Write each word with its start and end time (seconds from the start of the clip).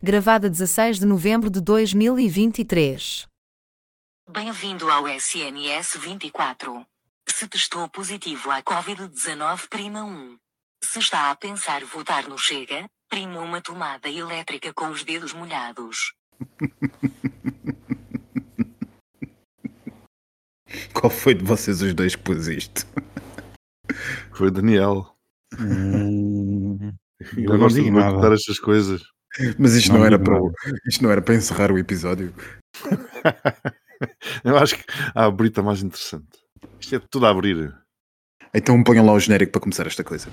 Gravada 0.00 0.48
16 0.48 1.00
de 1.00 1.06
novembro 1.06 1.50
de 1.50 1.60
2023. 1.60 3.26
Bem-vindo 4.30 4.88
ao 4.88 5.08
SNS 5.08 5.96
24. 5.98 6.86
Se 7.28 7.48
testou 7.48 7.88
positivo 7.88 8.48
à 8.52 8.62
Covid-19, 8.62 9.68
prima 9.68 10.04
1. 10.04 10.38
Se 10.84 11.00
está 11.00 11.32
a 11.32 11.34
pensar 11.34 11.84
votar 11.84 12.28
no 12.28 12.38
Chega, 12.38 12.88
prima 13.08 13.40
uma 13.40 13.60
tomada 13.60 14.08
elétrica 14.08 14.72
com 14.72 14.88
os 14.88 15.02
dedos 15.02 15.32
molhados. 15.32 16.14
Qual 20.94 21.10
foi 21.10 21.34
de 21.34 21.44
vocês 21.44 21.82
os 21.82 21.92
dois 21.92 22.14
que 22.14 22.22
pôs 22.22 22.46
isto? 22.46 22.86
Foi 24.32 24.46
o 24.46 24.52
Daniel. 24.52 25.12
Hum, 25.58 26.92
não 27.36 27.58
gosta 27.58 27.82
de 27.82 27.90
nada. 27.90 28.12
boicotar 28.12 28.34
estas 28.34 28.60
coisas. 28.60 29.02
Mas 29.58 29.74
isto 29.74 29.92
Não 29.92 30.00
não, 30.00 30.06
era 30.06 30.18
para, 30.18 30.38
isto 30.86 31.02
não 31.02 31.10
era 31.10 31.22
para 31.22 31.34
encerrar 31.34 31.70
o 31.70 31.78
episódio. 31.78 32.32
Eu 34.44 34.56
acho 34.56 34.76
que 34.76 34.84
a 35.14 35.24
abrir 35.26 35.48
está 35.48 35.62
mais 35.62 35.82
interessante. 35.82 36.26
Isto 36.80 36.96
é 36.96 37.00
tudo 37.10 37.26
a 37.26 37.30
abrir. 37.30 37.74
Então 38.54 38.82
ponham 38.82 39.04
lá 39.04 39.12
o 39.12 39.20
genérico 39.20 39.52
para 39.52 39.60
começar 39.60 39.86
esta 39.86 40.02
coisa. 40.02 40.28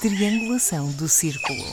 Triangulação 0.00 0.90
do 0.92 1.08
círculo. 1.08 1.64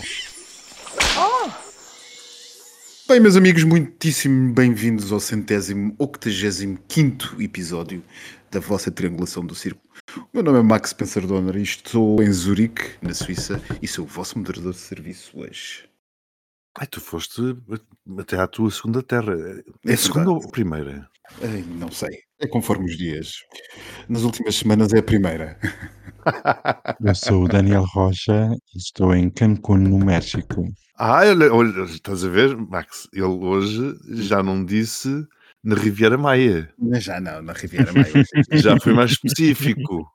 Bem, 3.11 3.19
meus 3.19 3.35
amigos, 3.35 3.65
muitíssimo 3.65 4.53
bem-vindos 4.53 5.11
ao 5.11 5.19
centésimo 5.19 5.93
octagésimo 5.99 6.79
quinto 6.87 7.35
episódio 7.41 8.01
da 8.49 8.61
vossa 8.61 8.89
triangulação 8.89 9.45
do 9.45 9.53
círculo. 9.53 9.83
O 10.17 10.27
meu 10.33 10.41
nome 10.41 10.59
é 10.59 10.61
Max 10.61 10.91
Spencer 10.91 11.27
Donner 11.27 11.57
e 11.57 11.61
estou 11.61 12.23
em 12.23 12.31
Zurique, 12.31 12.93
na 13.01 13.13
Suíça, 13.13 13.61
e 13.81 13.87
sou 13.87 14.05
o 14.05 14.07
vosso 14.07 14.39
moderador 14.39 14.71
de 14.71 14.79
serviço 14.79 15.37
hoje. 15.37 15.89
Ai, 16.79 16.87
tu 16.87 17.01
foste 17.01 17.41
até 18.17 18.39
à 18.39 18.47
tua 18.47 18.71
segunda 18.71 19.03
terra. 19.03 19.33
É 19.33 19.91
É 19.91 19.93
a 19.93 19.97
segunda 19.97 20.27
verdade. 20.27 20.45
ou 20.45 20.49
primeira? 20.49 21.09
Ai, 21.41 21.65
não 21.67 21.91
sei, 21.91 22.17
é 22.41 22.47
conforme 22.47 22.85
os 22.85 22.97
dias. 22.97 23.33
Nas 24.09 24.23
últimas 24.23 24.55
semanas 24.55 24.91
é 24.93 24.99
a 24.99 25.03
primeira. 25.03 25.57
Eu 27.03 27.15
sou 27.15 27.43
o 27.43 27.47
Daniel 27.47 27.85
Rocha 27.93 28.49
e 28.73 28.77
estou 28.77 29.15
em 29.15 29.29
Cancún, 29.29 29.77
no 29.77 29.97
México. 29.97 30.65
Ah, 30.97 31.21
olha, 31.21 31.53
olha, 31.53 31.83
estás 31.83 32.23
a 32.23 32.29
ver, 32.29 32.55
Max? 32.55 33.07
Ele 33.13 33.25
hoje 33.25 33.95
já 34.09 34.43
não 34.43 34.63
disse 34.63 35.09
na 35.63 35.75
Riviera 35.75 36.17
Maia. 36.17 36.71
Mas 36.77 37.03
já 37.03 37.19
não, 37.19 37.41
na 37.41 37.53
Riviera 37.53 37.91
Maia. 37.93 38.11
Já 38.61 38.79
foi 38.79 38.93
mais 38.93 39.11
específico. 39.11 40.05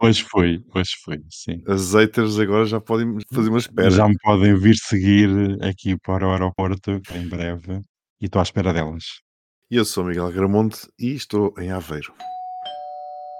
Hoje 0.00 0.24
foi, 0.24 0.62
hoje 0.74 0.90
foi, 1.04 1.20
sim. 1.30 1.62
As 1.66 1.94
haters 1.94 2.38
agora 2.38 2.66
já 2.66 2.80
podem 2.80 3.16
fazer 3.32 3.48
uma 3.48 3.58
espera. 3.58 3.90
Já 3.90 4.08
me 4.08 4.16
podem 4.22 4.58
vir 4.58 4.74
seguir 4.76 5.30
aqui 5.62 5.96
para 5.98 6.26
o 6.26 6.32
aeroporto 6.32 7.00
em 7.14 7.28
breve 7.28 7.80
e 8.20 8.26
estou 8.26 8.40
à 8.40 8.42
espera 8.42 8.72
delas. 8.72 9.23
E 9.70 9.76
eu 9.76 9.84
sou 9.84 10.04
Miguel 10.04 10.30
Gramonte 10.32 10.88
e 10.98 11.14
estou 11.14 11.54
em 11.58 11.70
Aveiro. 11.70 12.12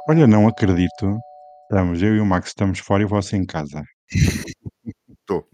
Olha, 0.09 0.27
não 0.27 0.49
acredito. 0.49 1.19
Estamos, 1.63 2.03
eu 2.03 2.15
e 2.17 2.21
o 2.21 2.27
Max 2.27 2.49
estamos 2.49 2.79
fora 2.79 3.03
e 3.03 3.07
você 3.07 3.37
em 3.37 3.45
casa. 3.47 3.83
Estou. 5.09 5.49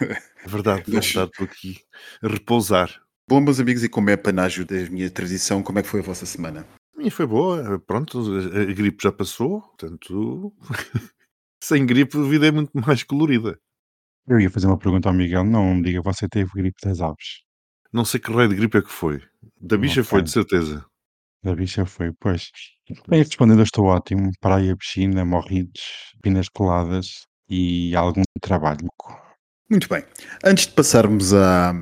É 0.00 0.48
verdade, 0.48 0.90
é 0.90 0.94
Mas- 0.96 1.06
verdade, 1.06 1.30
estou 1.30 1.44
aqui 1.46 1.76
a 2.20 2.26
repousar. 2.28 3.00
Bom, 3.28 3.40
meus 3.40 3.60
amigos, 3.60 3.84
e 3.84 3.88
como 3.88 4.10
é 4.10 4.16
panágio 4.16 4.66
da 4.66 4.74
minha 4.90 5.08
tradição, 5.08 5.62
como 5.62 5.78
é 5.78 5.82
que 5.82 5.88
foi 5.88 6.00
a 6.00 6.02
vossa 6.02 6.26
semana? 6.26 6.66
A 6.94 6.98
minha 6.98 7.10
foi 7.10 7.24
boa, 7.24 7.78
pronto, 7.86 8.18
a 8.18 8.62
a 8.62 8.64
gripe 8.64 9.00
já 9.00 9.12
passou, 9.12 9.60
portanto, 9.62 10.52
sem 11.62 11.86
gripe 11.86 12.16
a 12.18 12.22
vida 12.22 12.48
é 12.48 12.50
muito 12.50 12.72
mais 12.74 13.04
colorida. 13.04 13.56
Eu 14.26 14.40
ia 14.40 14.50
fazer 14.50 14.66
uma 14.66 14.78
pergunta 14.78 15.08
ao 15.08 15.14
Miguel. 15.14 15.44
Não 15.44 15.76
me 15.76 15.82
diga, 15.84 16.02
você 16.02 16.28
teve 16.28 16.50
gripe 16.52 16.78
das 16.82 17.00
aves. 17.00 17.44
Não 17.96 18.04
sei 18.04 18.20
que 18.20 18.30
raio 18.30 18.50
de 18.50 18.56
gripe 18.56 18.76
é 18.76 18.82
que 18.82 18.92
foi. 18.92 19.22
Da 19.58 19.78
bicha 19.78 20.04
foi, 20.04 20.20
de 20.20 20.30
certeza. 20.30 20.84
Da 21.42 21.54
bicha 21.54 21.86
foi, 21.86 22.12
pois. 22.20 22.50
Bem, 23.08 23.20
respondendo, 23.22 23.60
eu 23.60 23.64
estou 23.64 23.86
ótimo. 23.86 24.30
Praia, 24.38 24.76
piscina, 24.76 25.24
morridos, 25.24 26.12
pinas 26.22 26.50
coladas 26.50 27.26
e 27.48 27.96
algum 27.96 28.22
trabalho. 28.38 28.86
Muito 29.70 29.88
bem. 29.88 30.04
Antes 30.44 30.66
de 30.66 30.74
passarmos 30.74 31.32
à, 31.32 31.72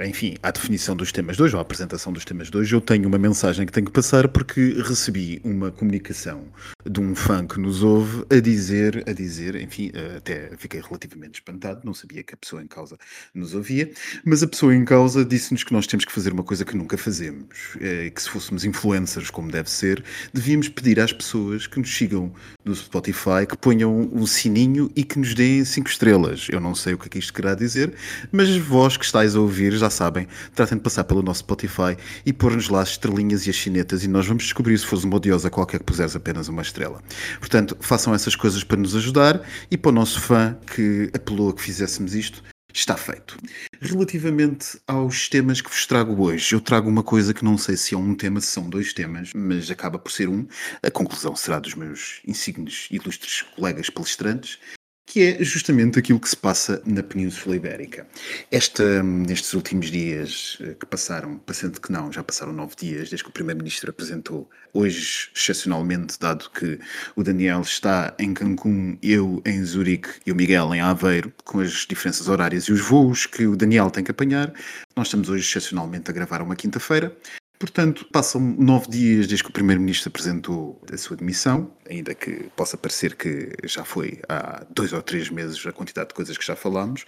enfim, 0.00 0.36
à 0.42 0.50
definição 0.50 0.96
dos 0.96 1.12
temas 1.12 1.36
de 1.36 1.42
hoje, 1.42 1.54
ou 1.54 1.58
à 1.58 1.62
apresentação 1.62 2.14
dos 2.14 2.24
temas 2.24 2.50
de 2.50 2.56
hoje, 2.56 2.74
eu 2.74 2.80
tenho 2.80 3.06
uma 3.06 3.18
mensagem 3.18 3.66
que 3.66 3.72
tenho 3.72 3.84
que 3.84 3.92
passar 3.92 4.26
porque 4.26 4.82
recebi 4.82 5.38
uma 5.44 5.70
comunicação 5.70 6.44
de 6.88 6.98
um 6.98 7.14
fã 7.14 7.46
que 7.46 7.60
nos 7.60 7.82
ouve 7.82 8.24
a 8.30 8.40
dizer, 8.40 9.04
a 9.06 9.12
dizer, 9.12 9.54
enfim, 9.56 9.92
até 10.16 10.50
fiquei 10.56 10.80
relativamente 10.80 11.34
espantado, 11.34 11.82
não 11.84 11.92
sabia 11.92 12.22
que 12.22 12.32
a 12.32 12.36
pessoa 12.38 12.62
em 12.62 12.66
causa 12.66 12.96
nos 13.34 13.54
ouvia, 13.54 13.90
mas 14.24 14.42
a 14.42 14.46
pessoa 14.46 14.74
em 14.74 14.82
causa 14.82 15.26
disse-nos 15.26 15.62
que 15.62 15.74
nós 15.74 15.86
temos 15.86 16.06
que 16.06 16.12
fazer 16.12 16.32
uma 16.32 16.42
coisa 16.42 16.64
que 16.64 16.74
nunca 16.74 16.96
fazemos, 16.96 17.76
eh, 17.78 18.08
que 18.08 18.22
se 18.22 18.30
fôssemos 18.30 18.64
influencers 18.64 19.28
como 19.28 19.50
deve 19.50 19.68
ser, 19.68 20.02
devíamos 20.32 20.70
pedir 20.70 21.00
às 21.00 21.12
pessoas 21.12 21.66
que 21.66 21.78
nos 21.78 21.94
sigam 21.94 22.32
no 22.64 22.74
Spotify, 22.74 23.46
que 23.46 23.58
ponham 23.58 24.08
o 24.10 24.26
sininho 24.26 24.90
e 24.96 25.04
que 25.04 25.18
nos 25.18 25.34
deem 25.34 25.64
5 25.66 25.88
estrelas. 25.90 26.46
Eu 26.50 26.60
não 26.60 26.74
sei 26.74 26.94
o 26.94 26.98
que 26.98 27.08
é 27.08 27.10
que 27.10 27.18
isto 27.18 27.34
querá 27.34 27.54
dizer, 27.54 27.92
mas 28.30 28.56
vós 28.56 28.96
que 28.96 29.04
estáis 29.04 29.36
a 29.36 29.40
ouvir 29.40 29.81
já 29.82 29.90
sabem, 29.90 30.28
tratem 30.54 30.78
de 30.78 30.84
passar 30.84 31.04
pelo 31.04 31.22
nosso 31.22 31.40
Spotify 31.40 31.96
e 32.24 32.32
pôr-nos 32.32 32.68
lá 32.68 32.82
as 32.82 32.90
estrelinhas 32.90 33.46
e 33.46 33.50
as 33.50 33.56
chinetas 33.56 34.04
e 34.04 34.08
nós 34.08 34.26
vamos 34.26 34.44
descobrir 34.44 34.78
se 34.78 34.86
fores 34.86 35.04
uma 35.04 35.16
odiosa 35.16 35.50
qualquer 35.50 35.78
que 35.78 35.84
puseres 35.84 36.14
apenas 36.14 36.48
uma 36.48 36.62
estrela. 36.62 37.02
Portanto, 37.40 37.76
façam 37.80 38.14
essas 38.14 38.36
coisas 38.36 38.62
para 38.62 38.76
nos 38.76 38.94
ajudar 38.94 39.42
e 39.70 39.76
para 39.76 39.88
o 39.88 39.92
nosso 39.92 40.20
fã 40.20 40.56
que 40.74 41.10
apelou 41.12 41.50
a 41.50 41.54
que 41.54 41.62
fizéssemos 41.62 42.14
isto, 42.14 42.42
está 42.72 42.96
feito. 42.96 43.36
Relativamente 43.80 44.78
aos 44.86 45.28
temas 45.28 45.60
que 45.60 45.68
vos 45.68 45.84
trago 45.84 46.22
hoje, 46.22 46.54
eu 46.54 46.60
trago 46.60 46.88
uma 46.88 47.02
coisa 47.02 47.34
que 47.34 47.44
não 47.44 47.58
sei 47.58 47.76
se 47.76 47.94
é 47.94 47.98
um 47.98 48.14
tema, 48.14 48.40
se 48.40 48.46
são 48.46 48.70
dois 48.70 48.92
temas, 48.92 49.32
mas 49.34 49.70
acaba 49.70 49.98
por 49.98 50.10
ser 50.10 50.28
um. 50.28 50.46
A 50.82 50.90
conclusão 50.90 51.34
será 51.36 51.58
dos 51.58 51.74
meus 51.74 52.20
insignes 52.26 52.88
e 52.90 52.96
ilustres 52.96 53.42
colegas 53.56 53.90
palestrantes, 53.90 54.58
que 55.06 55.22
é 55.22 55.44
justamente 55.44 55.98
aquilo 55.98 56.20
que 56.20 56.28
se 56.28 56.36
passa 56.36 56.80
na 56.86 57.02
Península 57.02 57.56
Ibérica. 57.56 58.06
Esta, 58.50 59.02
nestes 59.02 59.52
últimos 59.52 59.90
dias 59.90 60.58
eh, 60.60 60.74
que 60.78 60.86
passaram, 60.86 61.38
parecendo 61.38 61.80
que 61.80 61.90
não, 61.90 62.12
já 62.12 62.22
passaram 62.22 62.52
nove 62.52 62.74
dias 62.76 63.10
desde 63.10 63.24
que 63.24 63.30
o 63.30 63.32
Primeiro-Ministro 63.32 63.90
apresentou, 63.90 64.48
hoje, 64.72 65.30
excepcionalmente, 65.34 66.18
dado 66.18 66.48
que 66.50 66.78
o 67.16 67.22
Daniel 67.22 67.60
está 67.60 68.14
em 68.18 68.32
Cancún, 68.32 68.96
eu 69.02 69.42
em 69.44 69.64
Zurique 69.64 70.08
e 70.24 70.32
o 70.32 70.34
Miguel 70.34 70.74
em 70.74 70.80
Aveiro, 70.80 71.32
com 71.44 71.60
as 71.60 71.86
diferenças 71.86 72.28
horárias 72.28 72.64
e 72.64 72.72
os 72.72 72.80
voos 72.80 73.26
que 73.26 73.46
o 73.46 73.56
Daniel 73.56 73.90
tem 73.90 74.04
que 74.04 74.10
apanhar, 74.10 74.52
nós 74.96 75.08
estamos 75.08 75.28
hoje, 75.28 75.46
excepcionalmente, 75.46 76.10
a 76.10 76.14
gravar 76.14 76.40
uma 76.40 76.56
quinta-feira. 76.56 77.14
Portanto, 77.62 78.04
passam 78.10 78.40
nove 78.40 78.88
dias 78.88 79.28
desde 79.28 79.44
que 79.44 79.50
o 79.50 79.52
Primeiro-Ministro 79.52 80.08
apresentou 80.08 80.82
a 80.92 80.96
sua 80.96 81.16
demissão, 81.16 81.70
ainda 81.88 82.12
que 82.12 82.50
possa 82.56 82.76
parecer 82.76 83.14
que 83.14 83.52
já 83.62 83.84
foi 83.84 84.20
há 84.28 84.66
dois 84.68 84.92
ou 84.92 85.00
três 85.00 85.30
meses 85.30 85.64
a 85.64 85.70
quantidade 85.70 86.08
de 86.08 86.14
coisas 86.16 86.36
que 86.36 86.44
já 86.44 86.56
falámos. 86.56 87.04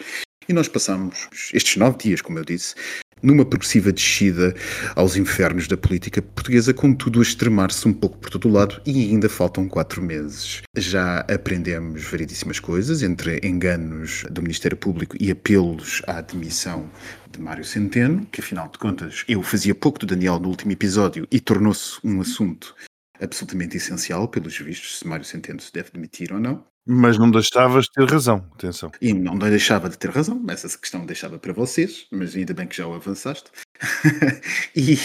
E 0.49 0.53
nós 0.53 0.69
passamos 0.69 1.28
estes 1.53 1.77
nove 1.77 1.97
dias, 1.99 2.21
como 2.21 2.38
eu 2.38 2.44
disse, 2.44 2.75
numa 3.22 3.44
progressiva 3.47 3.91
descida 3.91 4.55
aos 4.94 5.16
infernos 5.16 5.66
da 5.66 5.77
política 5.77 6.21
portuguesa, 6.21 6.75
com 6.75 6.94
tudo 6.94 7.21
a 7.21 7.22
extremar-se 7.22 7.88
um 7.88 7.93
pouco 7.93 8.19
por 8.19 8.28
todo 8.28 8.49
o 8.49 8.53
lado, 8.53 8.81
e 8.84 9.10
ainda 9.10 9.28
faltam 9.28 9.66
quatro 9.66 10.03
meses. 10.03 10.60
Já 10.77 11.21
aprendemos 11.21 12.05
variedíssimas 12.05 12.60
coisas, 12.60 13.03
entre 13.03 13.41
enganos 13.43 14.25
do 14.31 14.43
Ministério 14.43 14.77
Público 14.77 15.16
e 15.19 15.31
apelos 15.31 16.03
à 16.06 16.21
demissão 16.21 16.91
de 17.31 17.41
Mário 17.41 17.65
Centeno, 17.65 18.26
que 18.31 18.43
afinal 18.43 18.69
de 18.69 18.78
contas 18.78 19.25
eu 19.26 19.43
fazia 19.43 19.75
pouco 19.75 19.99
do 19.99 20.06
Daniel 20.06 20.38
no 20.38 20.49
último 20.49 20.73
episódio 20.73 21.26
e 21.31 21.40
tornou-se 21.40 21.99
um 22.05 22.20
assunto 22.20 22.75
absolutamente 23.19 23.76
essencial, 23.76 24.29
pelos 24.29 24.58
vistos, 24.58 24.99
se 24.99 25.06
Mário 25.06 25.25
Centeno 25.25 25.61
se 25.61 25.73
deve 25.73 25.90
demitir 25.93 26.32
ou 26.32 26.38
não. 26.38 26.62
Mas 26.86 27.16
não 27.19 27.31
deixavas 27.31 27.86
de 27.86 27.92
ter 27.92 28.04
razão, 28.10 28.44
atenção. 28.54 28.92
E 29.00 29.12
não 29.14 29.38
deixava 29.38 29.88
de 29.88 29.96
ter 29.96 30.10
razão, 30.10 30.42
essa 30.48 30.78
questão 30.78 31.06
deixava 31.06 31.38
para 31.38 31.52
vocês, 31.52 32.06
mas 32.10 32.36
ainda 32.36 32.52
bem 32.52 32.66
que 32.66 32.76
já 32.76 32.86
o 32.86 32.94
avançaste. 32.94 33.50
e, 34.76 34.98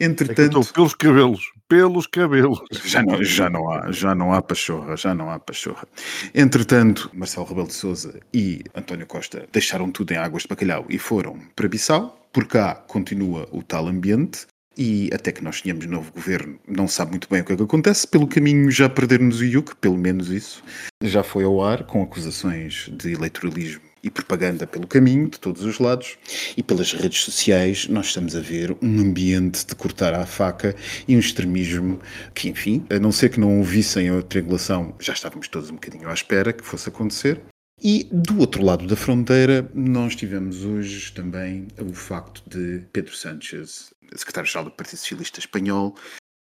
É 0.00 0.04
entretanto, 0.04 0.60
estou 0.60 0.74
pelos 0.74 0.94
cabelos, 0.94 1.52
pelos 1.68 2.06
cabelos. 2.06 2.60
já 2.84 3.02
não, 3.02 3.22
já, 3.22 3.48
não 3.48 3.70
há, 3.70 3.92
já 3.92 4.14
não 4.14 4.32
há 4.34 4.42
pachorra, 4.42 4.96
já 4.96 5.14
não 5.14 5.30
há 5.30 5.38
pachorra. 5.38 5.86
Entretanto, 6.34 7.08
Marcelo 7.14 7.46
Rebelo 7.46 7.68
de 7.68 7.74
Sousa 7.74 8.20
e 8.34 8.64
António 8.74 9.06
Costa 9.06 9.46
deixaram 9.52 9.90
tudo 9.90 10.12
em 10.12 10.16
águas 10.16 10.42
de 10.42 10.48
bacalhau 10.48 10.84
e 10.88 10.98
foram 10.98 11.38
para 11.54 11.68
Bissau. 11.68 12.16
Por 12.32 12.46
cá 12.46 12.74
continua 12.74 13.48
o 13.50 13.62
tal 13.62 13.88
ambiente. 13.88 14.46
E 14.76 15.10
até 15.12 15.32
que 15.32 15.42
nós 15.42 15.60
tenhamos 15.60 15.86
novo 15.86 16.12
governo, 16.12 16.58
não 16.66 16.86
sabe 16.86 17.10
muito 17.10 17.28
bem 17.28 17.42
o 17.42 17.44
que 17.44 17.52
é 17.52 17.56
que 17.56 17.62
acontece. 17.62 18.06
Pelo 18.06 18.26
caminho 18.26 18.70
já 18.70 18.88
perdermos 18.88 19.40
o 19.40 19.44
IUC, 19.44 19.76
pelo 19.76 19.98
menos 19.98 20.30
isso. 20.30 20.62
Já 21.02 21.22
foi 21.22 21.44
ao 21.44 21.62
ar 21.62 21.84
com 21.84 22.02
acusações 22.02 22.90
de 22.92 23.12
eleitoralismo 23.12 23.82
e 24.02 24.10
propaganda 24.10 24.66
pelo 24.66 24.86
caminho, 24.86 25.28
de 25.28 25.38
todos 25.38 25.62
os 25.62 25.78
lados, 25.78 26.16
e 26.56 26.62
pelas 26.62 26.92
redes 26.92 27.22
sociais 27.22 27.86
nós 27.88 28.06
estamos 28.06 28.34
a 28.34 28.40
ver 28.40 28.74
um 28.80 29.00
ambiente 29.00 29.66
de 29.66 29.74
cortar 29.74 30.14
à 30.14 30.24
faca 30.24 30.74
e 31.06 31.14
um 31.14 31.18
extremismo 31.18 32.00
que, 32.34 32.48
enfim, 32.48 32.84
a 32.88 32.98
não 32.98 33.12
ser 33.12 33.28
que 33.28 33.40
não 33.40 33.58
ouvissem 33.58 34.08
a 34.08 34.22
triangulação, 34.22 34.94
já 34.98 35.12
estávamos 35.12 35.48
todos 35.48 35.70
um 35.70 35.74
bocadinho 35.74 36.08
à 36.08 36.14
espera 36.14 36.52
que 36.52 36.64
fosse 36.64 36.88
acontecer. 36.88 37.40
E 37.82 38.06
do 38.12 38.40
outro 38.40 38.62
lado 38.62 38.86
da 38.86 38.94
fronteira, 38.94 39.70
nós 39.74 40.14
tivemos 40.14 40.64
hoje 40.64 41.12
também 41.12 41.66
o 41.80 41.94
facto 41.94 42.42
de 42.46 42.82
Pedro 42.92 43.16
Sánchez, 43.16 43.94
secretário-geral 44.16 44.64
do 44.64 44.70
Partido 44.70 44.98
Socialista 44.98 45.38
Espanhol, 45.38 45.94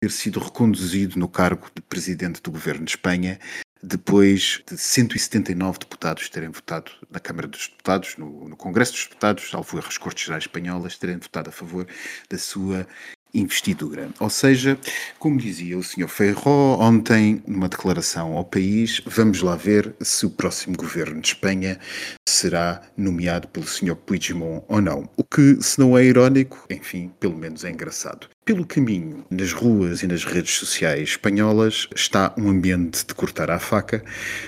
ter 0.00 0.10
sido 0.10 0.40
reconduzido 0.40 1.18
no 1.18 1.28
cargo 1.28 1.68
de 1.74 1.82
presidente 1.82 2.40
do 2.42 2.50
governo 2.50 2.84
de 2.84 2.92
Espanha 2.92 3.38
depois 3.82 4.62
de 4.68 4.76
179 4.76 5.78
deputados 5.78 6.28
terem 6.28 6.50
votado 6.50 6.90
na 7.10 7.20
Câmara 7.20 7.46
dos 7.46 7.68
Deputados, 7.68 8.16
no, 8.16 8.48
no 8.48 8.56
Congresso 8.56 8.92
dos 8.92 9.04
Deputados, 9.04 9.48
salvo 9.48 9.78
erro, 9.78 9.86
as 9.88 9.98
Cortes 9.98 10.24
Gerais 10.24 10.44
Espanholas, 10.44 10.98
terem 10.98 11.18
votado 11.18 11.50
a 11.50 11.52
favor 11.52 11.86
da 12.28 12.38
sua 12.38 12.86
investidura. 13.38 14.08
Ou 14.18 14.30
seja, 14.30 14.78
como 15.18 15.38
dizia 15.38 15.78
o 15.78 15.82
Sr. 15.82 16.08
Ferro 16.08 16.78
ontem, 16.80 17.42
numa 17.46 17.68
declaração 17.68 18.36
ao 18.36 18.44
país, 18.44 19.00
vamos 19.06 19.42
lá 19.42 19.56
ver 19.56 19.94
se 20.00 20.26
o 20.26 20.30
próximo 20.30 20.76
governo 20.76 21.20
de 21.20 21.28
Espanha 21.28 21.78
será 22.28 22.82
nomeado 22.96 23.48
pelo 23.48 23.66
Sr. 23.66 23.96
Puigdemont 23.96 24.64
ou 24.68 24.80
não. 24.80 25.08
O 25.16 25.24
que, 25.24 25.62
se 25.62 25.78
não 25.78 25.96
é 25.96 26.04
irónico, 26.04 26.66
enfim, 26.70 27.10
pelo 27.20 27.36
menos 27.36 27.64
é 27.64 27.70
engraçado. 27.70 28.28
Pelo 28.46 28.64
caminho, 28.64 29.24
nas 29.28 29.52
ruas 29.52 30.04
e 30.04 30.06
nas 30.06 30.24
redes 30.24 30.54
sociais 30.54 31.08
espanholas, 31.08 31.88
está 31.96 32.32
um 32.38 32.48
ambiente 32.48 33.04
de 33.04 33.12
cortar 33.12 33.50
à 33.50 33.58
faca, 33.58 34.04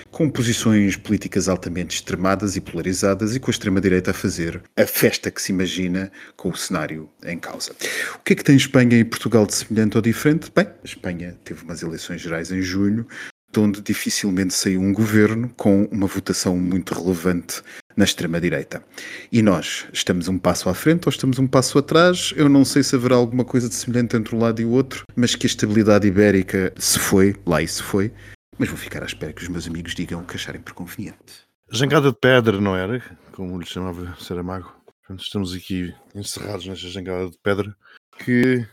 com 0.09 0.29
posições 0.29 0.95
políticas 0.95 1.49
altamente 1.49 1.97
extremadas 1.97 2.55
e 2.55 2.61
polarizadas 2.61 3.35
e 3.35 3.41
com 3.41 3.51
a 3.51 3.53
extrema-direita 3.53 4.11
a 4.11 4.13
fazer 4.13 4.63
a 4.77 4.85
festa 4.85 5.29
que 5.29 5.41
se 5.41 5.51
imagina 5.51 6.09
com 6.37 6.47
o 6.47 6.55
cenário 6.55 7.09
em 7.25 7.37
causa. 7.37 7.73
O 8.15 8.19
que 8.19 8.31
é 8.31 8.35
que 8.37 8.43
tem 8.45 8.55
Espanha 8.55 8.97
e 8.97 9.03
Portugal 9.03 9.45
de 9.45 9.53
semelhante 9.53 9.97
ou 9.97 10.01
diferente? 10.01 10.49
Bem, 10.55 10.69
Espanha 10.81 11.37
teve 11.43 11.65
umas 11.65 11.81
eleições 11.81 12.21
gerais 12.21 12.53
em 12.53 12.61
junho, 12.61 13.05
de 13.51 13.59
onde 13.59 13.81
dificilmente 13.81 14.53
saiu 14.53 14.79
um 14.79 14.93
governo 14.93 15.49
com 15.57 15.83
uma 15.91 16.07
votação 16.07 16.55
muito 16.55 16.93
relevante 16.93 17.61
na 17.99 18.05
extrema-direita. 18.05 18.81
E 19.29 19.41
nós 19.41 19.85
estamos 19.91 20.29
um 20.29 20.39
passo 20.39 20.69
à 20.69 20.73
frente 20.73 21.05
ou 21.05 21.09
estamos 21.09 21.37
um 21.37 21.45
passo 21.45 21.77
atrás? 21.77 22.33
Eu 22.37 22.47
não 22.47 22.63
sei 22.63 22.81
se 22.81 22.95
haverá 22.95 23.15
alguma 23.15 23.43
coisa 23.43 23.67
de 23.67 23.75
semelhante 23.75 24.15
entre 24.15 24.33
um 24.33 24.39
lado 24.39 24.61
e 24.61 24.65
o 24.65 24.69
outro, 24.69 25.03
mas 25.17 25.35
que 25.35 25.45
a 25.45 25.49
estabilidade 25.49 26.07
ibérica 26.07 26.73
se 26.77 26.97
foi, 26.97 27.35
lá 27.45 27.61
isso 27.61 27.83
foi. 27.83 28.13
Mas 28.57 28.69
vou 28.69 28.77
ficar 28.77 29.03
à 29.03 29.05
espera 29.05 29.33
que 29.33 29.41
os 29.41 29.49
meus 29.49 29.67
amigos 29.67 29.93
digam 29.93 30.21
o 30.21 30.25
que 30.25 30.35
acharem 30.35 30.61
por 30.61 30.71
conveniente. 30.71 31.43
Jangada 31.69 32.09
de 32.09 32.17
pedra, 32.17 32.61
não 32.61 32.73
era? 32.73 33.03
Como 33.33 33.59
lhe 33.59 33.65
chamava 33.65 34.15
Saramago. 34.17 34.73
Estamos 35.17 35.53
aqui 35.53 35.93
encerrados 36.15 36.67
nesta 36.67 36.87
jangada 36.87 37.29
de 37.29 37.37
pedra 37.43 37.75
que 38.23 38.65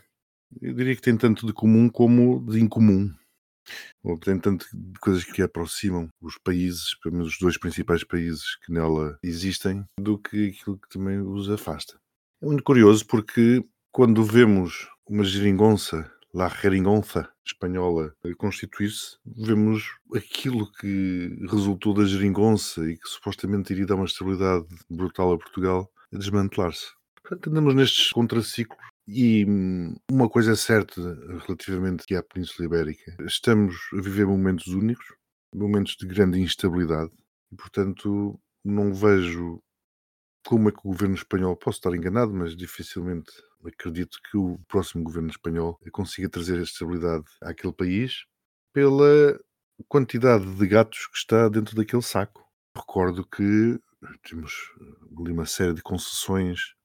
eu 0.61 0.73
diria 0.73 0.95
que 0.95 1.01
tem 1.01 1.17
tanto 1.17 1.45
de 1.45 1.51
comum 1.51 1.89
como 1.89 2.45
de 2.49 2.61
incomum 2.61 3.11
tem 4.15 4.39
tanto 4.39 4.65
de 4.73 4.99
coisas 4.99 5.23
que 5.23 5.41
aproximam 5.41 6.07
os 6.21 6.37
países, 6.37 6.95
pelo 7.01 7.15
menos 7.15 7.33
os 7.33 7.39
dois 7.39 7.57
principais 7.57 8.03
países 8.03 8.55
que 8.63 8.71
nela 8.71 9.17
existem, 9.23 9.83
do 9.99 10.17
que 10.17 10.49
aquilo 10.49 10.77
que 10.77 10.89
também 10.89 11.19
os 11.19 11.49
afasta. 11.49 11.99
É 12.41 12.45
muito 12.45 12.63
curioso 12.63 13.05
porque 13.05 13.65
quando 13.91 14.23
vemos 14.23 14.87
uma 15.09 15.23
geringonça, 15.23 16.09
La 16.33 16.49
Geringonça 16.49 17.27
espanhola, 17.43 18.13
constituir-se, 18.37 19.17
vemos 19.25 19.83
aquilo 20.13 20.71
que 20.73 21.35
resultou 21.49 21.93
da 21.93 22.05
geringonça 22.05 22.87
e 22.87 22.97
que 22.97 23.07
supostamente 23.07 23.73
iria 23.73 23.85
dar 23.85 23.95
uma 23.95 24.05
estabilidade 24.05 24.67
brutal 24.89 25.33
a 25.33 25.37
Portugal 25.37 25.89
a 26.13 26.17
desmantelar-se. 26.17 26.91
Portanto, 27.23 27.49
andamos 27.49 27.73
nestes 27.73 28.11
contraciclos 28.11 28.77
e 29.07 29.45
hum, 29.45 29.95
uma 30.11 30.29
coisa 30.29 30.51
é 30.51 30.55
certa 30.55 31.01
relativamente 31.45 32.13
à 32.15 32.21
Península 32.21 32.65
Ibérica: 32.65 33.15
estamos 33.25 33.75
a 33.93 34.01
viver 34.01 34.25
momentos 34.25 34.67
únicos, 34.67 35.05
momentos 35.53 35.95
de 35.95 36.05
grande 36.05 36.39
instabilidade, 36.39 37.11
e 37.51 37.55
portanto 37.55 38.39
não 38.63 38.93
vejo 38.93 39.61
como 40.45 40.69
é 40.69 40.71
que 40.71 40.79
o 40.79 40.91
governo 40.91 41.15
espanhol, 41.15 41.55
posso 41.57 41.79
estar 41.79 41.93
enganado, 41.93 42.33
mas 42.33 42.55
dificilmente 42.55 43.31
acredito 43.65 44.17
que 44.31 44.37
o 44.37 44.57
próximo 44.67 45.03
governo 45.03 45.29
espanhol 45.29 45.77
consiga 45.91 46.29
trazer 46.29 46.59
a 46.59 46.63
estabilidade 46.63 47.25
àquele 47.41 47.73
país 47.73 48.25
pela 48.73 49.37
quantidade 49.89 50.45
de 50.55 50.67
gatos 50.67 51.07
que 51.07 51.17
está 51.17 51.49
dentro 51.49 51.75
daquele 51.75 52.01
saco. 52.01 52.45
Recordo 52.75 53.25
que 53.27 53.77
temos 54.29 54.53
ali 55.19 55.31
uma 55.31 55.45
série 55.45 55.73
de 55.73 55.81
concessões 55.81 56.76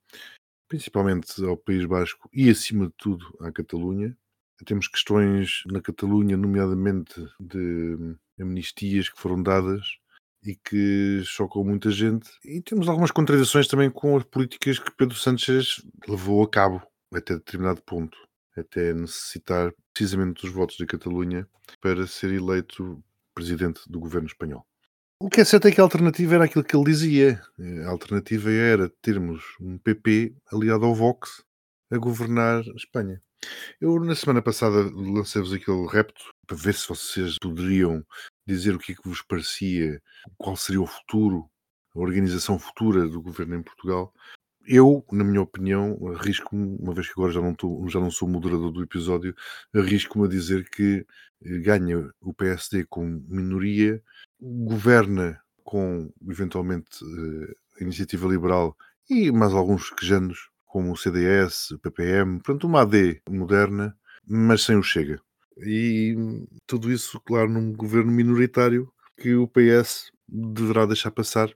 principalmente 0.72 1.44
ao 1.44 1.54
País 1.54 1.84
Basco 1.84 2.30
e, 2.32 2.48
acima 2.48 2.86
de 2.86 2.94
tudo, 2.96 3.26
à 3.40 3.52
Catalunha. 3.52 4.16
Temos 4.64 4.88
questões 4.88 5.62
na 5.66 5.82
Catalunha, 5.82 6.34
nomeadamente 6.34 7.14
de 7.38 8.16
amnistias 8.40 9.10
que 9.10 9.20
foram 9.20 9.42
dadas 9.42 9.98
e 10.42 10.54
que 10.54 11.20
chocam 11.24 11.62
muita 11.62 11.90
gente. 11.90 12.30
E 12.42 12.62
temos 12.62 12.88
algumas 12.88 13.10
contradições 13.10 13.68
também 13.68 13.90
com 13.90 14.16
as 14.16 14.24
políticas 14.24 14.78
que 14.78 14.90
Pedro 14.92 15.14
Sánchez 15.14 15.84
levou 16.08 16.42
a 16.42 16.48
cabo 16.48 16.80
até 17.12 17.34
determinado 17.34 17.82
ponto, 17.82 18.16
até 18.56 18.94
necessitar 18.94 19.74
precisamente 19.92 20.40
dos 20.40 20.50
votos 20.54 20.78
da 20.78 20.86
Catalunha 20.86 21.46
para 21.82 22.06
ser 22.06 22.32
eleito 22.32 23.04
presidente 23.34 23.82
do 23.90 24.00
governo 24.00 24.26
espanhol. 24.26 24.64
O 25.22 25.30
que 25.30 25.40
é 25.40 25.44
certo 25.44 25.68
é 25.68 25.70
que 25.70 25.80
a 25.80 25.84
alternativa 25.84 26.34
era 26.34 26.46
aquilo 26.46 26.64
que 26.64 26.74
ele 26.74 26.84
dizia. 26.84 27.40
A 27.86 27.90
alternativa 27.90 28.50
era 28.50 28.88
termos 29.00 29.40
um 29.60 29.78
PP 29.78 30.34
aliado 30.52 30.84
ao 30.84 30.96
Vox 30.96 31.44
a 31.92 31.96
governar 31.96 32.64
a 32.68 32.74
Espanha. 32.74 33.22
Eu, 33.80 34.00
na 34.00 34.16
semana 34.16 34.42
passada, 34.42 34.90
lancei-vos 34.92 35.52
aquele 35.52 35.86
repto 35.86 36.24
para 36.44 36.56
ver 36.56 36.74
se 36.74 36.88
vocês 36.88 37.36
poderiam 37.40 38.04
dizer 38.44 38.74
o 38.74 38.80
que 38.80 38.90
é 38.90 38.94
que 38.96 39.08
vos 39.08 39.22
parecia, 39.22 40.02
qual 40.36 40.56
seria 40.56 40.82
o 40.82 40.88
futuro, 40.88 41.48
a 41.94 42.00
organização 42.00 42.58
futura 42.58 43.06
do 43.06 43.22
governo 43.22 43.54
em 43.54 43.62
Portugal. 43.62 44.12
Eu, 44.66 45.04
na 45.12 45.22
minha 45.22 45.42
opinião, 45.42 45.96
arrisco-me, 46.16 46.76
uma 46.80 46.94
vez 46.94 47.06
que 47.06 47.12
agora 47.12 47.32
já 47.32 47.40
não, 47.40 47.54
tô, 47.54 47.86
já 47.88 48.00
não 48.00 48.10
sou 48.10 48.28
moderador 48.28 48.72
do 48.72 48.82
episódio, 48.82 49.36
arrisco-me 49.72 50.26
a 50.26 50.28
dizer 50.28 50.68
que 50.68 51.06
eh, 51.44 51.58
ganha 51.58 52.10
o 52.20 52.34
PSD 52.34 52.86
com 52.86 53.04
minoria 53.28 54.02
governa 54.42 55.40
com, 55.62 56.12
eventualmente, 56.28 57.04
eh, 57.04 57.54
a 57.80 57.84
Iniciativa 57.84 58.26
Liberal 58.28 58.76
e 59.08 59.30
mais 59.30 59.52
alguns 59.52 59.90
quejanos, 59.90 60.50
como 60.66 60.92
o 60.92 60.96
CDS, 60.96 61.70
o 61.72 61.78
PPM, 61.78 62.40
portanto, 62.40 62.66
uma 62.66 62.82
AD 62.82 63.22
moderna, 63.28 63.96
mas 64.26 64.62
sem 64.64 64.76
o 64.76 64.82
Chega. 64.82 65.20
E 65.58 66.16
tudo 66.66 66.90
isso, 66.90 67.20
claro, 67.20 67.48
num 67.50 67.72
governo 67.72 68.10
minoritário 68.10 68.92
que 69.16 69.34
o 69.34 69.46
PS 69.46 70.10
deverá 70.26 70.86
deixar 70.86 71.10
passar 71.10 71.54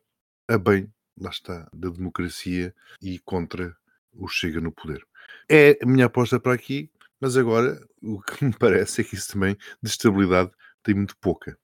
a 0.48 0.58
bem, 0.58 0.92
lá 1.18 1.30
está, 1.30 1.68
da 1.72 1.88
democracia 1.88 2.74
e 3.02 3.18
contra 3.20 3.74
o 4.12 4.28
Chega 4.28 4.60
no 4.60 4.70
poder. 4.70 5.04
É 5.48 5.78
a 5.82 5.86
minha 5.86 6.06
aposta 6.06 6.38
para 6.38 6.52
aqui, 6.52 6.90
mas 7.20 7.36
agora 7.36 7.80
o 8.02 8.20
que 8.20 8.44
me 8.44 8.52
parece 8.58 9.00
é 9.00 9.04
que 9.04 9.14
isso 9.14 9.32
também 9.32 9.56
de 9.82 9.90
estabilidade 9.90 10.50
tem 10.82 10.94
muito 10.94 11.16
pouca. 11.16 11.58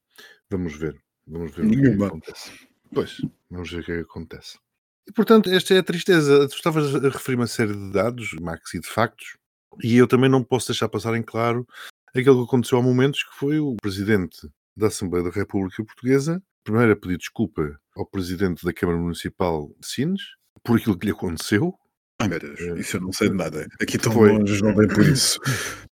Vamos 0.50 0.74
ver. 0.74 1.01
Vamos 1.26 1.54
ver 1.54 1.64
Nenhuma. 1.64 1.88
o 1.88 1.96
que, 1.96 2.02
é 2.02 2.06
acontece. 2.06 2.50
Pois, 2.92 3.16
vamos 3.50 3.70
ver 3.70 3.80
o 3.80 3.84
que 3.84 3.92
é 3.92 3.96
que 3.96 4.00
acontece. 4.02 4.58
E 5.06 5.12
portanto, 5.12 5.50
esta 5.50 5.74
é 5.74 5.78
a 5.78 5.82
tristeza. 5.82 6.48
Tu 6.48 6.54
estavas 6.54 6.94
a 6.94 7.08
referir 7.08 7.36
uma 7.36 7.46
série 7.46 7.72
de 7.72 7.92
dados, 7.92 8.32
Max, 8.40 8.74
e 8.74 8.80
de 8.80 8.86
factos, 8.86 9.36
e 9.82 9.96
eu 9.96 10.06
também 10.06 10.30
não 10.30 10.44
posso 10.44 10.68
deixar 10.68 10.88
passar 10.88 11.14
em 11.16 11.22
claro 11.22 11.66
aquilo 12.14 12.38
que 12.38 12.48
aconteceu 12.48 12.78
há 12.78 12.82
momentos, 12.82 13.22
que 13.22 13.36
foi 13.36 13.58
o 13.58 13.76
presidente 13.80 14.48
da 14.76 14.88
Assembleia 14.88 15.24
da 15.24 15.30
República 15.30 15.84
Portuguesa, 15.84 16.42
primeiro 16.64 16.92
a 16.92 16.96
pedir 16.96 17.18
desculpa 17.18 17.78
ao 17.96 18.06
presidente 18.06 18.64
da 18.64 18.72
Câmara 18.72 18.98
Municipal 18.98 19.68
de 19.80 19.86
Sines 19.86 20.22
por 20.62 20.78
aquilo 20.78 20.98
que 20.98 21.06
lhe 21.06 21.12
aconteceu. 21.12 21.74
Ai 22.20 22.28
Deus, 22.28 22.60
eh, 22.60 22.78
isso 22.78 22.96
eu 22.96 23.00
não 23.00 23.12
sei 23.12 23.30
de 23.30 23.36
nada. 23.36 23.66
Aqui 23.80 23.98
tão 23.98 24.12
foi. 24.12 24.30
longe 24.30 24.62
não 24.62 24.74
vem 24.74 24.88
por 24.88 25.02
isso. 25.02 25.40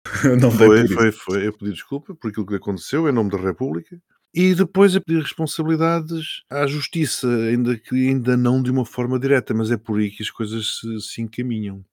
não 0.41 0.51
foi, 0.51 0.87
foi, 0.87 0.89
foi, 0.89 1.13
foi 1.13 1.47
a 1.49 1.53
pedir 1.53 1.73
desculpa 1.73 2.15
por 2.15 2.31
aquilo 2.31 2.47
que 2.47 2.53
lhe 2.53 2.59
aconteceu 2.59 3.09
em 3.09 3.13
nome 3.13 3.31
da 3.31 3.39
República 3.39 4.01
e 4.35 4.55
depois 4.55 4.97
a 4.97 5.01
pedir 5.01 5.21
responsabilidades 5.21 6.43
à 6.51 6.67
justiça, 6.67 7.29
ainda 7.29 7.77
que 7.77 7.95
ainda 7.95 8.37
não 8.37 8.63
de 8.63 8.71
uma 8.71 8.85
forma 8.85 9.19
direta, 9.19 9.53
mas 9.53 9.71
é 9.71 9.77
por 9.77 9.99
aí 9.99 10.11
que 10.11 10.23
as 10.23 10.31
coisas 10.31 10.79
se, 10.79 11.01
se 11.01 11.23
encaminham. 11.23 11.85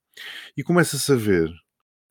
E 0.55 0.63
começa-se 0.63 1.11
a 1.11 1.15
ver, 1.15 1.51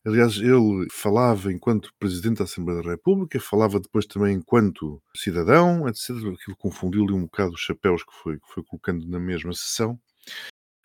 aliás, 0.07 0.37
ele 0.37 0.87
falava 0.91 1.53
enquanto 1.53 1.93
Presidente 1.99 2.39
da 2.39 2.45
Assembleia 2.45 2.83
da 2.83 2.91
República, 2.91 3.41
falava 3.41 3.81
depois 3.81 4.07
também 4.07 4.37
enquanto 4.37 5.03
cidadão, 5.17 5.89
etc. 5.89 6.11
Aquilo 6.11 6.57
confundiu-lhe 6.59 7.13
um 7.13 7.23
bocado 7.23 7.55
os 7.55 7.61
chapéus 7.61 8.03
que 8.03 8.13
foi, 8.23 8.39
que 8.39 8.49
foi 8.53 8.63
colocando 8.65 9.07
na 9.09 9.19
mesma 9.19 9.53
sessão. 9.55 9.99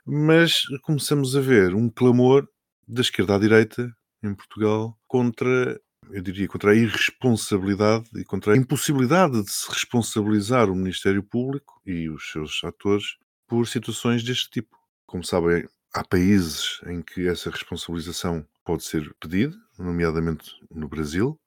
Mas 0.05 0.63
começamos 0.83 1.35
a 1.35 1.41
ver 1.41 1.75
um 1.75 1.89
clamor 1.89 2.47
da 2.87 3.01
esquerda 3.01 3.35
à 3.35 3.39
direita 3.39 3.89
em 4.21 4.33
Portugal 4.33 4.97
contra 5.07 5.79
eu 6.13 6.21
diria, 6.21 6.47
contra 6.47 6.71
a 6.71 6.75
irresponsabilidade 6.75 8.07
e 8.15 8.23
contra 8.23 8.53
a 8.53 8.57
impossibilidade 8.57 9.41
de 9.41 9.51
se 9.51 9.67
responsabilizar 9.67 10.69
o 10.69 10.75
Ministério 10.75 11.23
Público 11.23 11.81
e 11.83 12.07
os 12.07 12.31
seus 12.31 12.63
atores 12.63 13.17
por 13.47 13.67
situações 13.67 14.23
deste 14.23 14.47
tipo. 14.51 14.77
Como 15.07 15.23
sabem, 15.23 15.67
há 15.91 16.03
países 16.03 16.79
em 16.85 17.01
que 17.01 17.27
essa 17.27 17.49
responsabilização 17.49 18.45
pode 18.63 18.83
ser 18.83 19.11
pedida, 19.19 19.55
nomeadamente 19.79 20.51
no 20.69 20.87
Brasil, 20.87 21.39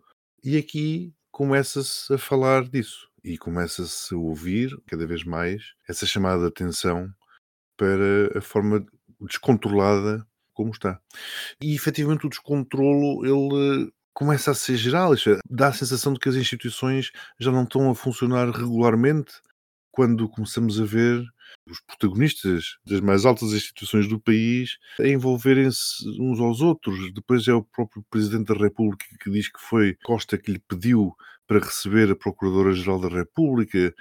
e 0.43 0.57
aqui 0.57 1.15
começa-se 1.31 2.13
a 2.13 2.19
falar 2.19 2.69
disso 2.69 3.09
e 3.23 3.39
começa-se 3.39 4.15
a 4.15 4.19
ouvir 4.19 4.77
cada 4.89 5.07
vez 5.07 5.23
mais 5.23 5.63
essa 5.89 6.05
chamada 6.05 6.41
de 6.41 6.49
atenção 6.49 7.09
para 7.77 8.37
a 8.37 8.41
forma 8.41 8.85
descontrolada 9.21 10.27
como 10.53 10.71
está. 10.71 11.01
E 11.61 11.73
efetivamente 11.73 12.27
o 12.27 12.31
descontrolo 12.31 13.25
ele 13.25 13.93
começa 14.17 14.51
a 14.51 14.55
ser 14.55 14.79
geral, 14.79 15.13
isto 15.13 15.29
é, 15.29 15.39
dá 15.47 15.69
a 15.69 15.73
sensação 15.75 16.15
de 16.15 16.19
que 16.19 16.31
as 16.31 16.37
instituições 16.37 17.13
já 17.39 17.53
não 17.53 17.65
estão 17.65 17.91
a 17.91 17.95
funcionar 17.95 18.49
regularmente 18.49 19.35
quando 19.91 20.27
começamos 20.27 20.81
a 20.81 20.87
ver 20.87 21.23
os 21.71 21.83
protagonistas 21.83 22.79
das 22.87 23.01
mais 23.01 23.27
altas 23.27 23.53
instituições 23.53 24.09
do 24.09 24.19
país 24.19 24.79
a 24.99 25.07
envolverem-se 25.07 26.03
uns 26.19 26.41
aos 26.41 26.63
outros. 26.63 27.13
Depois 27.13 27.47
é 27.47 27.53
o 27.53 27.63
próprio 27.63 28.03
Presidente 28.09 28.47
da 28.47 28.55
República 28.55 29.05
que 29.23 29.31
diz 29.31 29.53
que 29.53 29.61
foi 29.61 29.95
Costa 30.03 30.39
que 30.39 30.51
lhe 30.51 30.63
pediu 30.67 31.15
para 31.47 31.59
receber 31.59 32.11
a 32.11 32.17
Procuradora-Geral 32.17 32.99
da 32.99 33.09
República. 33.09 33.95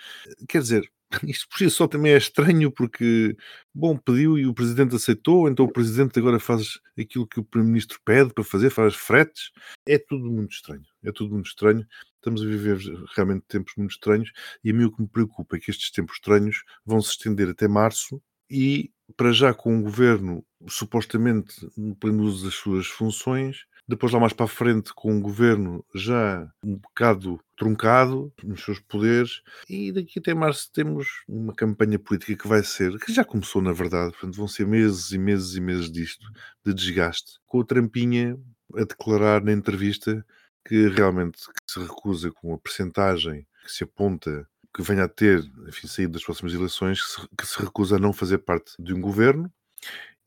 Quer 0.48 0.62
dizer, 0.62 0.89
isto 1.27 1.47
por 1.50 1.57
si 1.57 1.69
só 1.69 1.88
também 1.88 2.13
é 2.13 2.17
estranho 2.17 2.71
porque, 2.71 3.35
bom, 3.74 3.97
pediu 3.97 4.38
e 4.38 4.45
o 4.45 4.53
Presidente 4.53 4.95
aceitou, 4.95 5.47
então 5.47 5.65
o 5.65 5.71
Presidente 5.71 6.17
agora 6.19 6.39
faz 6.39 6.79
aquilo 7.00 7.27
que 7.27 7.39
o 7.39 7.43
Primeiro-Ministro 7.43 8.00
pede 8.03 8.33
para 8.33 8.43
fazer, 8.43 8.69
faz 8.69 8.95
fretes. 8.95 9.51
É 9.88 9.97
tudo 9.97 10.31
muito 10.31 10.51
estranho. 10.53 10.85
É 11.03 11.12
tudo 11.12 11.33
muito 11.33 11.47
estranho. 11.47 11.85
Estamos 12.15 12.41
a 12.41 12.45
viver 12.45 12.79
realmente 13.15 13.45
tempos 13.47 13.74
muito 13.77 13.91
estranhos 13.91 14.31
e 14.63 14.71
a 14.71 14.74
mim 14.74 14.85
o 14.85 14.91
que 14.91 15.01
me 15.01 15.07
preocupa 15.07 15.55
é 15.55 15.59
que 15.59 15.69
estes 15.69 15.91
tempos 15.91 16.15
estranhos 16.15 16.63
vão 16.85 17.01
se 17.01 17.12
estender 17.12 17.50
até 17.50 17.67
março 17.67 18.21
e, 18.50 18.91
para 19.15 19.31
já, 19.31 19.53
com 19.53 19.77
o 19.77 19.83
governo 19.83 20.43
supostamente 20.67 21.67
no 21.77 21.95
pleno 21.95 22.24
uso 22.24 22.45
das 22.45 22.55
suas 22.55 22.88
funções, 22.88 23.65
depois, 23.87 24.11
lá 24.11 24.19
mais 24.19 24.33
para 24.33 24.45
a 24.45 24.49
frente, 24.49 24.93
com 24.93 25.13
um 25.13 25.21
governo 25.21 25.85
já 25.93 26.51
um 26.63 26.75
bocado 26.75 27.39
truncado 27.55 28.33
nos 28.43 28.63
seus 28.63 28.79
poderes, 28.79 29.41
e 29.69 29.91
daqui 29.91 30.19
até 30.19 30.33
março 30.33 30.71
temos 30.73 31.23
uma 31.27 31.53
campanha 31.53 31.99
política 31.99 32.35
que 32.35 32.47
vai 32.47 32.63
ser, 32.63 32.97
que 32.99 33.13
já 33.13 33.23
começou 33.23 33.61
na 33.61 33.71
verdade, 33.71 34.11
portanto, 34.13 34.35
vão 34.35 34.47
ser 34.47 34.65
meses 34.65 35.11
e 35.11 35.17
meses 35.17 35.55
e 35.55 35.61
meses 35.61 35.91
disto, 35.91 36.25
de 36.65 36.73
desgaste, 36.73 37.39
com 37.45 37.59
o 37.59 37.65
Trampinha 37.65 38.37
a 38.75 38.83
declarar 38.83 39.43
na 39.43 39.51
entrevista 39.51 40.25
que 40.67 40.87
realmente 40.89 41.39
se 41.69 41.79
recusa 41.79 42.31
com 42.31 42.53
a 42.53 42.57
percentagem 42.57 43.47
que 43.63 43.71
se 43.71 43.83
aponta 43.83 44.47
que 44.75 44.81
venha 44.81 45.05
a 45.05 45.09
ter, 45.09 45.39
enfim, 45.67 45.87
saído 45.87 46.13
das 46.13 46.23
próximas 46.23 46.53
eleições, 46.53 47.01
que 47.01 47.07
se, 47.07 47.27
que 47.37 47.47
se 47.47 47.59
recusa 47.61 47.95
a 47.95 47.99
não 47.99 48.11
fazer 48.11 48.39
parte 48.39 48.73
de 48.77 48.93
um 48.93 48.99
governo 48.99 49.51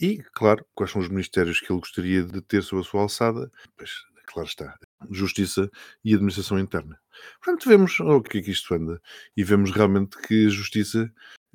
e, 0.01 0.19
claro, 0.33 0.65
quais 0.75 0.93
são 0.93 1.01
os 1.01 1.09
ministérios 1.09 1.61
que 1.61 1.73
ele 1.73 1.81
gostaria 1.81 2.23
de 2.23 2.41
ter 2.41 2.63
sob 2.63 2.83
a 2.83 2.85
sua 2.85 3.03
alçada? 3.03 3.51
Pois, 3.77 3.91
claro 4.27 4.49
está, 4.49 4.79
Justiça 5.11 5.71
e 6.05 6.15
Administração 6.15 6.59
Interna. 6.59 7.01
Portanto, 7.43 7.69
vemos 7.69 7.99
o 7.99 8.23
que 8.23 8.39
é 8.39 8.43
que 8.43 8.51
isto 8.51 8.75
anda 8.75 9.01
e 9.37 9.43
vemos 9.43 9.73
realmente 9.73 10.17
que 10.19 10.47
a 10.47 10.51
Justiça 10.51 11.13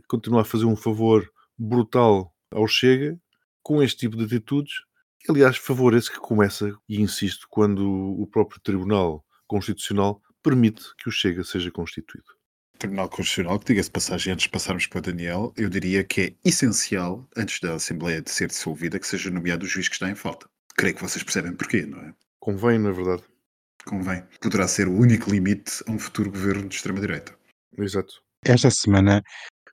continua 0.07 0.41
a 0.41 0.45
fazer 0.45 0.65
um 0.65 0.75
favor 0.75 1.31
brutal 1.57 2.33
ao 2.51 2.67
Chega 2.67 3.17
com 3.61 3.81
este 3.81 3.99
tipo 3.99 4.17
de 4.17 4.25
atitudes. 4.25 4.73
Aliás, 5.29 5.55
favor 5.55 5.93
esse 5.93 6.11
que 6.11 6.19
começa, 6.19 6.75
e 6.89 6.99
insisto, 6.99 7.47
quando 7.49 7.81
o 7.87 8.27
próprio 8.27 8.59
Tribunal 8.59 9.25
Constitucional 9.47 10.21
permite 10.41 10.83
que 10.97 11.07
o 11.07 11.11
Chega 11.11 11.45
seja 11.45 11.71
constituído. 11.71 12.27
Tribunal 12.83 13.07
Constitucional, 13.07 13.57
que 13.59 13.67
diga-se 13.67 13.89
passagem, 13.89 14.33
antes 14.33 14.43
de 14.43 14.49
passarmos 14.49 14.85
para 14.87 14.99
o 14.99 15.01
Daniel, 15.01 15.53
eu 15.55 15.69
diria 15.69 16.03
que 16.03 16.21
é 16.21 16.33
essencial, 16.43 17.25
antes 17.33 17.61
da 17.61 17.75
Assembleia 17.75 18.21
de 18.21 18.29
ser 18.29 18.49
dissolvida, 18.49 18.99
que 18.99 19.07
seja 19.07 19.29
nomeado 19.29 19.63
o 19.63 19.67
juiz 19.67 19.87
que 19.87 19.95
está 19.95 20.09
em 20.09 20.15
falta. 20.15 20.49
Creio 20.75 20.93
que 20.93 21.01
vocês 21.01 21.23
percebem 21.23 21.53
porquê, 21.53 21.85
não 21.85 21.97
é? 21.99 22.13
Convém, 22.41 22.77
na 22.77 22.91
verdade. 22.91 23.23
Convém. 23.85 24.21
Poderá 24.41 24.67
ser 24.67 24.89
o 24.89 24.93
único 24.93 25.31
limite 25.31 25.81
a 25.87 25.91
um 25.91 25.97
futuro 25.97 26.29
governo 26.29 26.67
de 26.67 26.75
extrema-direita. 26.75 27.33
Exato. 27.77 28.15
Esta 28.43 28.69
semana 28.69 29.21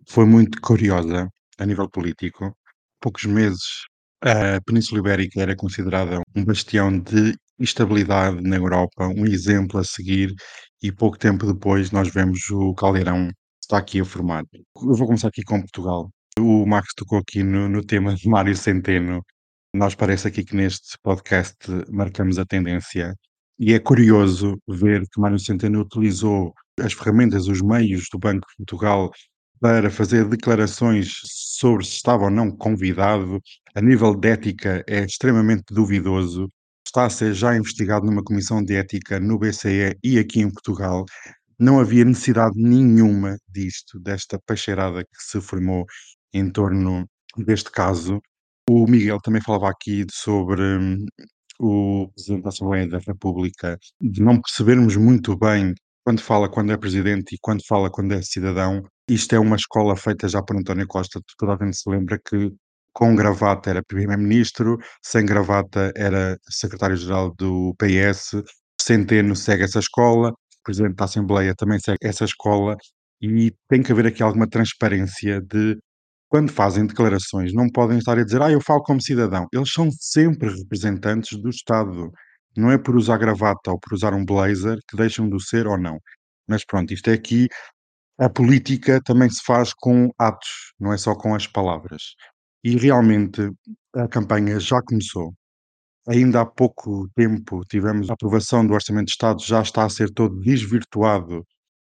foi 0.06 0.24
muito 0.24 0.60
curiosa 0.60 1.28
a 1.58 1.66
nível 1.66 1.90
político. 1.90 2.56
Poucos 3.00 3.24
meses, 3.24 3.86
a 4.22 4.60
Península 4.64 5.00
Ibérica 5.00 5.40
era 5.40 5.56
considerada 5.56 6.20
um 6.36 6.44
bastião 6.44 6.96
de 6.96 7.36
estabilidade 7.64 8.40
na 8.42 8.56
Europa, 8.56 9.06
um 9.08 9.26
exemplo 9.26 9.78
a 9.78 9.84
seguir, 9.84 10.34
e 10.82 10.90
pouco 10.90 11.18
tempo 11.18 11.46
depois 11.46 11.90
nós 11.90 12.08
vemos 12.08 12.48
o 12.50 12.74
caldeirão 12.74 13.30
está 13.70 13.78
aqui 13.78 14.00
a 14.00 14.04
formar. 14.04 14.42
Eu 14.52 14.94
vou 14.94 15.06
começar 15.06 15.28
aqui 15.28 15.42
com 15.44 15.60
Portugal. 15.60 16.10
O 16.38 16.66
Max 16.66 16.92
tocou 16.96 17.18
aqui 17.18 17.42
no, 17.42 17.68
no 17.68 17.84
tema 17.84 18.14
de 18.14 18.28
Mário 18.28 18.56
Centeno. 18.56 19.22
Nós 19.72 19.94
parece 19.94 20.26
aqui 20.26 20.44
que 20.44 20.56
neste 20.56 20.98
podcast 21.02 21.56
marcamos 21.88 22.38
a 22.38 22.44
tendência 22.44 23.14
e 23.58 23.72
é 23.72 23.78
curioso 23.78 24.58
ver 24.66 25.02
que 25.02 25.20
Mário 25.20 25.38
Centeno 25.38 25.82
utilizou 25.82 26.52
as 26.80 26.92
ferramentas, 26.92 27.46
os 27.46 27.62
meios 27.62 28.06
do 28.10 28.18
Banco 28.18 28.46
de 28.48 28.56
Portugal 28.56 29.12
para 29.60 29.90
fazer 29.90 30.26
declarações 30.26 31.20
sobre 31.24 31.84
se 31.84 31.92
estava 31.92 32.24
ou 32.24 32.30
não 32.30 32.50
convidado. 32.50 33.40
A 33.74 33.80
nível 33.80 34.16
de 34.16 34.28
ética 34.30 34.82
é 34.88 35.04
extremamente 35.04 35.64
duvidoso 35.70 36.50
está 36.90 37.06
a 37.06 37.10
ser 37.10 37.32
já 37.34 37.56
investigado 37.56 38.04
numa 38.04 38.22
comissão 38.22 38.62
de 38.62 38.74
ética 38.74 39.20
no 39.20 39.38
BCE 39.38 39.96
e 40.02 40.18
aqui 40.18 40.40
em 40.40 40.50
Portugal. 40.50 41.04
Não 41.58 41.78
havia 41.78 42.04
necessidade 42.04 42.54
nenhuma 42.56 43.36
disto, 43.48 44.00
desta 44.00 44.38
peixeirada 44.44 45.02
que 45.04 45.22
se 45.22 45.40
formou 45.40 45.84
em 46.32 46.50
torno 46.50 47.06
deste 47.36 47.70
caso. 47.70 48.20
O 48.68 48.86
Miguel 48.86 49.20
também 49.20 49.42
falava 49.42 49.70
aqui 49.70 50.04
sobre 50.10 50.62
hum, 50.62 51.06
o 51.60 52.08
Presidente 52.14 52.42
da 52.42 52.48
Assembleia 52.48 52.88
da 52.88 52.98
República, 52.98 53.78
de 54.00 54.22
não 54.22 54.40
percebermos 54.40 54.96
muito 54.96 55.36
bem 55.36 55.74
quando 56.04 56.20
fala 56.22 56.48
quando 56.48 56.72
é 56.72 56.76
Presidente 56.76 57.34
e 57.34 57.38
quando 57.40 57.62
fala 57.66 57.90
quando 57.90 58.12
é 58.14 58.22
cidadão. 58.22 58.82
Isto 59.08 59.34
é 59.36 59.38
uma 59.38 59.56
escola 59.56 59.96
feita 59.96 60.28
já 60.28 60.42
por 60.42 60.56
António 60.56 60.86
Costa. 60.88 61.20
Toda 61.38 61.54
a 61.54 61.64
gente 61.64 61.76
se 61.76 61.88
lembra 61.88 62.18
que 62.18 62.52
com 62.92 63.14
gravata 63.14 63.70
era 63.70 63.82
primeiro-ministro, 63.82 64.78
sem 65.02 65.24
gravata 65.24 65.92
era 65.96 66.38
secretário-geral 66.48 67.34
do 67.36 67.74
PS, 67.78 68.42
Centeno 68.80 69.36
segue 69.36 69.64
essa 69.64 69.78
escola, 69.78 70.30
o 70.30 70.62
presidente 70.64 70.96
da 70.96 71.04
Assembleia 71.04 71.54
também 71.54 71.78
segue 71.78 71.98
essa 72.02 72.24
escola, 72.24 72.76
e 73.20 73.52
tem 73.68 73.82
que 73.82 73.92
haver 73.92 74.06
aqui 74.06 74.22
alguma 74.22 74.48
transparência 74.48 75.40
de 75.42 75.78
quando 76.30 76.52
fazem 76.52 76.86
declarações, 76.86 77.52
não 77.52 77.68
podem 77.68 77.98
estar 77.98 78.16
a 78.18 78.24
dizer, 78.24 78.40
ah, 78.40 78.50
eu 78.50 78.60
falo 78.60 78.82
como 78.82 79.02
cidadão. 79.02 79.46
Eles 79.52 79.72
são 79.72 79.90
sempre 79.90 80.48
representantes 80.48 81.36
do 81.36 81.50
Estado. 81.50 82.10
Não 82.56 82.70
é 82.70 82.78
por 82.78 82.96
usar 82.96 83.18
gravata 83.18 83.72
ou 83.72 83.78
por 83.80 83.92
usar 83.94 84.14
um 84.14 84.24
blazer 84.24 84.78
que 84.88 84.96
deixam 84.96 85.28
de 85.28 85.42
ser 85.44 85.66
ou 85.66 85.76
não. 85.76 85.98
Mas 86.48 86.64
pronto, 86.64 86.94
isto 86.94 87.10
é 87.10 87.14
aqui. 87.14 87.48
A 88.18 88.30
política 88.30 89.00
também 89.04 89.28
se 89.30 89.42
faz 89.44 89.72
com 89.74 90.10
atos, 90.18 90.72
não 90.78 90.92
é 90.92 90.98
só 90.98 91.14
com 91.16 91.34
as 91.34 91.46
palavras. 91.48 92.14
E 92.64 92.76
realmente 92.76 93.50
a 93.94 94.08
campanha 94.08 94.60
já 94.60 94.80
começou. 94.82 95.32
Ainda 96.08 96.40
há 96.42 96.46
pouco 96.46 97.08
tempo 97.14 97.62
tivemos 97.68 98.10
a 98.10 98.14
aprovação 98.14 98.66
do 98.66 98.74
Orçamento 98.74 99.06
de 99.06 99.12
Estado, 99.12 99.42
já 99.42 99.62
está 99.62 99.84
a 99.84 99.90
ser 99.90 100.10
todo 100.12 100.40
desvirtuado 100.40 101.44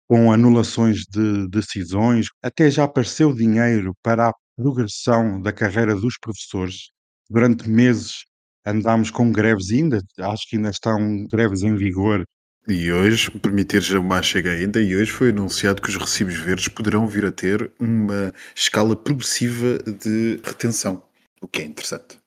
com 0.09 0.33
anulações 0.33 1.05
de 1.09 1.49
decisões, 1.49 2.29
até 2.43 2.71
já 2.71 2.85
apareceu 2.85 3.33
dinheiro 3.35 3.95
para 4.03 4.31
a 4.31 4.35
progressão 4.57 5.41
da 5.41 5.53
carreira 5.53 5.95
dos 5.95 6.19
professores. 6.19 6.91
Durante 7.31 7.69
meses 7.69 8.25
andámos 8.67 9.11
com 9.11 9.33
greves 9.33 9.71
ainda, 9.71 10.03
acho 10.19 10.49
que 10.49 10.57
ainda 10.57 10.71
estão 10.71 11.27
greves 11.29 11.63
em 11.63 11.77
vigor 11.77 12.25
e 12.69 12.93
hoje, 12.93 13.31
permitir 13.41 13.81
já 13.81 14.01
mais 14.01 14.27
chega 14.27 14.51
ainda, 14.51 14.81
e 14.81 14.95
hoje 14.95 15.11
foi 15.11 15.31
anunciado 15.31 15.81
que 15.81 15.89
os 15.89 15.97
recibos 15.97 16.35
verdes 16.35 16.69
poderão 16.69 17.07
vir 17.07 17.25
a 17.25 17.33
ter 17.33 17.73
uma 17.81 18.33
escala 18.55 18.95
progressiva 18.95 19.79
de 19.79 20.41
retenção, 20.45 21.03
o 21.41 21.49
que 21.49 21.63
é 21.63 21.65
interessante. 21.65 22.19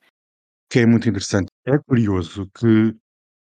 Que 0.70 0.80
é 0.80 0.86
muito 0.86 1.08
interessante. 1.08 1.48
É 1.66 1.78
curioso 1.78 2.50
que 2.58 2.96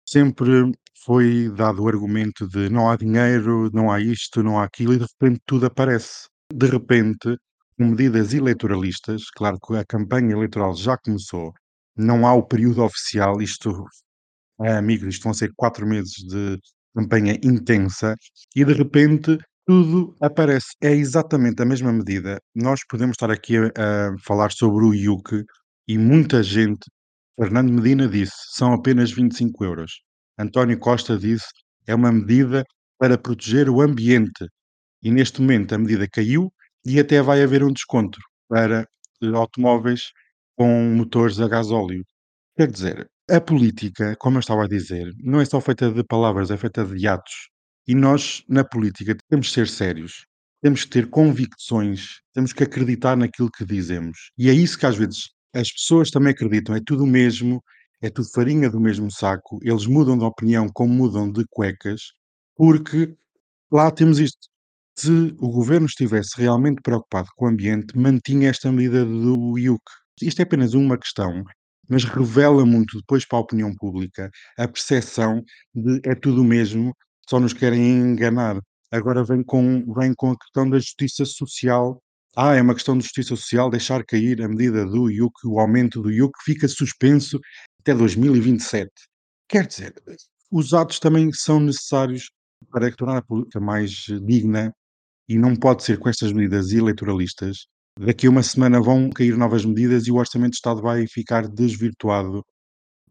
sempre 0.06 0.72
foi 1.04 1.50
dado 1.50 1.84
o 1.84 1.88
argumento 1.88 2.48
de 2.48 2.70
não 2.70 2.90
há 2.90 2.96
dinheiro, 2.96 3.70
não 3.74 3.90
há 3.90 4.00
isto, 4.00 4.44
não 4.44 4.60
há 4.60 4.66
aquilo, 4.66 4.94
e 4.94 4.98
de 4.98 5.06
repente 5.06 5.42
tudo 5.46 5.66
aparece. 5.66 6.28
De 6.54 6.68
repente, 6.68 7.38
com 7.78 7.86
medidas 7.86 8.34
eleitoralistas, 8.34 9.30
claro 9.32 9.58
que 9.60 9.76
a 9.76 9.86
campanha 9.86 10.34
eleitoral 10.34 10.76
já 10.76 10.98
começou, 10.98 11.54
não 11.96 12.28
há 12.28 12.34
o 12.34 12.44
período 12.44 12.84
oficial, 12.84 13.42
isto 13.42 13.86
é, 14.62 14.74
amigos, 14.74 15.16
isto 15.16 15.24
vão 15.24 15.34
ser 15.34 15.52
quatro 15.56 15.88
meses 15.88 16.14
de 16.28 16.60
campanha 16.96 17.38
intensa 17.44 18.16
e 18.56 18.66
de 18.66 18.74
repente 18.74 19.38
tudo 19.66 20.16
aparece. 20.22 20.70
É 20.82 20.92
exatamente 20.92 21.62
a 21.62 21.66
mesma 21.66 21.92
medida. 21.94 22.40
Nós 22.56 22.82
podemos 22.90 23.16
estar 23.16 23.32
aqui 23.32 23.58
a, 23.58 23.68
a 23.78 24.18
falar 24.24 24.52
sobre 24.52 24.84
o 24.86 24.94
IUC 24.94 25.44
e 25.88 25.98
muita 25.98 26.44
gente, 26.44 26.86
Fernando 27.40 27.72
Medina 27.72 28.08
disse, 28.08 28.34
são 28.54 28.74
apenas 28.74 29.12
25 29.12 29.64
euros. 29.64 30.02
António 30.38 30.78
Costa 30.80 31.18
disse, 31.18 31.48
é 31.88 31.96
uma 31.96 32.12
medida 32.12 32.64
para 32.98 33.18
proteger 33.18 33.70
o 33.70 33.82
ambiente. 33.82 34.48
E 35.04 35.12
neste 35.12 35.42
momento 35.42 35.74
a 35.74 35.78
medida 35.78 36.08
caiu 36.08 36.52
e 36.86 37.00
até 37.00 37.22
vai 37.22 37.42
haver 37.44 37.64
um 37.64 37.72
desconto. 37.74 38.20
para 38.48 38.82
eh, 39.24 39.28
automóveis 39.36 40.12
com 40.58 40.94
motores 40.96 41.40
a 41.40 41.48
gasóleo. 41.48 42.04
Quer 42.56 42.72
dizer, 42.72 43.10
a 43.32 43.40
política, 43.40 44.16
como 44.20 44.38
eu 44.38 44.42
estava 44.42 44.66
a 44.66 44.68
dizer, 44.68 45.14
não 45.24 45.40
é 45.40 45.46
só 45.46 45.62
feita 45.62 45.90
de 45.90 46.04
palavras, 46.04 46.52
é 46.52 46.58
feita 46.58 46.84
de 46.84 47.08
atos. 47.08 47.50
E 47.88 47.96
nós, 47.96 48.44
na 48.48 48.64
política, 48.64 49.16
temos 49.30 49.48
de 49.48 49.54
ser 49.54 49.68
sérios. 49.70 50.26
Temos 50.62 50.84
que 50.84 50.90
ter 50.92 51.10
convicções, 51.10 52.20
temos 52.34 52.52
que 52.52 52.64
acreditar 52.64 53.16
naquilo 53.16 53.50
que 53.50 53.66
dizemos. 53.66 54.32
E 54.38 54.50
é 54.50 54.54
isso 54.54 54.78
que 54.78 54.86
às 54.86 54.98
vezes 54.98 55.30
as 55.54 55.72
pessoas 55.72 56.12
também 56.12 56.32
acreditam, 56.32 56.76
é 56.76 56.82
tudo 56.86 57.06
o 57.06 57.08
mesmo, 57.08 57.64
é 58.02 58.10
tudo 58.10 58.30
farinha 58.30 58.70
do 58.70 58.80
mesmo 58.82 59.10
saco, 59.10 59.60
eles 59.64 59.86
mudam 59.86 60.18
de 60.18 60.26
opinião 60.26 60.68
como 60.70 60.94
mudam 60.94 61.32
de 61.32 61.46
cuecas, 61.50 62.14
porque 62.56 63.16
lá 63.72 63.90
temos 63.92 64.20
isto. 64.20 64.50
Se 64.98 65.10
o 65.40 65.50
governo 65.50 65.88
estivesse 65.88 66.32
realmente 66.38 66.82
preocupado 66.82 67.30
com 67.38 67.46
o 67.46 67.48
ambiente, 67.48 67.98
mantinha 67.98 68.50
esta 68.50 68.72
medida 68.72 69.06
do 69.06 69.58
IUC. 69.58 69.82
Isto 70.22 70.42
é 70.42 70.44
apenas 70.44 70.74
uma 70.74 70.98
questão, 70.98 71.44
mas 71.92 72.06
revela 72.06 72.66
muito 72.66 72.98
depois 72.98 73.26
para 73.26 73.38
a 73.38 73.42
opinião 73.42 73.76
pública 73.76 74.32
a 74.58 74.66
percepção 74.66 75.44
de 75.76 76.00
é 76.06 76.16
tudo 76.16 76.42
o 76.42 76.46
mesmo, 76.46 76.96
só 77.30 77.38
nos 77.38 77.52
querem 77.52 77.82
enganar. 77.82 78.62
Agora 78.90 79.26
vem 79.26 79.44
com, 79.44 79.86
vem 79.94 80.14
com 80.16 80.32
a 80.32 80.38
questão 80.38 80.70
da 80.70 80.78
justiça 80.78 81.26
social. 81.26 82.02
Ah, 82.36 82.56
é 82.56 82.62
uma 82.62 82.74
questão 82.74 82.98
de 82.98 83.04
justiça 83.04 83.36
social 83.36 83.70
deixar 83.70 84.06
cair 84.06 84.42
a 84.42 84.48
medida 84.48 84.86
do 84.86 85.12
IUC, 85.12 85.34
o 85.46 85.60
aumento 85.60 86.02
do 86.02 86.10
IUC 86.10 86.32
fica 86.46 86.66
suspenso 86.70 87.38
até 87.82 87.94
2027. 87.94 88.90
Quer 89.50 89.68
dizer, 89.68 89.94
os 90.50 90.74
atos 90.74 90.98
também 90.98 91.30
são 91.34 91.60
necessários 91.60 92.32
para 92.72 92.90
tornar 92.96 93.18
a 93.18 93.22
política 93.22 93.60
mais 93.60 93.92
digna 94.26 94.74
e 95.28 95.38
não 95.38 95.58
pode 95.58 95.84
ser 95.84 96.00
com 96.00 96.08
estas 96.08 96.32
medidas 96.32 96.72
eleitoralistas. 96.72 97.68
Daqui 98.00 98.28
a 98.28 98.30
uma 98.30 98.44
semana 98.44 98.82
vão 98.82 99.10
cair 99.10 99.38
novas 99.38 99.66
medidas 99.66 100.08
e 100.08 100.12
o 100.12 100.16
Orçamento 100.16 100.52
de 100.52 100.58
Estado 100.58 100.82
vai 100.82 101.06
ficar 101.08 101.48
desvirtuado 101.48 102.44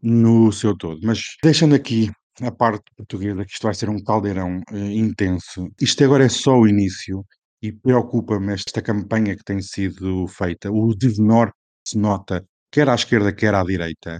no 0.01 0.51
seu 0.51 0.75
todo. 0.75 0.99
Mas 1.03 1.21
deixando 1.43 1.75
aqui 1.75 2.11
a 2.41 2.51
parte 2.51 2.83
portuguesa, 2.97 3.45
que 3.45 3.51
isto 3.51 3.63
vai 3.63 3.75
ser 3.75 3.89
um 3.89 4.01
caldeirão 4.03 4.61
eh, 4.71 4.91
intenso, 4.93 5.69
isto 5.79 6.03
agora 6.03 6.25
é 6.25 6.29
só 6.29 6.57
o 6.57 6.67
início 6.67 7.23
e 7.61 7.71
preocupa-me 7.71 8.53
esta 8.53 8.81
campanha 8.81 9.35
que 9.35 9.43
tem 9.43 9.61
sido 9.61 10.27
feita, 10.27 10.71
o 10.71 10.95
desmenor 10.95 11.51
que 11.83 11.91
se 11.91 11.97
nota, 11.97 12.43
quer 12.71 12.89
à 12.89 12.95
esquerda, 12.95 13.31
quer 13.33 13.53
à 13.53 13.63
direita, 13.63 14.19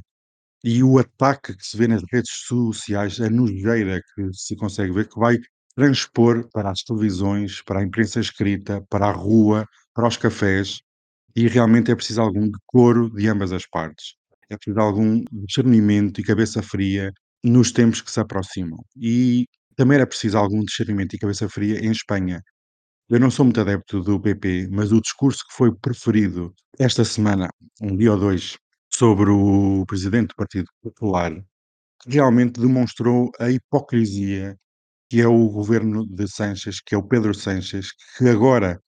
e 0.63 0.84
o 0.84 1.00
ataque 1.00 1.56
que 1.58 1.65
se 1.65 1.75
vê 1.77 1.88
nas 1.88 2.03
redes 2.12 2.32
sociais, 2.46 3.20
a 3.20 3.30
nojeira 3.30 4.00
que 4.13 4.30
se 4.34 4.56
consegue 4.56 4.94
ver, 4.94 5.10
que 5.10 5.20
vai 5.20 5.38
transpor 5.75 6.48
para 6.51 6.70
as 6.72 6.84
televisões, 6.84 7.62
para 7.63 7.80
a 7.80 7.84
imprensa 7.84 8.20
escrita, 8.20 8.84
para 8.89 9.08
a 9.08 9.12
rua, 9.12 9.65
para 9.93 10.07
os 10.07 10.17
cafés, 10.17 10.81
e 11.36 11.48
realmente 11.48 11.91
é 11.91 11.95
preciso 11.95 12.21
algum 12.21 12.50
decoro 12.50 13.10
de 13.12 13.27
ambas 13.27 13.51
as 13.51 13.65
partes. 13.67 14.15
É 14.50 14.57
preciso 14.57 14.79
algum 14.79 15.24
discernimento 15.31 16.19
e 16.19 16.24
cabeça 16.24 16.62
fria 16.62 17.12
nos 17.43 17.71
tempos 17.71 18.01
que 18.01 18.12
se 18.12 18.19
aproximam. 18.19 18.79
E 18.98 19.45
também 19.75 19.95
era 19.95 20.07
preciso 20.07 20.38
algum 20.38 20.62
discernimento 20.63 21.15
e 21.15 21.19
cabeça 21.19 21.48
fria 21.50 21.79
em 21.79 21.91
Espanha. 21.91 22.41
Eu 23.10 23.19
não 23.19 23.31
sou 23.31 23.45
muito 23.45 23.62
adepto 23.62 24.01
do 24.01 24.19
PP, 24.21 24.69
mas 24.71 24.91
o 24.91 25.01
discurso 25.01 25.45
que 25.48 25.55
foi 25.55 25.74
preferido 25.75 26.53
esta 26.79 27.03
semana, 27.05 27.50
um 27.81 27.95
dia 27.95 28.13
ou 28.13 28.19
dois, 28.19 28.57
sobre 28.93 29.29
o 29.31 29.86
presidente 29.88 30.29
do 30.29 30.36
Partido 30.36 30.67
Popular, 30.81 31.33
realmente 32.07 32.60
demonstrou 32.60 33.31
a 33.39 33.50
hipocrisia 33.50 34.55
que 35.10 35.21
é 35.21 35.27
o 35.27 35.50
governo 35.50 36.07
de 36.07 36.27
Sanches, 36.27 36.79
que 36.81 36.95
é 36.95 36.98
o 36.98 37.03
Pedro 37.03 37.33
Sanches, 37.33 37.89
que 38.17 38.29
agora, 38.29 38.79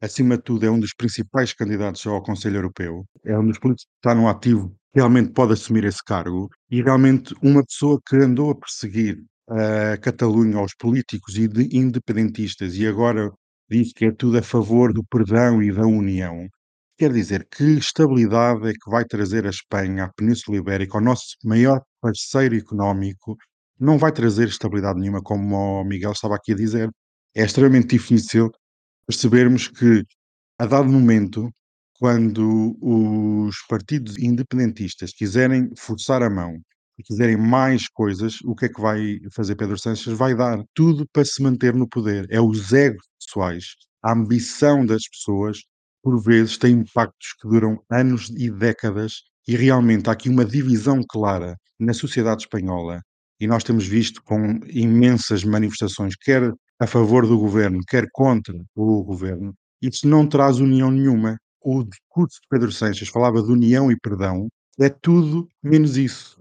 acima 0.00 0.36
de 0.36 0.42
tudo, 0.42 0.64
é 0.64 0.70
um 0.70 0.80
dos 0.80 0.94
principais 0.94 1.52
candidatos 1.52 2.06
ao 2.06 2.22
Conselho 2.22 2.56
Europeu, 2.56 3.04
é 3.24 3.38
um 3.38 3.46
dos 3.46 3.58
políticos 3.58 3.84
que 3.84 4.08
está 4.08 4.14
no 4.14 4.28
ativo, 4.28 4.74
realmente 4.94 5.32
pode 5.32 5.52
assumir 5.52 5.84
esse 5.84 6.02
cargo, 6.04 6.48
e 6.70 6.82
realmente 6.82 7.34
uma 7.42 7.64
pessoa 7.64 8.00
que 8.06 8.16
andou 8.16 8.50
a 8.50 8.54
perseguir 8.54 9.22
a 9.48 9.96
Catalunha 9.98 10.58
aos 10.58 10.74
políticos 10.74 11.36
e 11.36 11.48
de 11.48 11.76
independentistas 11.76 12.76
e 12.76 12.86
agora 12.86 13.30
diz 13.68 13.92
que 13.92 14.06
é 14.06 14.12
tudo 14.12 14.38
a 14.38 14.42
favor 14.42 14.92
do 14.92 15.04
perdão 15.04 15.62
e 15.62 15.72
da 15.72 15.86
união. 15.86 16.48
Quer 16.98 17.12
dizer, 17.12 17.48
que 17.50 17.64
estabilidade 17.78 18.68
é 18.68 18.72
que 18.72 18.90
vai 18.90 19.04
trazer 19.04 19.46
a 19.46 19.50
Espanha, 19.50 20.04
à 20.04 20.12
Península 20.12 20.58
Ibérica, 20.58 20.98
ao 20.98 21.04
nosso 21.04 21.36
maior 21.44 21.82
parceiro 22.00 22.54
económico, 22.56 23.36
não 23.78 23.96
vai 23.96 24.12
trazer 24.12 24.48
estabilidade 24.48 25.00
nenhuma, 25.00 25.22
como 25.22 25.80
o 25.80 25.84
Miguel 25.84 26.12
estava 26.12 26.36
aqui 26.36 26.52
a 26.52 26.56
dizer. 26.56 26.90
É 27.34 27.44
extremamente 27.44 27.96
difícil 27.96 28.50
percebermos 29.10 29.66
que, 29.66 30.04
a 30.56 30.66
dado 30.66 30.88
momento, 30.88 31.50
quando 31.98 32.76
os 32.80 33.56
partidos 33.68 34.16
independentistas 34.16 35.12
quiserem 35.12 35.68
forçar 35.76 36.22
a 36.22 36.30
mão 36.30 36.60
e 36.96 37.02
quiserem 37.02 37.36
mais 37.36 37.88
coisas, 37.88 38.38
o 38.44 38.54
que 38.54 38.66
é 38.66 38.68
que 38.68 38.80
vai 38.80 39.18
fazer 39.32 39.56
Pedro 39.56 39.76
Sánchez? 39.76 40.16
Vai 40.16 40.36
dar 40.36 40.62
tudo 40.74 41.08
para 41.12 41.24
se 41.24 41.42
manter 41.42 41.74
no 41.74 41.88
poder. 41.88 42.24
É 42.30 42.40
os 42.40 42.72
egos 42.72 43.04
pessoais, 43.18 43.64
a 44.00 44.12
ambição 44.12 44.86
das 44.86 45.02
pessoas, 45.08 45.58
por 46.04 46.22
vezes, 46.22 46.56
tem 46.56 46.72
impactos 46.74 47.34
que 47.40 47.48
duram 47.48 47.82
anos 47.90 48.30
e 48.30 48.48
décadas, 48.48 49.24
e 49.48 49.56
realmente 49.56 50.08
há 50.08 50.12
aqui 50.12 50.28
uma 50.28 50.44
divisão 50.44 51.00
clara 51.08 51.56
na 51.80 51.92
sociedade 51.92 52.42
espanhola 52.42 53.02
e 53.40 53.46
nós 53.46 53.64
temos 53.64 53.86
visto 53.86 54.22
com 54.22 54.60
imensas 54.68 55.42
manifestações, 55.42 56.14
quer 56.14 56.52
a 56.80 56.86
favor 56.86 57.26
do 57.26 57.38
governo, 57.38 57.80
quer 57.86 58.08
contra 58.10 58.54
o 58.74 59.04
governo, 59.04 59.54
isso 59.82 60.08
não 60.08 60.26
traz 60.26 60.58
união 60.58 60.90
nenhuma. 60.90 61.38
O 61.62 61.84
discurso 61.84 62.40
de 62.40 62.48
Pedro 62.48 62.72
Sanches 62.72 63.08
falava 63.08 63.42
de 63.42 63.52
união 63.52 63.92
e 63.92 63.96
perdão, 64.00 64.48
é 64.80 64.88
tudo 64.88 65.46
menos 65.62 65.98
isso. 65.98 66.40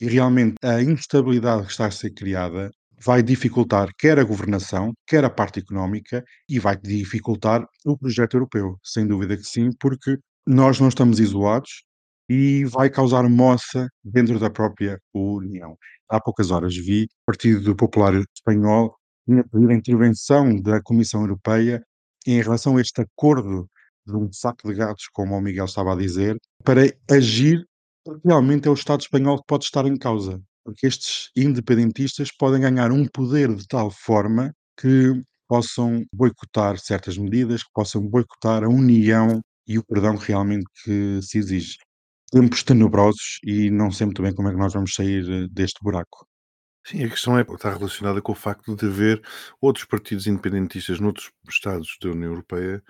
E 0.00 0.06
realmente 0.06 0.56
a 0.62 0.82
instabilidade 0.82 1.66
que 1.66 1.70
está 1.70 1.86
a 1.86 1.90
ser 1.90 2.10
criada 2.10 2.70
vai 2.98 3.22
dificultar 3.22 3.90
quer 3.98 4.18
a 4.18 4.24
governação, 4.24 4.94
quer 5.06 5.24
a 5.24 5.30
parte 5.30 5.60
económica 5.60 6.24
e 6.48 6.58
vai 6.58 6.76
dificultar 6.76 7.66
o 7.84 7.98
projeto 7.98 8.34
europeu, 8.34 8.78
sem 8.82 9.06
dúvida 9.06 9.36
que 9.36 9.44
sim, 9.44 9.70
porque 9.78 10.16
nós 10.46 10.80
não 10.80 10.88
estamos 10.88 11.20
isolados 11.20 11.84
e 12.28 12.64
vai 12.64 12.88
causar 12.88 13.28
moça 13.28 13.86
dentro 14.02 14.38
da 14.38 14.48
própria 14.48 14.98
União 15.12 15.76
há 16.08 16.20
poucas 16.20 16.50
horas 16.50 16.76
vi 16.76 17.04
o 17.04 17.08
Partido 17.26 17.74
Popular 17.76 18.14
Espanhol 18.34 18.96
tinha 19.26 19.44
pedido 19.44 19.70
a 19.70 19.74
intervenção 19.74 20.60
da 20.60 20.82
Comissão 20.82 21.22
Europeia 21.22 21.82
em 22.26 22.40
relação 22.40 22.76
a 22.76 22.80
este 22.80 23.00
acordo 23.02 23.68
de 24.06 24.16
um 24.16 24.30
saco 24.32 24.68
de 24.68 24.74
gatos, 24.74 25.08
como 25.12 25.36
o 25.36 25.40
Miguel 25.40 25.64
estava 25.64 25.92
a 25.92 25.96
dizer, 25.96 26.36
para 26.62 26.82
agir, 27.10 27.66
realmente 28.24 28.68
é 28.68 28.70
o 28.70 28.74
Estado 28.74 29.00
espanhol 29.00 29.38
que 29.38 29.46
pode 29.46 29.64
estar 29.64 29.86
em 29.86 29.96
causa. 29.96 30.40
Porque 30.64 30.86
estes 30.86 31.30
independentistas 31.36 32.30
podem 32.36 32.60
ganhar 32.60 32.90
um 32.90 33.06
poder 33.06 33.54
de 33.54 33.66
tal 33.66 33.90
forma 33.90 34.52
que 34.78 35.22
possam 35.48 36.02
boicotar 36.12 36.78
certas 36.78 37.18
medidas, 37.18 37.62
que 37.62 37.70
possam 37.74 38.02
boicotar 38.02 38.64
a 38.64 38.68
união 38.68 39.40
e 39.66 39.78
o 39.78 39.84
perdão 39.84 40.16
realmente 40.16 40.64
que 40.82 41.20
se 41.22 41.38
exige 41.38 41.76
tempos 42.30 42.62
tenebrosos 42.62 43.38
e 43.44 43.70
não 43.70 43.90
sei 43.90 44.06
muito 44.06 44.22
bem 44.22 44.34
como 44.34 44.48
é 44.48 44.52
que 44.52 44.58
nós 44.58 44.72
vamos 44.72 44.94
sair 44.94 45.24
eh, 45.30 45.46
deste 45.50 45.78
buraco. 45.82 46.26
Sim, 46.86 47.02
a 47.02 47.08
questão 47.08 47.38
é, 47.38 47.40
está 47.40 47.70
relacionada 47.72 48.20
com 48.20 48.32
o 48.32 48.34
facto 48.34 48.76
de 48.76 48.84
haver 48.86 49.22
outros 49.58 49.86
partidos 49.86 50.26
independentistas 50.26 51.00
noutros 51.00 51.32
Estados 51.48 51.96
da 51.98 52.10
União 52.10 52.30
Europeia 52.30 52.84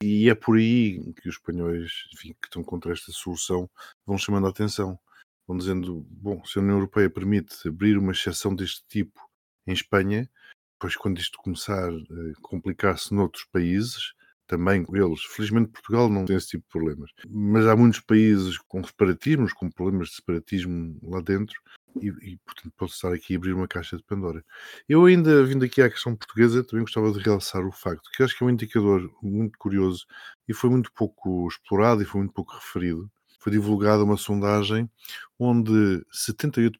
e 0.00 0.30
é 0.30 0.34
por 0.36 0.56
aí 0.56 1.12
que 1.14 1.28
os 1.28 1.34
espanhóis, 1.34 1.90
enfim, 2.14 2.32
que 2.40 2.46
estão 2.46 2.62
contra 2.62 2.92
esta 2.92 3.10
solução, 3.10 3.68
vão 4.06 4.16
chamando 4.16 4.46
a 4.46 4.50
atenção. 4.50 4.96
Vão 5.48 5.58
dizendo, 5.58 6.06
bom, 6.08 6.44
se 6.44 6.60
a 6.60 6.62
União 6.62 6.76
Europeia 6.76 7.10
permite 7.10 7.66
abrir 7.66 7.98
uma 7.98 8.12
exceção 8.12 8.54
deste 8.54 8.84
tipo 8.86 9.20
em 9.66 9.72
Espanha, 9.72 10.30
depois 10.74 10.94
quando 10.94 11.18
isto 11.18 11.36
começar 11.38 11.90
a 11.90 12.40
complicar-se 12.42 13.12
noutros 13.12 13.44
países, 13.46 14.14
também 14.50 14.84
eles. 14.92 15.22
Felizmente 15.22 15.70
Portugal 15.70 16.10
não 16.10 16.24
tem 16.24 16.36
esse 16.36 16.48
tipo 16.48 16.64
de 16.64 16.70
problemas. 16.70 17.10
Mas 17.28 17.66
há 17.66 17.76
muitos 17.76 18.00
países 18.00 18.58
com 18.58 18.82
separatismos, 18.82 19.52
com 19.52 19.70
problemas 19.70 20.08
de 20.08 20.16
separatismo 20.16 20.98
lá 21.04 21.20
dentro, 21.20 21.54
e, 22.00 22.08
e 22.08 22.36
portanto 22.44 22.72
pode 22.76 22.90
estar 22.90 23.12
aqui 23.12 23.34
a 23.34 23.36
abrir 23.36 23.52
uma 23.52 23.68
caixa 23.68 23.96
de 23.96 24.02
Pandora. 24.02 24.44
Eu 24.88 25.04
ainda, 25.04 25.44
vindo 25.44 25.64
aqui 25.64 25.80
à 25.80 25.88
questão 25.88 26.16
portuguesa, 26.16 26.64
também 26.64 26.84
gostava 26.84 27.12
de 27.12 27.20
realçar 27.20 27.64
o 27.64 27.70
facto 27.70 28.10
que 28.12 28.24
acho 28.24 28.36
que 28.36 28.42
é 28.42 28.46
um 28.46 28.50
indicador 28.50 29.08
muito 29.22 29.56
curioso 29.56 30.04
e 30.48 30.52
foi 30.52 30.68
muito 30.68 30.92
pouco 30.92 31.46
explorado 31.46 32.02
e 32.02 32.04
foi 32.04 32.22
muito 32.22 32.34
pouco 32.34 32.54
referido. 32.54 33.08
Foi 33.38 33.52
divulgada 33.52 34.02
uma 34.02 34.16
sondagem 34.16 34.90
onde 35.38 36.04
78%, 36.12 36.74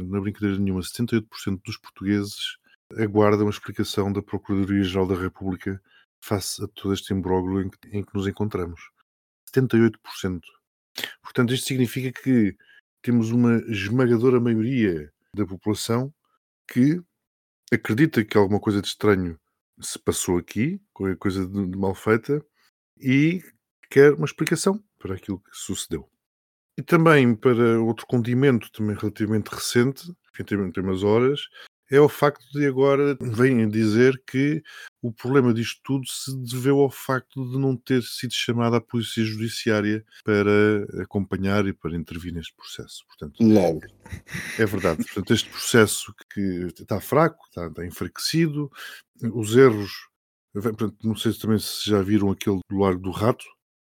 não 0.00 0.18
é 0.18 0.20
brincadeira 0.20 0.58
nenhuma, 0.58 0.82
78% 0.82 1.24
dos 1.64 1.78
portugueses 1.78 2.58
aguardam 2.96 3.46
a 3.46 3.50
explicação 3.50 4.12
da 4.12 4.22
Procuradoria-Geral 4.22 5.06
da 5.06 5.14
República 5.14 5.80
face 6.20 6.62
a 6.62 6.68
todo 6.68 6.94
este 6.94 7.12
imbróglio 7.12 7.62
em 7.62 7.70
que, 7.70 7.96
em 7.96 8.04
que 8.04 8.14
nos 8.14 8.26
encontramos. 8.26 8.80
78%. 9.54 10.40
Portanto, 11.22 11.54
isto 11.54 11.66
significa 11.66 12.12
que 12.22 12.56
temos 13.02 13.30
uma 13.30 13.58
esmagadora 13.68 14.40
maioria 14.40 15.12
da 15.34 15.46
população 15.46 16.12
que 16.68 17.00
acredita 17.72 18.24
que 18.24 18.36
alguma 18.36 18.60
coisa 18.60 18.80
de 18.80 18.88
estranho 18.88 19.38
se 19.80 19.98
passou 19.98 20.36
aqui, 20.36 20.80
qualquer 20.92 21.16
coisa 21.16 21.46
de, 21.46 21.66
de 21.66 21.78
mal 21.78 21.94
feita, 21.94 22.44
e 22.98 23.42
quer 23.90 24.12
uma 24.12 24.26
explicação 24.26 24.82
para 24.98 25.14
aquilo 25.14 25.40
que 25.40 25.50
sucedeu. 25.52 26.08
E 26.76 26.82
também 26.82 27.34
para 27.34 27.80
outro 27.80 28.06
condimento 28.06 28.70
também 28.72 28.96
relativamente 28.96 29.48
recente, 29.48 30.12
que 30.34 30.44
tem 30.44 30.58
umas 30.58 31.02
horas, 31.02 31.40
é 31.90 32.00
o 32.00 32.08
facto 32.08 32.44
de 32.52 32.64
agora 32.66 33.18
vêm 33.20 33.68
dizer 33.68 34.22
que 34.24 34.62
o 35.02 35.12
problema 35.12 35.52
disto 35.52 35.80
tudo 35.82 36.06
se 36.06 36.36
deveu 36.44 36.78
ao 36.78 36.90
facto 36.90 37.50
de 37.50 37.58
não 37.58 37.76
ter 37.76 38.02
sido 38.02 38.32
chamada 38.32 38.76
a 38.76 38.80
Polícia 38.80 39.24
Judiciária 39.24 40.04
para 40.24 41.02
acompanhar 41.02 41.66
e 41.66 41.72
para 41.72 41.96
intervir 41.96 42.32
neste 42.32 42.54
processo. 42.54 43.04
Portanto, 43.08 43.42
Logo. 43.42 43.80
é 44.58 44.64
verdade. 44.64 45.04
Portanto, 45.04 45.34
este 45.34 45.50
processo 45.50 46.14
que 46.32 46.68
está 46.78 47.00
fraco, 47.00 47.44
está, 47.48 47.66
está 47.66 47.84
enfraquecido, 47.84 48.70
os 49.34 49.56
erros. 49.56 49.90
Portanto, 50.52 50.96
não 51.02 51.16
sei 51.16 51.32
se 51.32 51.40
também 51.40 51.58
se 51.58 51.88
já 51.90 52.00
viram 52.02 52.30
aquele 52.30 52.60
do 52.68 52.78
Largo 52.78 53.00
do 53.00 53.10
Rato, 53.10 53.44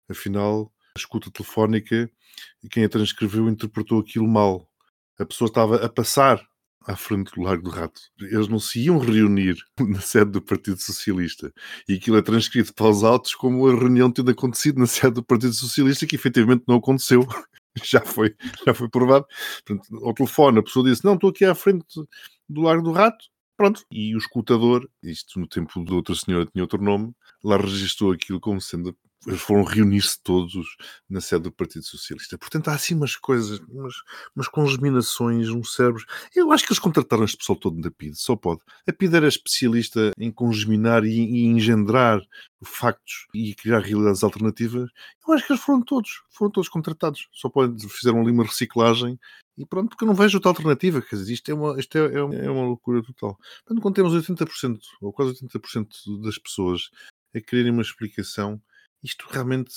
afinal, 0.09 0.71
a 0.95 0.99
escuta 0.99 1.31
telefónica 1.31 2.09
e 2.61 2.67
quem 2.67 2.83
a 2.83 2.89
transcreveu 2.89 3.47
interpretou 3.47 3.99
aquilo 3.99 4.27
mal. 4.27 4.69
A 5.19 5.25
pessoa 5.25 5.47
estava 5.47 5.85
a 5.85 5.89
passar 5.89 6.43
à 6.85 6.95
frente 6.95 7.31
do 7.33 7.41
Largo 7.41 7.63
do 7.63 7.69
Rato. 7.69 8.01
Eles 8.19 8.47
não 8.47 8.59
se 8.59 8.79
iam 8.79 8.97
reunir 8.97 9.55
na 9.79 9.99
sede 10.01 10.31
do 10.31 10.41
Partido 10.41 10.79
Socialista. 10.81 11.53
E 11.87 11.95
aquilo 11.95 12.17
é 12.17 12.21
transcrito 12.21 12.73
para 12.73 12.89
os 12.89 13.03
autos 13.03 13.35
como 13.35 13.67
a 13.67 13.71
reunião 13.71 14.11
tendo 14.11 14.31
acontecido 14.31 14.79
na 14.79 14.87
sede 14.87 15.15
do 15.15 15.23
Partido 15.23 15.53
Socialista, 15.53 16.05
que 16.05 16.15
efetivamente 16.15 16.63
não 16.67 16.75
aconteceu. 16.75 17.25
Já 17.83 18.01
foi, 18.01 18.35
já 18.67 18.71
foi 18.71 18.87
provado. 18.87 19.25
Portanto, 19.65 20.05
ao 20.05 20.13
telefone, 20.13 20.59
a 20.59 20.61
pessoa 20.61 20.87
disse: 20.87 21.03
Não, 21.03 21.15
estou 21.15 21.31
aqui 21.31 21.43
à 21.43 21.55
frente 21.55 21.83
do 22.47 22.61
Largo 22.61 22.83
do 22.83 22.91
Rato. 22.91 23.25
Pronto. 23.57 23.83
E 23.91 24.13
o 24.13 24.17
escutador, 24.19 24.87
isto 25.01 25.39
no 25.39 25.47
tempo 25.47 25.83
de 25.83 25.91
outra 25.91 26.13
senhora 26.13 26.45
tinha 26.45 26.63
outro 26.63 26.79
nome, 26.79 27.11
lá 27.43 27.57
registrou 27.57 28.11
aquilo 28.11 28.39
como 28.39 28.61
sendo 28.61 28.95
eles 29.27 29.41
foram 29.41 29.63
reunir-se 29.63 30.21
todos 30.21 30.65
na 31.09 31.21
sede 31.21 31.43
do 31.43 31.51
Partido 31.51 31.85
Socialista. 31.85 32.37
Portanto, 32.37 32.67
há 32.69 32.73
assim 32.73 32.95
umas 32.95 33.15
coisas, 33.15 33.59
umas, 33.69 33.93
umas 34.35 34.47
congeminações, 34.47 35.49
uns 35.49 35.75
cérebros. 35.75 36.05
Eu 36.35 36.51
acho 36.51 36.65
que 36.65 36.71
eles 36.71 36.79
contrataram 36.79 37.23
este 37.23 37.37
pessoal 37.37 37.57
todo 37.57 37.81
da 37.81 37.91
PID, 37.91 38.15
só 38.15 38.35
pode. 38.35 38.61
A 38.87 38.93
PID 38.93 39.15
era 39.15 39.27
especialista 39.27 40.11
em 40.17 40.31
congeminar 40.31 41.05
e, 41.05 41.09
e 41.09 41.45
engendrar 41.45 42.21
factos 42.63 43.27
e 43.33 43.53
criar 43.55 43.79
realidades 43.79 44.23
alternativas. 44.23 44.89
Eu 45.27 45.33
acho 45.33 45.45
que 45.45 45.53
eles 45.53 45.63
foram 45.63 45.81
todos, 45.81 46.21
foram 46.29 46.51
todos 46.51 46.69
contratados. 46.69 47.27
Só 47.31 47.49
podem, 47.49 47.77
fizeram 47.89 48.21
ali 48.21 48.31
uma 48.31 48.45
reciclagem 48.45 49.19
e 49.57 49.65
pronto, 49.65 49.89
porque 49.89 50.03
eu 50.03 50.07
não 50.07 50.15
vejo 50.15 50.37
outra 50.37 50.49
alternativa. 50.49 51.01
Quer 51.01 51.15
dizer, 51.17 51.33
isto 51.33 51.51
é 51.51 51.53
uma, 51.53 51.79
isto 51.79 51.97
é, 51.97 52.15
é 52.15 52.23
uma, 52.23 52.35
é 52.35 52.49
uma 52.49 52.65
loucura 52.65 53.01
total. 53.03 53.37
Portanto, 53.65 53.81
quando 53.81 53.95
temos 53.95 54.13
80% 54.13 54.79
ou 55.01 55.13
quase 55.13 55.33
80% 55.45 55.87
das 56.21 56.37
pessoas 56.37 56.89
a 57.35 57.41
quererem 57.41 57.71
uma 57.71 57.81
explicação 57.81 58.61
isto 59.03 59.27
realmente 59.29 59.73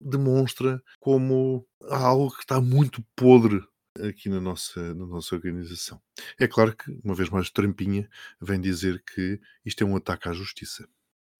demonstra 0.00 0.82
como 1.00 1.66
há 1.90 1.98
algo 1.98 2.30
que 2.30 2.42
está 2.42 2.60
muito 2.60 3.02
podre 3.16 3.60
aqui 4.00 4.28
na 4.28 4.40
nossa, 4.40 4.94
na 4.94 5.06
nossa 5.06 5.34
organização. 5.34 6.00
É 6.38 6.46
claro 6.46 6.76
que, 6.76 6.90
uma 7.02 7.14
vez 7.14 7.28
mais, 7.30 7.50
Trampinha 7.50 8.08
vem 8.40 8.60
dizer 8.60 9.02
que 9.02 9.40
isto 9.64 9.82
é 9.82 9.86
um 9.86 9.96
ataque 9.96 10.28
à 10.28 10.32
justiça. 10.32 10.88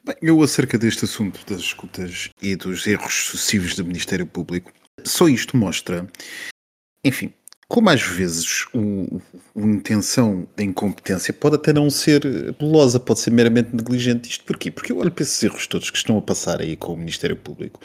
Bem, 0.05 0.17
eu 0.23 0.43
acerca 0.43 0.79
deste 0.79 1.05
assunto 1.05 1.45
das 1.47 1.61
escutas 1.61 2.31
e 2.41 2.57
dos 2.57 2.87
erros 2.87 3.15
sucessivos 3.15 3.75
do 3.75 3.85
Ministério 3.85 4.27
Público, 4.27 4.73
só 5.05 5.29
isto 5.29 5.57
mostra, 5.57 6.11
enfim, 7.05 7.33
como 7.69 7.91
às 7.91 8.01
vezes 8.03 8.67
o, 8.73 9.21
intenção 9.57 10.49
da 10.57 10.65
incompetência 10.65 11.35
pode 11.35 11.57
até 11.57 11.73
não 11.73 11.91
ser 11.91 12.21
dolosa, 12.59 12.99
pode 12.99 13.21
ser 13.21 13.31
meramente 13.31 13.77
negligente. 13.77 14.31
Isto 14.31 14.45
porquê? 14.45 14.71
Porque 14.71 14.91
eu 14.91 14.99
olho 14.99 15.11
para 15.11 15.23
esses 15.23 15.43
erros 15.43 15.67
todos 15.67 15.91
que 15.91 15.99
estão 15.99 16.17
a 16.17 16.23
passar 16.23 16.61
aí 16.61 16.77
com 16.77 16.95
o 16.95 16.97
Ministério 16.97 17.37
Público 17.37 17.79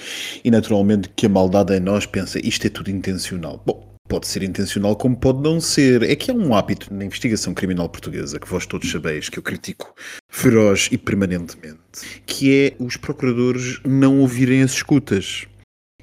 e 0.43 0.50
naturalmente 0.50 1.10
que 1.15 1.26
a 1.26 1.30
maldade 1.30 1.76
em 1.76 1.80
nós 1.82 2.06
pensa 2.06 2.39
isto 2.46 2.65
é 2.65 2.69
tudo 2.69 2.89
intencional. 2.89 3.62
Bom, 3.65 3.93
Pode 4.10 4.28
ser 4.28 4.43
intencional, 4.43 4.98
como 4.98 5.15
pode 5.15 5.41
não 5.41 5.62
ser. 5.62 6.04
É 6.04 6.15
que 6.15 6.30
é 6.30 6.34
um 6.34 6.54
hábito 6.54 6.93
na 6.93 7.06
investigação 7.06 7.54
criminal 7.54 7.88
portuguesa, 7.88 8.38
que 8.38 8.48
vós 8.48 8.65
todos 8.65 8.91
sabeis, 8.91 9.30
que 9.30 9.39
eu 9.39 9.43
critico 9.43 9.96
feroz 10.30 10.89
e 10.91 10.98
permanentemente, 10.98 11.80
que 12.26 12.54
é 12.54 12.84
os 12.84 12.98
procuradores 12.98 13.80
não 13.86 14.19
ouvirem 14.19 14.62
as 14.62 14.74
escutas. 14.74 15.48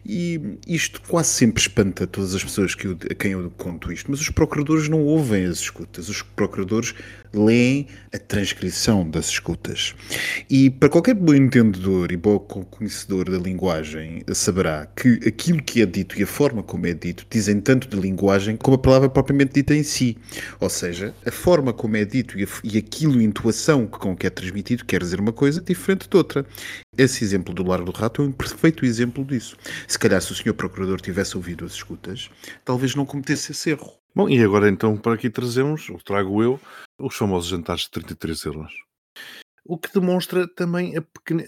E 0.04 0.58
isto 0.66 1.00
quase 1.02 1.28
sempre 1.28 1.60
espanta 1.60 2.06
todas 2.06 2.34
as 2.34 2.42
pessoas 2.42 2.74
que 2.74 2.86
eu, 2.86 2.96
a 3.10 3.14
quem 3.14 3.32
eu 3.32 3.50
conto 3.56 3.92
isto, 3.92 4.10
mas 4.10 4.20
os 4.20 4.30
procuradores 4.30 4.88
não 4.88 5.04
ouvem 5.04 5.44
as 5.44 5.58
escutas, 5.58 6.08
os 6.08 6.22
procuradores 6.22 6.94
leem 7.33 7.87
a 8.12 8.19
transcrição 8.19 9.09
das 9.09 9.29
escutas. 9.29 9.95
E 10.49 10.71
para 10.71 10.88
qualquer 10.88 11.14
bom 11.14 11.35
entendedor 11.35 12.12
e 12.12 12.16
bom 12.16 12.38
conhecedor 12.38 13.31
da 13.31 13.38
linguagem, 13.38 14.23
saberá 14.33 14.87
que 14.87 15.21
aquilo 15.27 15.62
que 15.62 15.83
é 15.83 15.87
dito 15.87 16.19
e 16.19 16.23
a 16.23 16.27
forma 16.27 16.62
como 16.62 16.87
é 16.87 16.95
dito 16.95 17.27
dizem 17.31 17.61
tanto 17.61 17.88
da 17.88 17.97
linguagem 17.99 18.57
como 18.57 18.77
a 18.77 18.79
palavra 18.79 19.09
propriamente 19.09 19.55
dita 19.55 19.75
em 19.75 19.83
si. 19.83 20.16
Ou 20.59 20.69
seja, 20.69 21.14
a 21.25 21.31
forma 21.31 21.73
como 21.73 21.97
é 21.97 22.05
dito 22.05 22.38
e, 22.38 22.45
a, 22.45 22.49
e 22.64 22.79
aquilo, 22.79 23.19
a 23.19 23.23
intuação 23.23 23.87
com 23.87 24.16
que 24.16 24.27
é 24.27 24.31
transmitido, 24.31 24.85
quer 24.85 25.01
dizer 25.01 25.21
uma 25.21 25.33
coisa 25.33 25.61
diferente 25.61 26.09
de 26.09 26.16
outra. 26.16 26.45
Esse 26.97 27.25
exemplo 27.25 27.55
do 27.55 27.62
Largo 27.62 27.87
do 27.87 27.97
Rato 27.97 28.23
é 28.23 28.25
um 28.25 28.33
perfeito 28.33 28.85
exemplo 28.85 29.25
disso. 29.25 29.57
Se 29.87 29.99
calhar, 29.99 30.21
se 30.21 30.33
o 30.33 30.35
senhor 30.35 30.55
Procurador 30.55 31.01
tivesse 31.01 31.37
ouvido 31.37 31.64
as 31.64 31.73
escutas, 31.73 32.31
talvez 32.64 32.95
não 32.95 33.07
cometesse 33.07 33.53
esse 33.53 33.71
erro. 33.71 33.99
Bom, 34.14 34.29
e 34.29 34.42
agora 34.42 34.68
então 34.68 34.96
para 34.96 35.14
aqui 35.14 35.31
trazemos, 35.31 35.88
ou 35.88 35.99
trago 35.99 36.42
eu, 36.42 36.61
os 36.99 37.14
famosos 37.14 37.49
jantares 37.49 37.83
de 37.83 37.90
33 37.90 38.44
euros. 38.44 38.73
O 39.64 39.79
que 39.79 39.92
demonstra 39.92 40.49
também 40.49 40.96
a 40.96 41.03
pequena. 41.03 41.44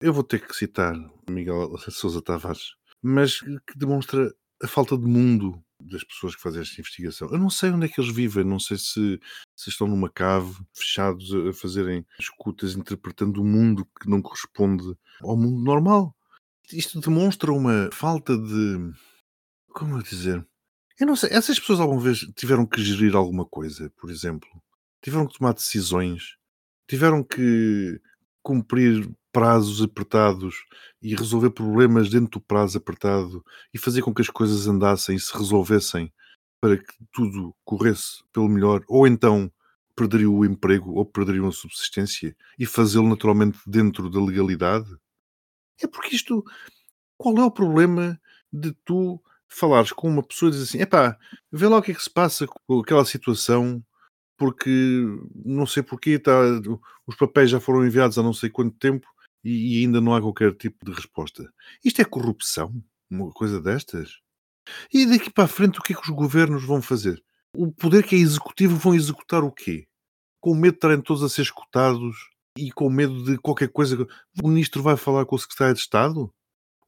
Eu 0.00 0.12
vou 0.12 0.22
ter 0.22 0.46
que 0.46 0.54
citar 0.54 0.94
Miguel 1.28 1.76
Sousa 1.90 2.20
Tavares, 2.20 2.74
mas 3.02 3.40
que 3.40 3.76
demonstra 3.76 4.34
a 4.62 4.68
falta 4.68 4.96
de 4.98 5.06
mundo 5.06 5.62
das 5.80 6.04
pessoas 6.04 6.34
que 6.34 6.42
fazem 6.42 6.60
esta 6.60 6.80
investigação. 6.80 7.30
Eu 7.30 7.38
não 7.38 7.50
sei 7.50 7.70
onde 7.70 7.86
é 7.86 7.88
que 7.88 8.00
eles 8.00 8.14
vivem, 8.14 8.44
não 8.44 8.58
sei 8.58 8.76
se, 8.76 9.20
se 9.54 9.70
estão 9.70 9.86
numa 9.86 10.10
cave, 10.10 10.54
fechados 10.74 11.34
a 11.34 11.52
fazerem 11.52 12.04
escutas, 12.18 12.74
interpretando 12.74 13.40
o 13.40 13.44
um 13.44 13.48
mundo 13.48 13.86
que 14.00 14.08
não 14.08 14.20
corresponde 14.20 14.96
ao 15.22 15.36
mundo 15.36 15.62
normal. 15.62 16.14
Isto 16.72 17.00
demonstra 17.00 17.52
uma 17.52 17.90
falta 17.92 18.36
de. 18.36 18.92
Como 19.68 19.96
eu 19.96 20.02
dizer? 20.02 20.46
Eu 20.98 21.06
não 21.06 21.16
sei, 21.16 21.30
essas 21.30 21.58
pessoas 21.58 21.80
alguma 21.80 22.00
vez 22.00 22.20
tiveram 22.34 22.64
que 22.64 22.82
gerir 22.82 23.14
alguma 23.14 23.44
coisa, 23.44 23.92
por 23.98 24.10
exemplo? 24.10 24.48
Tiveram 25.02 25.26
que 25.26 25.38
tomar 25.38 25.52
decisões? 25.52 26.36
Tiveram 26.88 27.22
que 27.22 28.00
cumprir 28.42 29.06
prazos 29.30 29.82
apertados 29.82 30.54
e 31.02 31.14
resolver 31.14 31.50
problemas 31.50 32.08
dentro 32.08 32.38
do 32.38 32.40
prazo 32.40 32.78
apertado 32.78 33.44
e 33.74 33.78
fazer 33.78 34.00
com 34.00 34.14
que 34.14 34.22
as 34.22 34.30
coisas 34.30 34.66
andassem 34.66 35.16
e 35.16 35.20
se 35.20 35.36
resolvessem 35.36 36.10
para 36.58 36.78
que 36.78 36.94
tudo 37.12 37.54
corresse 37.64 38.24
pelo 38.32 38.48
melhor, 38.48 38.82
ou 38.88 39.06
então 39.06 39.52
perderiam 39.94 40.34
o 40.34 40.44
emprego 40.44 40.92
ou 40.94 41.04
perderiam 41.04 41.48
a 41.48 41.52
subsistência 41.52 42.34
e 42.58 42.64
fazê-lo 42.64 43.08
naturalmente 43.08 43.58
dentro 43.66 44.08
da 44.08 44.20
legalidade? 44.20 44.88
É 45.82 45.86
porque 45.86 46.16
isto. 46.16 46.42
Qual 47.18 47.36
é 47.36 47.44
o 47.44 47.50
problema 47.50 48.18
de 48.52 48.72
tu 48.84 49.22
falares 49.48 49.92
com 49.92 50.08
uma 50.08 50.22
pessoa 50.22 50.48
e 50.48 50.52
dizer 50.52 50.64
assim: 50.64 50.80
epá, 50.80 51.18
vê 51.50 51.66
lá 51.66 51.78
o 51.78 51.82
que 51.82 51.92
é 51.92 51.94
que 51.94 52.02
se 52.02 52.10
passa 52.10 52.46
com 52.46 52.80
aquela 52.80 53.04
situação, 53.04 53.82
porque 54.36 54.70
não 55.44 55.66
sei 55.66 55.82
porquê, 55.82 56.18
tá, 56.18 56.32
os 57.06 57.16
papéis 57.16 57.50
já 57.50 57.60
foram 57.60 57.86
enviados 57.86 58.18
há 58.18 58.22
não 58.22 58.34
sei 58.34 58.50
quanto 58.50 58.76
tempo 58.78 59.06
e, 59.44 59.78
e 59.80 59.84
ainda 59.84 60.00
não 60.00 60.14
há 60.14 60.20
qualquer 60.20 60.54
tipo 60.54 60.84
de 60.84 60.92
resposta. 60.92 61.52
Isto 61.84 62.02
é 62.02 62.04
corrupção? 62.04 62.74
Uma 63.10 63.30
coisa 63.30 63.60
destas? 63.60 64.20
E 64.92 65.06
daqui 65.06 65.30
para 65.30 65.44
a 65.44 65.48
frente, 65.48 65.78
o 65.78 65.82
que 65.82 65.92
é 65.92 65.96
que 65.96 66.02
os 66.02 66.14
governos 66.14 66.64
vão 66.64 66.82
fazer? 66.82 67.22
O 67.54 67.72
poder 67.72 68.02
que 68.04 68.16
é 68.16 68.18
executivo 68.18 68.76
vão 68.76 68.94
executar 68.94 69.44
o 69.44 69.52
quê? 69.52 69.86
Com 70.40 70.54
medo 70.54 70.72
de 70.72 70.78
estarem 70.78 71.00
todos 71.00 71.22
a 71.22 71.28
ser 71.28 71.42
escutados 71.42 72.16
e 72.58 72.72
com 72.72 72.90
medo 72.90 73.24
de 73.24 73.38
qualquer 73.38 73.68
coisa. 73.68 74.06
O 74.42 74.48
ministro 74.48 74.82
vai 74.82 74.96
falar 74.96 75.24
com 75.24 75.36
o 75.36 75.38
secretário 75.38 75.74
de 75.74 75.80
Estado? 75.80 76.32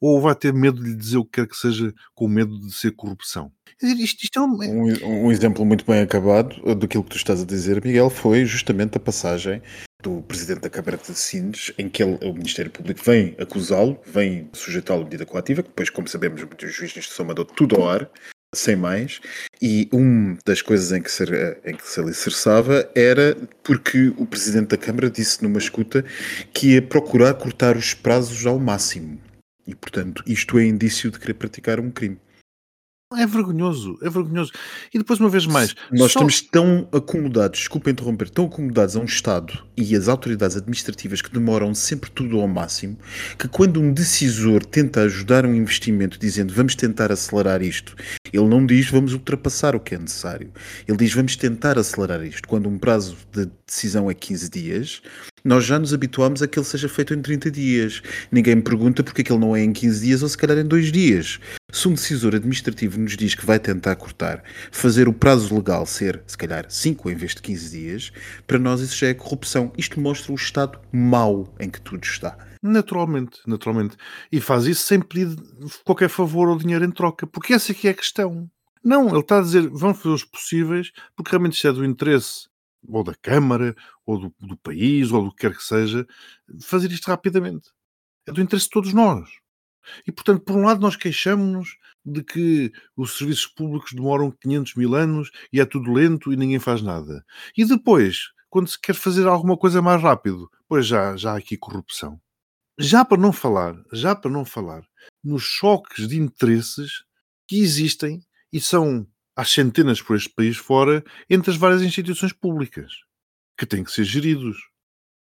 Ou 0.01 0.21
vai 0.21 0.35
ter 0.35 0.53
medo 0.53 0.83
de 0.83 0.91
lhe 0.91 0.97
dizer 0.97 1.19
o 1.19 1.25
que 1.25 1.41
quer 1.41 1.47
que 1.47 1.57
seja 1.57 1.93
com 2.15 2.29
medo 2.29 2.59
de 2.61 2.73
ser 2.73 2.93
corrupção? 2.93 3.51
Isto, 3.81 4.25
isto 4.25 4.39
é 4.39 4.43
um... 4.43 4.55
Um, 4.55 5.27
um... 5.27 5.33
exemplo 5.33 5.65
muito 5.65 5.85
bem 5.85 6.01
acabado 6.01 6.75
daquilo 6.75 7.05
que 7.05 7.11
tu 7.11 7.17
estás 7.17 7.43
a 7.43 7.47
dizer, 7.47 7.85
Miguel, 7.85 8.11
foi 8.11 8.45
justamente 8.45 8.97
a 8.97 9.01
passagem 9.01 9.63
do 10.03 10.23
Presidente 10.23 10.61
da 10.61 10.71
Câmara 10.71 10.97
de 10.97 11.15
Sines, 11.15 11.73
em 11.77 11.89
que 11.89 12.03
ele, 12.03 12.19
o 12.23 12.33
Ministério 12.33 12.71
Público 12.71 13.01
vem 13.05 13.35
acusá-lo, 13.39 14.01
vem 14.07 14.49
sujeitá-lo 14.53 15.03
a 15.03 15.05
medida 15.05 15.27
coativa, 15.27 15.63
que 15.63 15.69
depois, 15.69 15.91
como 15.91 16.09
sabemos, 16.09 16.43
o 16.43 16.69
juiz 16.69 16.93
de 16.93 17.01
instrução 17.01 17.27
mandou 17.27 17.45
tudo 17.45 17.77
ao 17.77 17.89
ar, 17.89 18.11
sem 18.55 18.77
mais, 18.77 19.21
e 19.61 19.89
uma 19.93 20.39
das 20.47 20.63
coisas 20.63 20.93
em 20.93 21.03
que, 21.03 21.11
se, 21.11 21.25
em 21.65 21.75
que 21.75 21.87
se 21.87 22.01
alicerçava 22.01 22.89
era 22.95 23.37
porque 23.63 24.13
o 24.17 24.25
Presidente 24.25 24.69
da 24.69 24.77
Câmara 24.77 25.11
disse 25.11 25.43
numa 25.43 25.59
escuta 25.59 26.05
que 26.53 26.75
ia 26.75 26.83
procurar 26.83 27.35
cortar 27.35 27.77
os 27.77 27.93
prazos 27.93 28.47
ao 28.47 28.59
máximo. 28.59 29.21
E, 29.69 29.75
portanto, 29.75 30.25
isto 30.27 30.59
é 30.59 30.65
indício 30.65 31.11
de 31.11 31.21
querer 31.21 31.35
praticar 31.35 31.79
um 31.79 31.91
crime. 31.91 32.19
É 33.17 33.27
vergonhoso, 33.27 33.99
é 34.03 34.11
vergonhoso. 34.11 34.53
E 34.93 34.99
depois, 34.99 35.19
uma 35.19 35.31
vez 35.31 35.47
mais, 35.47 35.75
Nós 35.91 36.13
só- 36.13 36.21
estamos 36.21 36.43
tão 36.43 36.87
acomodados, 36.93 37.61
desculpa 37.61 37.91
interromper, 37.91 38.29
tão 38.29 38.45
acomodados 38.45 38.97
a 38.97 39.01
um 39.01 39.07
Estado 39.07 39.65
e 39.75 39.97
as 39.97 40.09
autoridades 40.09 40.59
administrativas 40.59 41.23
que 41.23 41.33
demoram 41.33 41.75
sempre 41.75 42.11
tudo 42.11 42.39
ao 42.39 42.47
máximo, 42.47 42.99
que 43.39 43.49
quando 43.49 43.81
um 43.81 43.95
decisor 43.95 44.63
tenta 44.63 45.01
ajudar 45.05 45.47
um 45.47 45.55
investimento 45.55 46.19
dizendo 46.19 46.53
vamos 46.53 46.75
tentar 46.75 47.11
acelerar 47.11 47.63
isto, 47.63 47.97
ele 48.31 48.47
não 48.47 48.67
diz 48.67 48.91
vamos 48.91 49.15
ultrapassar 49.15 49.75
o 49.75 49.81
que 49.81 49.95
é 49.95 49.99
necessário. 49.99 50.53
Ele 50.87 50.99
diz 50.99 51.15
vamos 51.15 51.35
tentar 51.35 51.79
acelerar 51.79 52.23
isto. 52.23 52.47
Quando 52.47 52.69
um 52.69 52.79
prazo 52.79 53.17
de 53.33 53.49
decisão 53.67 54.11
é 54.11 54.15
15 54.15 54.51
dias, 54.51 55.01
nós 55.43 55.65
já 55.65 55.79
nos 55.79 55.95
habituamos 55.95 56.43
a 56.43 56.47
que 56.47 56.59
ele 56.59 56.67
seja 56.67 56.91
feito 56.91 57.15
em 57.15 57.23
30 57.23 57.51
dias. 57.51 58.03
Ninguém 58.31 58.57
me 58.57 58.63
pergunta 58.63 59.03
porque 59.03 59.23
é 59.23 59.25
que 59.25 59.33
ele 59.33 59.41
não 59.41 59.57
é 59.57 59.63
em 59.65 59.73
15 59.73 60.05
dias 60.05 60.23
ou 60.23 60.29
se 60.29 60.37
calhar 60.37 60.59
em 60.59 60.67
2 60.67 60.93
dias. 60.93 61.41
Se 61.71 61.87
um 61.87 61.93
decisor 61.93 62.35
administrativo 62.35 62.99
nos 62.99 63.15
diz 63.15 63.35
que 63.35 63.45
vai 63.45 63.59
tentar 63.59 63.95
cortar, 63.97 64.43
fazer 64.73 65.07
o 65.07 65.13
prazo 65.13 65.55
legal 65.55 65.85
ser, 65.85 66.23
se 66.27 66.37
calhar, 66.37 66.65
5 66.69 67.11
em 67.11 67.15
vez 67.15 67.35
de 67.35 67.43
15 67.43 67.71
dias, 67.71 68.13
para 68.47 68.59
nós 68.59 68.81
isso 68.81 68.97
já 68.97 69.09
é 69.09 69.15
corrupção. 69.15 69.71
Isto 69.77 70.01
mostra 70.01 70.33
o 70.33 70.35
estado 70.35 70.81
mau 70.91 71.55
em 71.61 71.69
que 71.69 71.81
tudo 71.81 72.03
está. 72.03 72.39
Naturalmente, 72.63 73.41
naturalmente. 73.47 73.97
E 74.33 74.41
faz 74.41 74.65
isso 74.65 74.83
sem 74.83 74.99
pedir 74.99 75.37
qualquer 75.85 76.09
favor 76.09 76.49
ou 76.49 76.57
dinheiro 76.57 76.87
em 76.87 76.91
troca, 76.91 77.27
porque 77.27 77.53
essa 77.53 77.73
aqui 77.73 77.87
é 77.87 77.91
a 77.91 77.95
questão. 77.95 78.51
Não, 78.83 79.11
ele 79.11 79.21
está 79.21 79.39
a 79.39 79.43
dizer, 79.43 79.69
vamos 79.69 79.99
fazer 79.99 80.15
os 80.15 80.25
possíveis, 80.25 80.91
porque 81.15 81.31
realmente 81.31 81.55
isto 81.55 81.69
é 81.69 81.73
do 81.73 81.85
interesse 81.85 82.49
ou 82.89 83.05
da 83.05 83.15
Câmara, 83.15 83.77
ou 84.07 84.19
do, 84.19 84.35
do 84.41 84.57
país, 84.57 85.13
ou 85.13 85.25
do 85.25 85.31
que 85.31 85.43
quer 85.43 85.55
que 85.55 85.63
seja, 85.63 86.07
fazer 86.63 86.91
isto 86.91 87.09
rapidamente. 87.09 87.69
É 88.27 88.33
do 88.33 88.41
interesse 88.41 88.67
de 88.67 88.71
todos 88.71 88.95
nós. 88.95 89.29
E, 90.07 90.13
portanto, 90.13 90.43
por 90.43 90.57
um 90.57 90.65
lado, 90.65 90.81
nós 90.81 90.97
queixamos-nos 90.97 91.77
de 92.05 92.23
que 92.23 92.73
os 92.97 93.17
serviços 93.17 93.47
públicos 93.47 93.93
demoram 93.93 94.31
500 94.31 94.75
mil 94.75 94.95
anos 94.95 95.31
e 95.53 95.61
é 95.61 95.65
tudo 95.65 95.93
lento 95.93 96.33
e 96.33 96.37
ninguém 96.37 96.59
faz 96.59 96.83
nada. 96.83 97.25
E 97.57 97.65
depois, 97.65 98.31
quando 98.49 98.69
se 98.69 98.81
quer 98.81 98.95
fazer 98.95 99.27
alguma 99.27 99.57
coisa 99.57 99.83
mais 99.83 100.03
rápido, 100.03 100.51
pois 100.67 100.87
já, 100.87 101.17
já 101.17 101.33
há 101.33 101.37
aqui 101.37 101.57
corrupção. 101.57 102.21
Já 102.79 103.05
para 103.05 103.19
não 103.19 103.33
falar, 103.33 103.75
já 103.93 104.15
para 104.15 104.31
não 104.31 104.45
falar 104.45 104.85
nos 105.23 105.43
choques 105.43 106.07
de 106.07 106.19
interesses 106.19 107.05
que 107.47 107.61
existem 107.61 108.21
e 108.53 108.61
são 108.61 109.07
às 109.35 109.51
centenas 109.51 110.01
por 110.01 110.17
este 110.17 110.31
país 110.31 110.57
fora 110.57 111.05
entre 111.29 111.51
as 111.51 111.57
várias 111.57 111.83
instituições 111.83 112.33
públicas 112.33 112.93
que 113.59 113.67
têm 113.67 113.83
que 113.83 113.93
ser 113.93 114.05
geridos. 114.05 114.57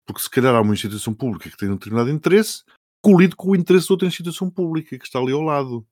Porque 0.06 0.22
se 0.22 0.30
calhar 0.30 0.54
há 0.54 0.62
uma 0.62 0.74
instituição 0.74 1.14
pública 1.14 1.50
que 1.50 1.58
tem 1.58 1.70
um 1.70 1.76
determinado 1.76 2.10
interesse 2.10 2.64
colido 3.04 3.36
com 3.36 3.52
o 3.52 3.56
interesse 3.56 3.88
de 3.88 3.92
outra 3.94 4.08
instituição 4.08 4.50
pública 4.50 4.98
que 4.98 5.06
está 5.06 5.20
ali 5.20 5.34
ao 5.34 5.42
lado. 5.42 5.86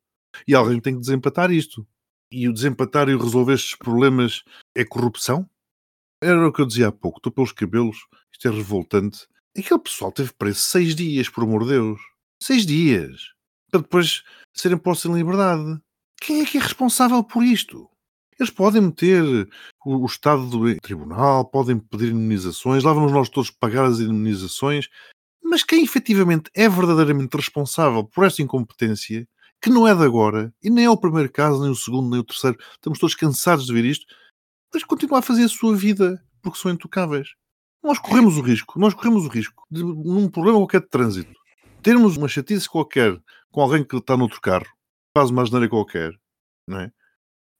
E 0.47 0.56
alguém 0.56 0.80
tem 0.80 0.93
que 0.93 1.02
desempatar 1.02 1.52
isto. 1.52 1.86
E 2.32 2.47
o 2.47 2.54
desempatar 2.54 3.10
e 3.10 3.17
resolver 3.17 3.54
estes 3.54 3.76
problemas 3.76 4.43
é 4.74 4.86
corrupção? 4.86 5.47
Era 6.24 6.47
o 6.47 6.54
que 6.54 6.62
eu 6.62 6.65
dizia 6.65 6.88
há 6.88 6.91
pouco. 6.91 7.19
Estou 7.19 7.32
pelos 7.32 7.52
cabelos. 7.52 7.97
Isto 8.32 8.47
é 8.47 8.52
revoltante. 8.52 9.28
Aquele 9.58 9.80
pessoal 9.82 10.12
teve 10.13 10.32
preso 10.34 10.60
seis 10.60 10.95
dias, 10.95 11.28
por 11.28 11.43
amor 11.43 11.63
de 11.63 11.71
Deus. 11.71 12.00
Seis 12.41 12.65
dias. 12.65 13.34
Para 13.69 13.82
depois 13.82 14.24
serem 14.54 14.78
postos 14.78 15.12
em 15.12 15.13
liberdade. 15.13 15.82
Quem 16.21 16.41
é 16.41 16.45
que 16.45 16.58
é 16.58 16.62
responsável 16.62 17.21
por 17.24 17.43
isto? 17.43 17.89
Eles 18.39 18.50
podem 18.50 18.82
meter 18.82 19.24
o, 19.86 19.97
o 19.97 20.06
Estado 20.06 20.47
do 20.47 20.76
tribunal, 20.80 21.45
podem 21.45 21.78
pedir 21.78 22.12
indemnizações, 22.12 22.84
lá 22.84 22.93
vamos 22.93 23.12
nós 23.12 23.30
todos 23.30 23.52
pagar 23.52 23.86
as 23.86 24.00
indemnizações, 24.00 24.88
mas 25.43 25.63
quem 25.63 25.84
efetivamente 25.84 26.49
é 26.54 26.67
verdadeiramente 26.69 27.36
responsável 27.36 28.04
por 28.04 28.25
esta 28.25 28.41
incompetência, 28.41 29.27
que 29.62 29.69
não 29.69 29.88
é 29.88 29.93
de 29.93 30.04
agora, 30.04 30.54
e 30.63 30.69
nem 30.69 30.86
é 30.86 30.89
o 30.89 30.97
primeiro 30.97 31.32
caso, 31.32 31.62
nem 31.62 31.69
o 31.69 31.75
segundo, 31.75 32.10
nem 32.10 32.19
o 32.19 32.23
terceiro, 32.23 32.58
estamos 32.73 32.99
todos 32.99 33.15
cansados 33.15 33.65
de 33.65 33.73
ver 33.73 33.86
isto, 33.86 34.06
mas 34.73 34.84
continua 34.84 35.19
a 35.19 35.21
fazer 35.21 35.43
a 35.43 35.49
sua 35.49 35.75
vida 35.75 36.23
porque 36.41 36.58
são 36.58 36.71
intocáveis. 36.71 37.30
Nós 37.84 37.99
corremos 37.99 38.38
o 38.38 38.41
risco, 38.41 38.80
nós 38.80 38.93
corremos 38.93 39.25
o 39.25 39.30
risco 39.30 39.65
de, 39.69 39.84
num 39.84 40.30
problema 40.30 40.58
qualquer 40.60 40.82
de 40.82 40.89
trânsito, 40.89 41.34
termos 41.82 42.17
uma 42.17 42.27
chatice 42.27 42.69
qualquer 42.69 43.19
com 43.51 43.62
alguém 43.62 43.84
que 43.84 43.95
está 43.95 44.15
noutro 44.15 44.39
carro, 44.39 44.67
faz 45.15 45.30
uma 45.30 45.41
asneira 45.41 45.67
qualquer, 45.67 46.13
não 46.67 46.80
é? 46.80 46.91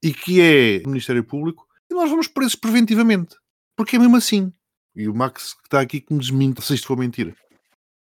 E 0.04 0.14
que 0.14 0.42
é 0.42 0.80
Ministério 0.88 1.24
Público, 1.24 1.68
e 1.90 1.94
nós 1.94 2.10
vamos 2.10 2.28
presos 2.28 2.56
preventivamente. 2.56 3.36
Porque 3.76 3.96
é 3.96 4.00
mesmo 4.00 4.16
assim. 4.16 4.54
E 4.96 5.08
o 5.08 5.14
Max 5.14 5.54
que 5.54 5.64
está 5.66 5.82
aqui 5.82 6.02
que 6.02 6.14
me 6.14 6.20
desminta 6.20 6.62
se 6.62 6.74
isto 6.74 6.88
for 6.88 6.98
mentira. 6.98 7.36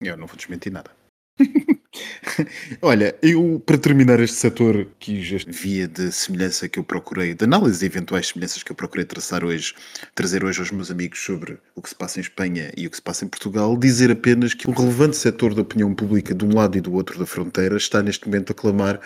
Eu 0.00 0.16
não 0.16 0.26
vou 0.26 0.36
desmentir 0.36 0.72
nada. 0.72 0.90
Olha, 2.82 3.16
eu, 3.22 3.60
para 3.64 3.78
terminar 3.78 4.20
este 4.20 4.36
setor, 4.36 4.86
quis 4.98 5.32
esta 5.32 5.50
via 5.50 5.88
de 5.88 6.12
semelhança 6.12 6.68
que 6.68 6.78
eu 6.78 6.84
procurei, 6.84 7.34
de 7.34 7.44
análise 7.44 7.80
de 7.80 7.86
eventuais 7.86 8.28
semelhanças 8.28 8.62
que 8.62 8.70
eu 8.70 8.76
procurei 8.76 9.04
traçar 9.04 9.44
hoje, 9.44 9.74
trazer 10.14 10.44
hoje 10.44 10.60
aos 10.60 10.70
meus 10.70 10.90
amigos 10.90 11.20
sobre 11.20 11.58
o 11.74 11.82
que 11.82 11.88
se 11.88 11.94
passa 11.94 12.18
em 12.18 12.22
Espanha 12.22 12.72
e 12.76 12.86
o 12.86 12.90
que 12.90 12.96
se 12.96 13.02
passa 13.02 13.24
em 13.24 13.28
Portugal, 13.28 13.76
dizer 13.76 14.10
apenas 14.10 14.54
que 14.54 14.68
um 14.68 14.72
relevante 14.72 15.16
setor 15.16 15.54
da 15.54 15.62
opinião 15.62 15.94
pública 15.94 16.34
de 16.34 16.44
um 16.44 16.54
lado 16.54 16.76
e 16.78 16.80
do 16.80 16.92
outro 16.92 17.18
da 17.18 17.26
fronteira 17.26 17.76
está 17.76 18.02
neste 18.02 18.26
momento 18.26 18.52
a 18.52 18.54
clamar 18.54 19.00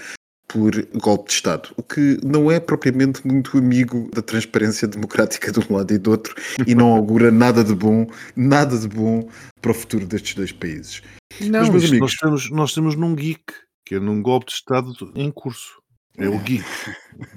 por 0.52 0.70
golpe 1.00 1.28
de 1.28 1.32
Estado, 1.34 1.70
o 1.76 1.82
que 1.82 2.18
não 2.22 2.50
é 2.50 2.60
propriamente 2.60 3.26
muito 3.26 3.56
amigo 3.56 4.10
da 4.14 4.20
transparência 4.20 4.86
democrática 4.86 5.50
de 5.50 5.60
um 5.60 5.76
lado 5.76 5.94
e 5.94 5.98
do 5.98 6.10
outro 6.10 6.34
e 6.66 6.74
não 6.74 6.92
augura 6.92 7.30
nada 7.30 7.64
de 7.64 7.74
bom, 7.74 8.06
nada 8.36 8.76
de 8.78 8.86
bom 8.86 9.26
para 9.62 9.70
o 9.70 9.74
futuro 9.74 10.06
destes 10.06 10.34
dois 10.34 10.52
países. 10.52 11.00
Não, 11.40 11.60
Mas, 11.60 11.70
meus 11.70 11.84
amigos- 11.84 12.00
nós, 12.00 12.14
temos, 12.14 12.50
nós 12.50 12.74
temos 12.74 12.94
num 12.96 13.14
geek, 13.14 13.42
que 13.86 13.94
é 13.94 13.98
num 13.98 14.20
golpe 14.20 14.46
de 14.46 14.52
Estado 14.52 14.92
em 15.14 15.30
curso. 15.30 15.80
É 16.18 16.28
o 16.28 16.38
geek. 16.38 16.64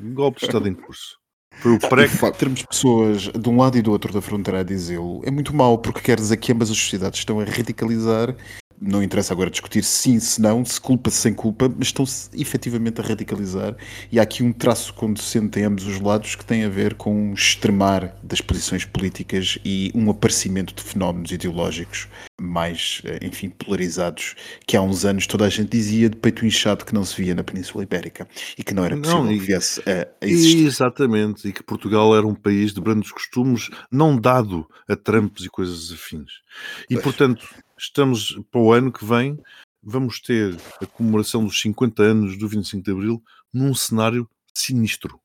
Um 0.04 0.13
golpe 0.13 0.39
de 0.41 0.45
Estado 0.47 0.67
em 0.67 0.73
curso. 0.73 1.17
Foi 1.58 1.71
o 1.75 1.80
De 1.80 1.88
pré 1.88 2.06
termos 2.38 2.63
pessoas 2.63 3.21
de 3.30 3.49
um 3.49 3.58
lado 3.58 3.78
e 3.78 3.82
do 3.82 3.89
outro 3.91 4.12
da 4.12 4.21
fronteira 4.21 4.60
a 4.60 4.63
dizê-lo 4.63 5.21
é 5.25 5.32
muito 5.32 5.56
mau, 5.56 5.78
porque 5.78 6.01
quer 6.01 6.17
dizer 6.17 6.36
que 6.36 6.51
ambas 6.51 6.69
as 6.69 6.78
sociedades 6.78 7.19
estão 7.19 7.39
a 7.39 7.45
radicalizar. 7.45 8.36
Não 8.79 9.01
interessa 9.01 9.33
agora 9.33 9.49
discutir 9.49 9.83
se 9.83 9.99
sim, 9.99 10.19
se 10.19 10.41
não, 10.41 10.63
se 10.65 10.79
culpa, 10.81 11.09
se 11.09 11.17
sem 11.17 11.33
culpa, 11.33 11.69
mas 11.69 11.88
estão-se 11.88 12.29
efetivamente 12.33 12.99
a 12.99 13.03
radicalizar. 13.03 13.75
E 14.11 14.19
há 14.19 14.23
aqui 14.23 14.43
um 14.43 14.51
traço 14.51 14.93
conducente 14.93 15.59
em 15.59 15.63
ambos 15.63 15.85
os 15.88 15.99
lados 15.99 16.35
que 16.35 16.45
tem 16.45 16.63
a 16.63 16.69
ver 16.69 16.93
com 16.95 17.13
um 17.15 17.33
extremar 17.33 18.15
das 18.21 18.41
posições 18.41 18.83
políticas 18.85 19.57
e 19.63 19.91
um 19.95 20.09
aparecimento 20.09 20.73
de 20.75 20.83
fenómenos 20.83 21.31
ideológicos 21.31 22.07
mais, 22.39 23.01
eh, 23.05 23.19
enfim, 23.25 23.49
polarizados, 23.49 24.35
que 24.67 24.75
há 24.75 24.81
uns 24.81 25.05
anos 25.05 25.25
toda 25.25 25.45
a 25.45 25.49
gente 25.49 25.69
dizia 25.69 26.09
de 26.09 26.17
peito 26.17 26.45
inchado 26.45 26.83
que 26.83 26.93
não 26.93 27.05
se 27.05 27.21
via 27.21 27.33
na 27.33 27.43
Península 27.45 27.83
Ibérica 27.83 28.27
e 28.57 28.63
que 28.63 28.73
não 28.73 28.83
era 28.83 28.95
Não, 28.95 29.01
possível 29.01 29.31
e- 29.31 29.39
que 29.39 29.45
viesse 29.45 29.81
a, 29.89 30.07
a 30.21 30.27
existir. 30.27 30.65
Exatamente, 30.65 31.47
e 31.47 31.53
que 31.53 31.63
Portugal 31.63 32.15
era 32.15 32.27
um 32.27 32.35
país 32.35 32.73
de 32.73 32.81
brandos 32.81 33.11
costumes, 33.11 33.69
não 33.89 34.19
dado 34.19 34.67
a 34.89 34.95
trampos 34.97 35.45
e 35.45 35.49
coisas 35.49 35.91
afins. 35.93 36.29
E, 36.89 36.95
Pois. 36.95 37.03
portanto, 37.03 37.47
estamos 37.77 38.39
para 38.51 38.61
o 38.61 38.73
ano 38.73 38.91
que 38.91 39.05
vem, 39.05 39.39
vamos 39.83 40.19
ter 40.19 40.57
a 40.81 40.85
comemoração 40.85 41.45
dos 41.45 41.59
50 41.61 42.01
anos 42.01 42.38
do 42.38 42.47
25 42.47 42.83
de 42.83 42.91
Abril 42.91 43.23
num 43.53 43.73
cenário 43.73 44.29
sinistro. 44.53 45.19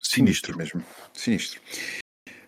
Sinistro 0.00 0.56
mesmo. 0.56 0.82
Sinistro. 1.12 1.60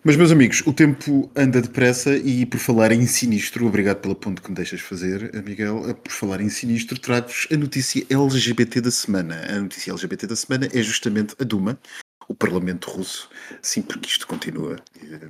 Mas, 0.05 0.17
meus 0.17 0.31
amigos, 0.31 0.61
o 0.65 0.73
tempo 0.73 1.31
anda 1.33 1.61
depressa 1.61 2.17
e, 2.17 2.45
por 2.45 2.59
falar 2.59 2.91
em 2.91 3.07
sinistro, 3.07 3.65
obrigado 3.65 4.01
pela 4.01 4.13
ponte 4.13 4.41
que 4.41 4.49
me 4.49 4.55
deixas 4.55 4.81
fazer, 4.81 5.31
Miguel. 5.45 5.95
Por 5.95 6.11
falar 6.11 6.41
em 6.41 6.49
sinistro, 6.49 6.99
trago-vos 6.99 7.47
a 7.49 7.55
notícia 7.55 8.05
LGBT 8.09 8.81
da 8.81 8.91
semana. 8.91 9.45
A 9.49 9.61
notícia 9.61 9.91
LGBT 9.91 10.27
da 10.27 10.35
semana 10.35 10.67
é 10.73 10.81
justamente 10.81 11.35
a 11.39 11.45
Duma, 11.45 11.79
o 12.27 12.35
Parlamento 12.35 12.89
Russo. 12.89 13.29
Sim, 13.61 13.81
porque 13.81 14.07
isto 14.07 14.27
continua. 14.27 14.77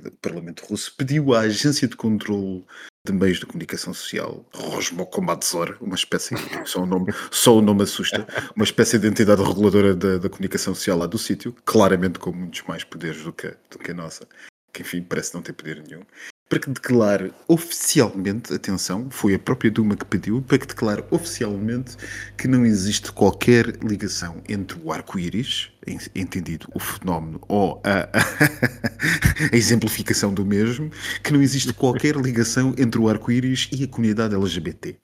O 0.06 0.10
Parlamento 0.22 0.64
Russo 0.66 0.94
pediu 0.96 1.34
à 1.34 1.40
Agência 1.40 1.88
de 1.88 1.96
Controlo 1.96 2.64
de 3.06 3.12
Meios 3.12 3.38
de 3.38 3.44
Comunicação 3.44 3.92
Social, 3.92 4.42
Rosmokomadzor, 4.54 5.76
uma 5.78 5.94
espécie, 5.94 6.34
só 6.64 6.82
o 6.82 6.86
nome, 6.86 7.12
só 7.30 7.58
o 7.58 7.60
nome 7.60 7.82
assusta, 7.82 8.26
uma 8.56 8.64
espécie 8.64 8.98
de 8.98 9.06
entidade 9.06 9.42
reguladora 9.42 9.94
da, 9.94 10.16
da 10.16 10.28
comunicação 10.30 10.74
social 10.74 10.96
lá 10.96 11.06
do 11.06 11.18
sítio, 11.18 11.54
claramente 11.66 12.18
com 12.18 12.32
muitos 12.32 12.62
mais 12.62 12.82
poderes 12.82 13.22
do 13.22 13.30
que, 13.30 13.54
do 13.70 13.78
que 13.78 13.90
a 13.90 13.94
nossa, 13.94 14.26
que 14.72 14.80
enfim 14.80 15.02
parece 15.02 15.34
não 15.34 15.42
ter 15.42 15.52
poder 15.52 15.82
nenhum, 15.86 16.02
para 16.48 16.58
que 16.58 16.70
declare 16.70 17.32
oficialmente, 17.48 18.52
atenção, 18.52 19.08
foi 19.10 19.34
a 19.34 19.38
própria 19.38 19.70
Duma 19.70 19.96
que 19.96 20.04
pediu, 20.04 20.42
para 20.42 20.58
que 20.58 20.66
declare 20.66 21.02
oficialmente 21.10 21.96
que 22.36 22.46
não 22.46 22.64
existe 22.66 23.10
qualquer 23.10 23.66
ligação 23.82 24.42
entre 24.48 24.78
o 24.82 24.92
arco-íris, 24.92 25.70
en- 25.86 25.98
entendido 26.14 26.68
o 26.74 26.78
fenómeno 26.78 27.40
ou 27.48 27.80
a, 27.82 28.08
a 28.12 29.50
exemplificação 29.56 30.32
do 30.32 30.44
mesmo, 30.44 30.90
que 31.22 31.32
não 31.32 31.42
existe 31.42 31.72
qualquer 31.72 32.14
ligação 32.16 32.74
entre 32.78 33.00
o 33.00 33.08
arco-íris 33.08 33.68
e 33.72 33.84
a 33.84 33.88
comunidade 33.88 34.34
LGBT. 34.34 34.96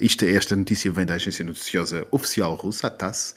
Isto, 0.00 0.24
esta 0.24 0.54
notícia 0.54 0.90
vem 0.92 1.04
da 1.06 1.14
agência 1.14 1.44
noticiosa 1.44 2.06
oficial 2.10 2.54
russa, 2.54 2.86
a 2.86 2.90
TASS, 2.90 3.34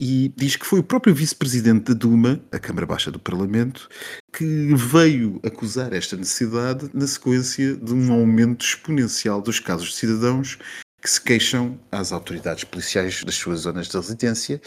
e 0.00 0.32
diz 0.36 0.56
que 0.56 0.66
foi 0.66 0.80
o 0.80 0.84
próprio 0.84 1.14
vice-presidente 1.14 1.92
da 1.92 1.94
Duma, 1.94 2.40
a 2.50 2.58
Câmara 2.58 2.86
Baixa 2.86 3.10
do 3.10 3.18
Parlamento, 3.18 3.88
que 4.32 4.74
veio 4.74 5.40
acusar 5.44 5.92
esta 5.92 6.16
necessidade 6.16 6.90
na 6.92 7.06
sequência 7.06 7.76
de 7.76 7.92
um 7.92 8.12
aumento 8.12 8.64
exponencial 8.64 9.40
dos 9.40 9.60
casos 9.60 9.90
de 9.90 9.94
cidadãos 9.94 10.58
que 11.00 11.10
se 11.10 11.20
queixam 11.20 11.78
às 11.92 12.12
autoridades 12.12 12.64
policiais 12.64 13.22
das 13.22 13.34
suas 13.34 13.60
zonas 13.60 13.88
de 13.88 13.96
residência 13.96 14.60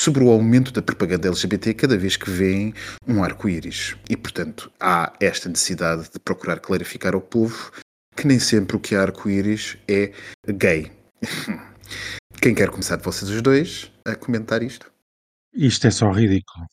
sobre 0.00 0.22
o 0.22 0.30
aumento 0.30 0.70
da 0.70 0.82
propaganda 0.82 1.28
LGBT 1.28 1.74
cada 1.74 1.96
vez 1.96 2.16
que 2.16 2.30
veem 2.30 2.72
um 3.06 3.24
arco-íris. 3.24 3.96
E, 4.08 4.16
portanto, 4.16 4.70
há 4.78 5.12
esta 5.18 5.48
necessidade 5.48 6.04
de 6.12 6.20
procurar 6.20 6.60
clarificar 6.60 7.14
ao 7.14 7.20
povo 7.20 7.72
que 8.14 8.26
nem 8.26 8.38
sempre 8.38 8.76
o 8.76 8.80
que 8.80 8.94
é 8.94 8.98
arco-íris 8.98 9.76
é 9.88 10.12
gay. 10.46 10.92
Quem 12.40 12.54
quer 12.54 12.70
começar 12.70 12.96
de 12.96 13.04
vocês 13.04 13.30
os 13.30 13.42
dois 13.42 13.90
a 14.04 14.14
comentar 14.14 14.62
isto? 14.62 14.90
Isto 15.54 15.86
é 15.86 15.90
só 15.90 16.10
ridículo. 16.12 16.66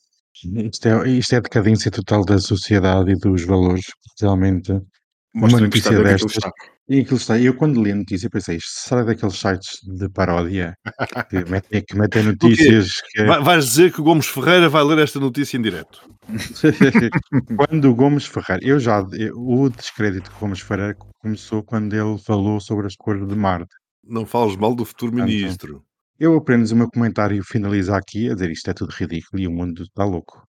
Isto 0.43 0.87
é, 0.87 1.09
isto 1.09 1.33
é 1.33 1.37
a 1.37 1.41
decadência 1.41 1.89
total 1.89 2.23
da 2.23 2.37
sociedade 2.37 3.11
e 3.11 3.15
dos 3.15 3.43
valores. 3.45 3.85
Realmente, 4.19 4.71
uma 5.33 5.47
notícia 5.59 5.91
destas. 6.03 6.51
E 6.87 6.99
aquilo 6.99 7.17
está. 7.17 7.39
Eu, 7.39 7.55
quando 7.55 7.81
li 7.83 7.91
a 7.91 7.95
notícia, 7.95 8.29
pensei: 8.29 8.57
isto 8.57 8.69
será 8.69 9.03
daqueles 9.03 9.39
sites 9.39 9.79
de 9.97 10.07
paródia 10.09 10.75
que 11.29 11.49
metem, 11.49 11.83
que 11.83 11.95
metem 11.97 12.23
notícias 12.23 13.01
que 13.11 13.23
Vai- 13.23 13.41
Vais 13.41 13.65
dizer 13.65 13.91
que 13.91 14.01
o 14.01 14.03
Gomes 14.03 14.27
Ferreira 14.27 14.69
vai 14.69 14.83
ler 14.83 14.99
esta 14.99 15.19
notícia 15.19 15.57
em 15.57 15.61
direto. 15.61 16.01
quando 17.57 17.85
o 17.89 17.95
Gomes 17.95 18.25
Ferreira, 18.27 18.63
eu 18.63 18.79
já, 18.79 19.03
eu- 19.13 19.33
o 19.35 19.69
descrédito 19.69 20.29
que 20.29 20.37
o 20.37 20.39
Gomes 20.41 20.59
Ferreira 20.59 20.95
começou 21.19 21.63
quando 21.63 21.93
ele 21.95 22.19
falou 22.19 22.59
sobre 22.59 22.85
as 22.85 22.95
cores 22.95 23.27
de 23.27 23.35
Marte. 23.35 23.73
Não 24.05 24.25
fales 24.25 24.55
mal 24.55 24.75
do 24.75 24.85
futuro 24.85 25.11
Portanto, 25.11 25.29
ministro. 25.29 25.85
Eu 26.19 26.35
apenas 26.35 26.71
o 26.71 26.75
meu 26.75 26.89
comentário 26.89 27.43
finaliza 27.43 27.95
aqui 27.97 28.29
a 28.29 28.33
dizer 28.33 28.51
isto 28.51 28.69
é 28.69 28.73
tudo 28.73 28.91
ridículo 28.91 29.41
e 29.41 29.47
o 29.47 29.51
mundo 29.51 29.83
está 29.83 30.05
louco. 30.05 30.47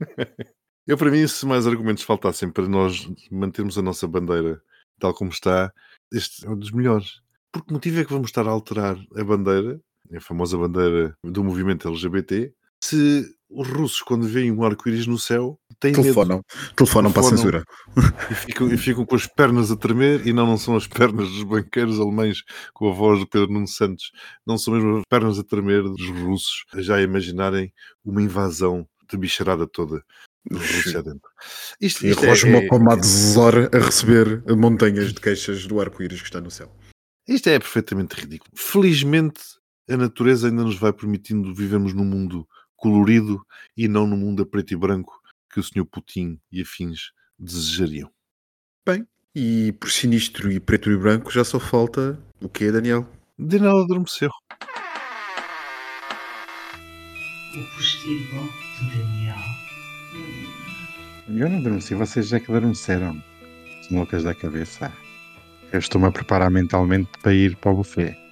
Eu, 0.86 0.98
para 0.98 1.10
mim, 1.10 1.26
se 1.26 1.46
mais 1.46 1.66
argumentos 1.66 2.02
faltassem 2.02 2.50
para 2.50 2.68
nós 2.68 3.08
mantermos 3.30 3.78
a 3.78 3.82
nossa 3.82 4.06
bandeira 4.06 4.60
tal 4.98 5.14
como 5.14 5.30
está, 5.30 5.72
este 6.12 6.46
é 6.46 6.50
um 6.50 6.58
dos 6.58 6.70
melhores. 6.70 7.20
Por 7.52 7.64
que 7.64 7.72
motivo 7.72 8.00
é 8.00 8.04
que 8.04 8.12
vamos 8.12 8.28
estar 8.28 8.46
a 8.46 8.50
alterar 8.50 8.96
a 9.16 9.24
bandeira, 9.24 9.80
a 10.14 10.20
famosa 10.20 10.58
bandeira 10.58 11.16
do 11.22 11.44
movimento 11.44 11.88
LGBT, 11.88 12.52
se 12.86 13.34
os 13.48 13.68
russos, 13.68 14.00
quando 14.02 14.26
veem 14.26 14.50
um 14.50 14.64
arco-íris 14.64 15.06
no 15.06 15.18
céu, 15.18 15.58
têm 15.78 15.92
medo 15.92 16.02
Telefonam. 16.02 16.42
Telefonam 16.76 17.12
para 17.12 17.20
a 17.22 17.30
Telefonam. 17.30 17.62
censura. 17.62 17.64
e 18.30 18.34
ficam, 18.34 18.68
e 18.72 18.76
ficam 18.76 19.06
com 19.06 19.14
as 19.14 19.26
pernas 19.26 19.70
a 19.70 19.76
tremer 19.76 20.26
e 20.26 20.32
não, 20.32 20.46
não 20.46 20.58
são 20.58 20.76
as 20.76 20.86
pernas 20.86 21.28
dos 21.30 21.44
banqueiros 21.44 22.00
alemães 22.00 22.42
com 22.72 22.90
a 22.90 22.92
voz 22.92 23.20
do 23.20 23.28
Pedro 23.28 23.52
Nuno 23.52 23.68
Santos, 23.68 24.10
não 24.46 24.58
são 24.58 24.74
mesmo 24.74 24.98
as 24.98 25.04
pernas 25.08 25.38
a 25.38 25.44
tremer 25.44 25.82
dos 25.82 26.08
russos, 26.10 26.64
a 26.74 26.82
já 26.82 27.00
imaginarem 27.00 27.72
uma 28.04 28.20
invasão 28.20 28.86
de 29.08 29.16
bicharada 29.16 29.66
toda 29.66 30.02
Rússia 30.52 31.02
dentro. 31.02 31.30
Isto, 31.80 32.04
E 32.04 32.10
isto 32.10 32.24
é- 32.24 32.28
Rosmo 32.28 32.56
é- 32.56 32.66
Pomadezor 32.66 33.70
a 33.72 33.78
receber 33.78 34.42
montanhas 34.56 35.12
de 35.12 35.20
queixas 35.20 35.66
do 35.66 35.80
arco-íris 35.80 36.20
que 36.20 36.26
está 36.26 36.40
no 36.40 36.50
céu. 36.50 36.70
Isto 37.26 37.48
é 37.48 37.58
perfeitamente 37.58 38.14
ridículo. 38.20 38.50
Felizmente, 38.54 39.40
a 39.88 39.96
natureza 39.96 40.48
ainda 40.48 40.64
nos 40.64 40.76
vai 40.78 40.92
permitindo 40.92 41.54
vivermos 41.54 41.94
num 41.94 42.04
mundo 42.04 42.46
colorido 42.84 43.42
e 43.74 43.88
não 43.88 44.06
num 44.06 44.16
mundo 44.16 44.42
a 44.42 44.46
preto 44.46 44.74
e 44.74 44.76
branco 44.76 45.18
que 45.50 45.58
o 45.58 45.62
Sr. 45.62 45.86
Putin 45.86 46.38
e 46.52 46.60
afins 46.60 47.12
desejariam. 47.38 48.10
E 49.36 49.72
por 49.80 49.90
sinistro 49.90 50.52
e 50.52 50.60
preto 50.60 50.92
e 50.92 50.96
branco 50.96 51.28
já 51.32 51.42
só 51.42 51.58
falta 51.58 52.16
o 52.40 52.48
que 52.48 52.66
é, 52.66 52.70
Daniel? 52.70 53.04
Daniel 53.36 53.78
adormeceu. 53.78 54.30
O 57.56 57.74
postigo 57.74 58.48
de 58.78 58.96
Daniel. 58.96 59.36
Eu 61.26 61.50
não 61.50 61.58
adormeci, 61.58 61.96
vocês 61.96 62.28
já 62.28 62.38
que 62.38 62.48
adormeceram. 62.48 63.20
São 63.82 63.98
loucas 63.98 64.22
da 64.22 64.36
cabeça. 64.36 64.92
Eu 65.72 65.80
estou-me 65.80 66.06
a 66.06 66.12
preparar 66.12 66.48
mentalmente 66.48 67.10
para 67.20 67.34
ir 67.34 67.56
para 67.56 67.72
o 67.72 67.76
buffet. 67.78 68.23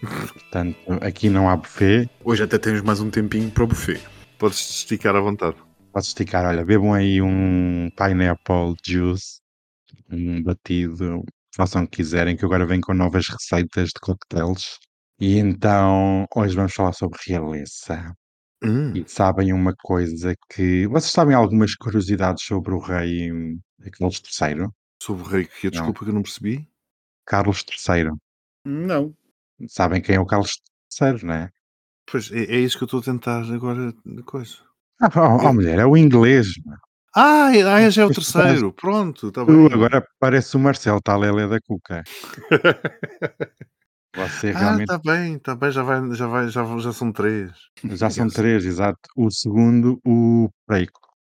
Portanto, 0.00 0.76
aqui 1.02 1.28
não 1.28 1.48
há 1.48 1.56
buffet. 1.56 2.08
Hoje 2.24 2.42
até 2.42 2.58
temos 2.58 2.80
mais 2.82 3.00
um 3.00 3.10
tempinho 3.10 3.50
para 3.50 3.64
o 3.64 3.66
buffet. 3.66 4.00
Podes 4.38 4.58
esticar 4.70 5.14
à 5.14 5.20
vontade. 5.20 5.56
Posso 5.92 6.08
esticar, 6.08 6.46
olha, 6.46 6.64
bebam 6.64 6.92
aí 6.94 7.20
um 7.20 7.90
pineapple 7.96 8.74
juice, 8.84 9.40
um 10.10 10.42
batido, 10.42 11.22
façam 11.54 11.82
o 11.82 11.88
que 11.88 11.96
quiserem, 11.98 12.36
que 12.36 12.44
agora 12.44 12.64
venho 12.64 12.80
com 12.80 12.94
novas 12.94 13.26
receitas 13.28 13.88
de 13.88 14.00
cocktails. 14.00 14.78
E 15.20 15.36
então, 15.36 16.26
hoje 16.34 16.54
vamos 16.54 16.72
falar 16.72 16.92
sobre 16.92 17.18
realeza. 17.26 18.14
Hum, 18.62 18.92
E 18.94 19.04
sabem 19.08 19.52
uma 19.52 19.74
coisa 19.74 20.34
que. 20.50 20.86
Vocês 20.86 21.12
sabem 21.12 21.34
algumas 21.34 21.74
curiosidades 21.74 22.44
sobre 22.44 22.72
o 22.72 22.78
rei 22.78 23.30
Carlos 23.98 24.22
III? 24.40 24.68
sobre 25.02 25.22
o 25.22 25.26
rei 25.26 25.46
que 25.46 25.66
é, 25.66 25.70
desculpa 25.70 26.04
que 26.04 26.10
eu 26.10 26.14
não 26.14 26.22
percebi. 26.22 26.68
Carlos 27.26 27.64
III. 27.88 28.10
Não. 28.64 29.14
Sabem 29.68 30.00
quem 30.00 30.16
é 30.16 30.20
o 30.20 30.26
Carlos 30.26 30.52
III, 31.00 31.24
não 31.24 31.34
é? 31.34 31.50
Pois 32.10 32.30
é, 32.32 32.44
é 32.44 32.58
isso 32.58 32.76
que 32.76 32.84
eu 32.84 32.86
estou 32.86 33.00
a 33.00 33.04
tentar 33.04 33.42
agora. 33.52 33.92
Coisa. 34.24 34.56
Ah, 35.00 35.10
oh, 35.16 35.48
oh, 35.48 35.52
mulher, 35.52 35.78
é 35.78 35.86
o 35.86 35.96
inglês. 35.96 36.48
meu. 36.64 36.76
Ah, 37.14 37.54
é- 37.54 37.62
ah, 37.62 37.90
já 37.90 38.02
é 38.02 38.06
o 38.06 38.12
terceiro. 38.12 38.72
Pronto, 38.72 39.28
está 39.28 39.44
bem. 39.44 39.66
agora 39.72 40.06
parece 40.18 40.56
o 40.56 40.60
Marcelo 40.60 41.00
Talelé 41.00 41.48
da 41.48 41.60
Cuca. 41.60 42.02
Você 44.14 44.50
ah, 44.50 44.58
realmente. 44.58 44.92
está 44.92 44.98
bem, 44.98 45.36
está 45.36 45.54
bem, 45.54 45.70
já, 45.70 45.82
vai, 45.82 46.14
já, 46.14 46.26
vai, 46.26 46.48
já, 46.48 46.78
já 46.78 46.92
são 46.92 47.12
três. 47.12 47.52
Já 47.84 48.10
são 48.10 48.28
três, 48.28 48.64
exato. 48.64 48.98
O 49.16 49.30
segundo, 49.30 50.00
o. 50.04 50.48
Peraí, 50.66 50.88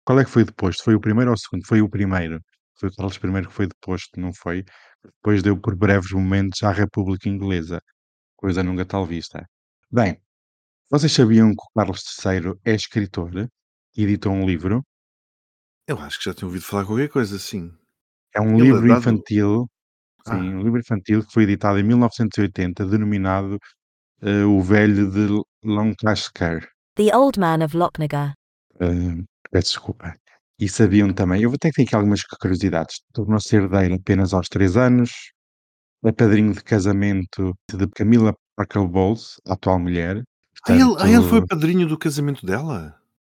qual 0.05 0.21
é 0.21 0.25
que 0.25 0.31
foi 0.31 0.45
deposto? 0.45 0.85
Foi 0.85 0.95
o 0.95 1.01
primeiro 1.01 1.31
ou 1.31 1.35
o 1.35 1.39
segundo? 1.39 1.67
Foi 1.67 1.81
o 1.81 1.89
primeiro. 1.89 2.41
Foi 2.79 2.91
o 2.91 2.95
Carlos 2.95 3.17
I 3.17 3.47
que 3.47 3.53
foi 3.53 3.67
deposto, 3.67 4.21
não 4.21 4.33
foi? 4.35 4.63
Depois 5.03 5.43
deu 5.43 5.59
por 5.59 5.75
breves 5.75 6.13
momentos 6.13 6.63
à 6.63 6.71
República 6.71 7.29
Inglesa. 7.29 7.81
Coisa 8.37 8.63
nunca 8.63 8.85
tal 8.85 9.07
vista. 9.07 9.47
Bem, 9.91 10.21
vocês 10.91 11.13
sabiam 11.13 11.51
que 11.51 11.63
o 11.63 11.73
Carlos 11.75 12.03
III 12.25 12.55
é 12.65 12.75
escritor 12.75 13.33
e 13.97 14.03
editou 14.03 14.33
um 14.33 14.47
livro? 14.47 14.83
Eu 15.87 15.99
acho 16.01 16.19
que 16.19 16.25
já 16.27 16.35
tinha 16.35 16.47
ouvido 16.47 16.65
falar 16.65 16.85
qualquer 16.85 17.09
coisa 17.09 17.37
assim. 17.37 17.73
É 18.35 18.41
um 18.41 18.59
Ele 18.59 18.63
é 18.63 18.65
livro 18.73 18.89
dado- 18.89 19.01
infantil, 19.01 19.67
sim, 20.27 20.33
Ah. 20.33 20.37
um 20.37 20.63
livro 20.63 20.79
infantil 20.81 21.25
que 21.25 21.33
foi 21.33 21.45
editado 21.45 21.79
em 21.79 21.83
1980, 21.83 22.85
denominado 22.85 23.59
eh, 24.23 24.45
O 24.45 24.61
Velho 24.63 25.11
de 25.11 25.29
Lancashire. 25.65 26.67
The 26.97 27.15
Old 27.17 27.39
Man 27.39 27.65
of 27.65 27.77
Lochnagar. 27.77 28.33
Uh, 28.77 29.25
peço 29.51 29.69
desculpa. 29.73 30.15
E 30.59 30.69
sabiam 30.69 31.13
também, 31.13 31.43
eu 31.43 31.51
vou 31.51 31.59
ter 31.59 31.69
que 31.71 31.77
ter 31.77 31.83
aqui 31.83 31.95
algumas 31.95 32.23
curiosidades. 32.25 32.97
Tornou-se 33.13 33.55
herdeiro 33.55 33.95
apenas 33.95 34.33
aos 34.33 34.49
3 34.49 34.77
anos, 34.77 35.11
é 36.09 36.13
padrinho 36.13 36.53
de 36.53 36.63
casamento 36.63 37.55
de 37.73 37.87
Camila 37.89 38.35
Parker 38.57 38.87
Bowles, 38.87 39.41
a 39.47 39.53
atual 39.55 39.79
mulher. 39.79 40.23
Ah 40.69 40.73
ele, 40.73 40.83
ah, 40.99 41.09
ele 41.09 41.23
foi 41.23 41.41
Portanto, 41.41 41.49
padrinho 41.49 41.87
do 41.87 41.99
casamento 41.99 42.45
dela? 42.45 42.97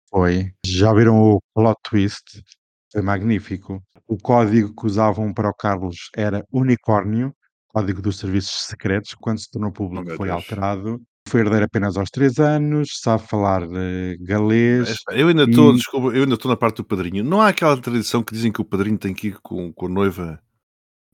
foi. 0.10 0.52
Já 0.66 0.92
viram 0.94 1.20
o 1.22 1.40
plot 1.54 1.78
twist? 1.84 2.44
Foi 2.92 3.02
magnífico. 3.02 3.84
O 4.08 4.18
código 4.18 4.74
que 4.76 4.88
usavam 4.88 5.32
para 5.34 5.50
o 5.50 5.54
Carlos 5.54 6.10
era 6.16 6.44
unicórnio, 6.52 7.32
código 7.68 8.02
dos 8.02 8.18
serviços 8.18 8.64
secretos, 8.66 9.14
quando 9.14 9.40
se 9.40 9.52
tornou 9.52 9.70
Oh, 9.70 9.74
público 9.74 10.06
meu 10.06 10.18
foi 10.18 10.28
Deus. 10.30 10.38
alterado. 10.38 11.00
Foi 11.28 11.42
herdeiro 11.42 11.66
apenas 11.66 11.96
aos 11.96 12.10
3 12.10 12.40
anos, 12.40 13.00
sabe 13.02 13.28
falar 13.28 13.62
eh, 13.72 14.18
galês. 14.22 14.96
Eu 15.12 15.28
ainda 15.28 15.44
estou, 15.44 15.74
e- 15.74 15.76
desculpa, 15.76 16.08
eu 16.08 16.24
ainda 16.24 16.34
estou 16.34 16.50
na 16.50 16.58
parte 16.58 16.78
do 16.78 16.86
padrinho. 16.86 17.24
Não 17.24 17.40
há 17.40 17.50
aquela 17.50 17.80
tradição 17.80 18.24
que 18.24 18.34
dizem 18.34 18.52
que 18.52 18.62
o 18.62 18.66
padrinho 18.66 18.98
tem 18.98 19.14
que 19.14 19.28
ir 19.28 19.38
com, 19.44 19.72
com 19.72 19.86
a 19.86 19.90
noiva. 19.90 20.42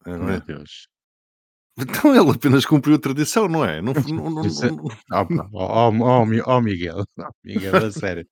É, 0.05 0.11
não 0.17 0.25
Meu 0.27 0.35
é? 0.35 0.39
Deus. 0.39 0.87
Então 1.77 2.15
ele 2.15 2.31
apenas 2.31 2.65
cumpriu 2.65 2.95
a 2.95 2.99
tradição, 2.99 3.47
não 3.49 3.65
é? 3.65 3.81
Não, 3.81 3.93
não, 3.93 4.29
não, 4.29 4.41
é- 4.41 4.69
não- 4.69 5.49
Oh, 5.53 5.89
oh, 5.91 6.03
oh, 6.21 6.25
Mi- 6.25 6.41
Miguel, 6.63 7.03
oh, 7.19 7.29
Miguel, 7.43 7.75
a 7.87 7.91
sério. 7.91 8.25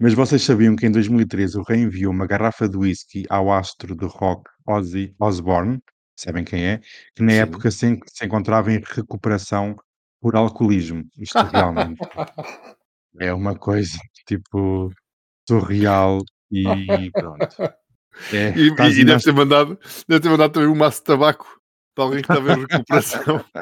Mas 0.00 0.14
vocês 0.14 0.42
sabiam 0.42 0.74
que 0.74 0.86
em 0.86 0.90
2013 0.90 1.58
o 1.58 1.62
rei 1.62 1.82
enviou 1.82 2.12
uma 2.12 2.26
garrafa 2.26 2.68
de 2.68 2.76
whisky 2.76 3.24
ao 3.28 3.52
astro 3.52 3.94
de 3.94 4.06
rock 4.06 4.50
Ozzy 4.66 5.14
Osbourne, 5.20 5.80
sabem 6.16 6.44
quem 6.44 6.64
é? 6.64 6.80
Que 7.14 7.22
na 7.22 7.32
Sim. 7.32 7.38
época 7.38 7.70
se, 7.70 7.86
en- 7.86 8.00
se 8.06 8.24
encontrava 8.24 8.72
em 8.72 8.80
recuperação 8.84 9.76
por 10.20 10.34
alcoolismo. 10.34 11.04
Isto 11.16 11.38
realmente 11.44 12.00
é 13.20 13.32
uma 13.32 13.56
coisa 13.56 13.98
tipo 14.26 14.90
surreal 15.48 16.18
e 16.50 17.10
pronto. 17.12 17.46
É, 18.32 18.50
E, 18.56 18.68
e- 18.68 19.00
e 19.00 19.04
deve, 19.04 19.22
ter 19.22 19.32
mandado, 19.32 19.78
deve 20.08 20.20
ter 20.20 20.28
mandado 20.28 20.52
também 20.52 20.68
um 20.68 20.74
maço 20.74 20.98
de 20.98 21.04
tabaco 21.04 21.60
para 21.94 22.04
alguém 22.04 22.22
que 22.22 22.28
estava 22.28 22.52
em 22.52 22.60
recuperação. 22.60 23.44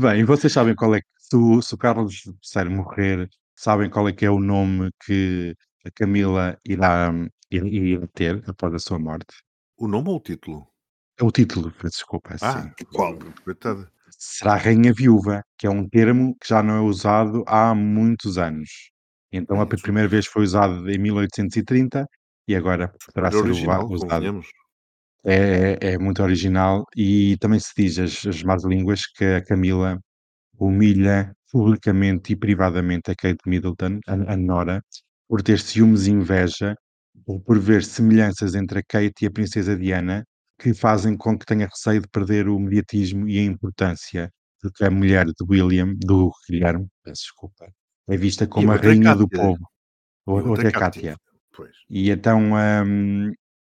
Bem, 0.00 0.24
vocês 0.24 0.52
sabem 0.52 0.74
qual 0.74 0.94
é 0.94 1.00
que, 1.00 1.06
se 1.18 1.36
o, 1.36 1.62
se 1.62 1.74
o 1.74 1.78
Carlos 1.78 2.22
III 2.54 2.68
morrer, 2.68 3.28
sabem 3.56 3.88
qual 3.88 4.08
é 4.08 4.12
que 4.12 4.24
é 4.24 4.30
o 4.30 4.40
nome 4.40 4.90
que 5.04 5.54
a 5.84 5.90
Camila 5.90 6.58
irá, 6.64 7.12
irá, 7.50 8.06
ter 8.14 8.42
após 8.48 8.74
a 8.74 8.78
sua 8.78 8.98
morte? 8.98 9.36
o 9.76 9.86
nome 9.86 10.08
ou 10.08 10.16
o 10.16 10.20
título? 10.20 10.66
É 11.20 11.24
o 11.24 11.30
título, 11.30 11.72
desculpa, 11.82 12.36
Ah, 12.40 12.62
sim. 12.62 12.72
Qual? 12.92 13.16
Coitada. 13.44 13.88
Será 14.10 14.56
Rainha 14.56 14.92
Viúva, 14.92 15.44
que 15.56 15.66
é 15.68 15.70
um 15.70 15.88
termo 15.88 16.36
que 16.40 16.48
já 16.48 16.62
não 16.62 16.74
é 16.74 16.80
usado 16.80 17.44
há 17.46 17.72
muitos 17.74 18.38
anos. 18.38 18.90
Então 19.32 19.56
a 19.56 19.60
Muitos 19.60 19.82
primeira 19.82 20.08
vez 20.08 20.26
foi 20.26 20.42
usado 20.42 20.88
em 20.90 20.98
1830 20.98 22.06
e 22.46 22.54
agora 22.54 22.92
poderá 23.06 23.28
Era 23.28 23.36
ser 23.36 23.42
original, 23.42 23.86
usado. 23.90 24.40
É, 25.24 25.76
é- 25.80 25.92
é 25.94 25.98
muito 25.98 26.22
original 26.22 26.84
e 26.96 27.36
também 27.38 27.58
se 27.60 27.72
diz 27.76 27.98
as, 27.98 28.26
as 28.26 28.42
más 28.42 28.64
línguas 28.64 29.02
que 29.06 29.24
a 29.24 29.44
Camila 29.44 29.98
humilha 30.58 31.32
publicamente 31.50 32.32
e 32.32 32.36
privadamente 32.36 33.10
a 33.10 33.14
Kate 33.14 33.40
Middleton, 33.46 34.00
a, 34.06 34.14
a 34.34 34.36
Nora, 34.36 34.82
por 35.28 35.42
ter 35.42 35.60
ciúmes 35.60 36.06
e 36.06 36.10
inveja 36.12 36.74
ou 37.26 37.40
por 37.40 37.58
ver 37.58 37.84
semelhanças 37.84 38.54
entre 38.54 38.80
a 38.80 38.82
Kate 38.82 39.24
e 39.24 39.26
a 39.26 39.30
princesa 39.30 39.76
Diana 39.76 40.24
que 40.58 40.74
fazem 40.74 41.16
com 41.16 41.38
que 41.38 41.46
tenha 41.46 41.66
receio 41.66 42.00
de 42.02 42.08
perder 42.08 42.48
o 42.48 42.58
mediatismo 42.58 43.28
e 43.28 43.38
a 43.38 43.42
importância 43.44 44.30
de 44.62 44.70
que 44.72 44.84
a 44.84 44.90
mulher 44.90 45.26
de 45.26 45.34
William, 45.48 45.94
do 45.98 46.30
Guilherme, 46.50 46.86
peço 47.04 47.22
desculpa, 47.22 47.66
é 48.08 48.16
vista 48.16 48.46
como 48.46 48.72
a 48.72 48.76
rainha 48.76 49.14
do 49.14 49.28
povo. 49.28 49.68
Outra 50.26 50.70
Cátia. 50.70 51.16
Pois. 51.54 51.74
E 51.88 52.10
então 52.10 52.52
hum, 52.86 53.32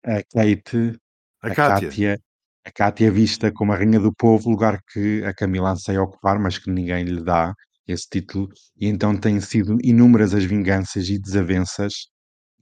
a 0.04 0.22
Kate 0.22 0.98
A 1.42 1.48
a. 1.48 1.54
Cátia, 1.54 2.20
a 2.64 2.70
Cátia 2.70 3.08
é 3.08 3.10
vista 3.10 3.52
como 3.52 3.72
a 3.72 3.76
rainha 3.76 4.00
do 4.00 4.12
povo, 4.12 4.50
lugar 4.50 4.80
que 4.92 5.24
a 5.24 5.34
Camila 5.34 5.70
anseia 5.72 6.02
ocupar, 6.02 6.38
mas 6.38 6.58
que 6.58 6.70
ninguém 6.70 7.04
lhe 7.04 7.22
dá 7.22 7.54
esse 7.86 8.06
título, 8.08 8.48
e 8.76 8.86
então 8.86 9.16
têm 9.16 9.40
sido 9.40 9.76
inúmeras 9.82 10.34
as 10.34 10.44
vinganças 10.44 11.08
e 11.08 11.18
desavenças 11.18 12.08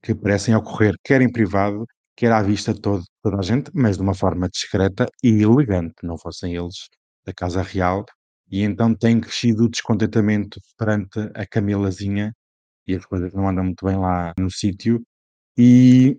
que 0.02 0.14
parecem 0.14 0.54
ocorrer, 0.54 0.94
quer 1.04 1.20
em 1.20 1.30
privado, 1.30 1.84
quer 2.16 2.32
à 2.32 2.42
vista 2.42 2.72
de 2.72 2.80
todo, 2.80 3.04
toda 3.22 3.38
a 3.38 3.42
gente, 3.42 3.70
mas 3.74 3.96
de 3.96 4.02
uma 4.02 4.14
forma 4.14 4.48
discreta 4.48 5.06
e 5.22 5.42
elegante, 5.42 5.94
não 6.02 6.16
fossem 6.16 6.56
eles 6.56 6.88
da 7.26 7.32
Casa 7.34 7.62
Real, 7.62 8.06
e 8.50 8.62
então 8.62 8.94
tem 8.94 9.20
crescido 9.20 9.64
o 9.64 9.68
descontentamento 9.70 10.60
perante 10.76 11.18
a 11.34 11.46
Camilazinha, 11.46 12.32
e 12.86 12.94
as 12.94 13.04
coisas 13.06 13.32
não 13.34 13.48
andam 13.48 13.64
muito 13.64 13.84
bem 13.84 13.96
lá 13.96 14.32
no 14.38 14.50
sítio, 14.50 15.02
e 15.56 16.18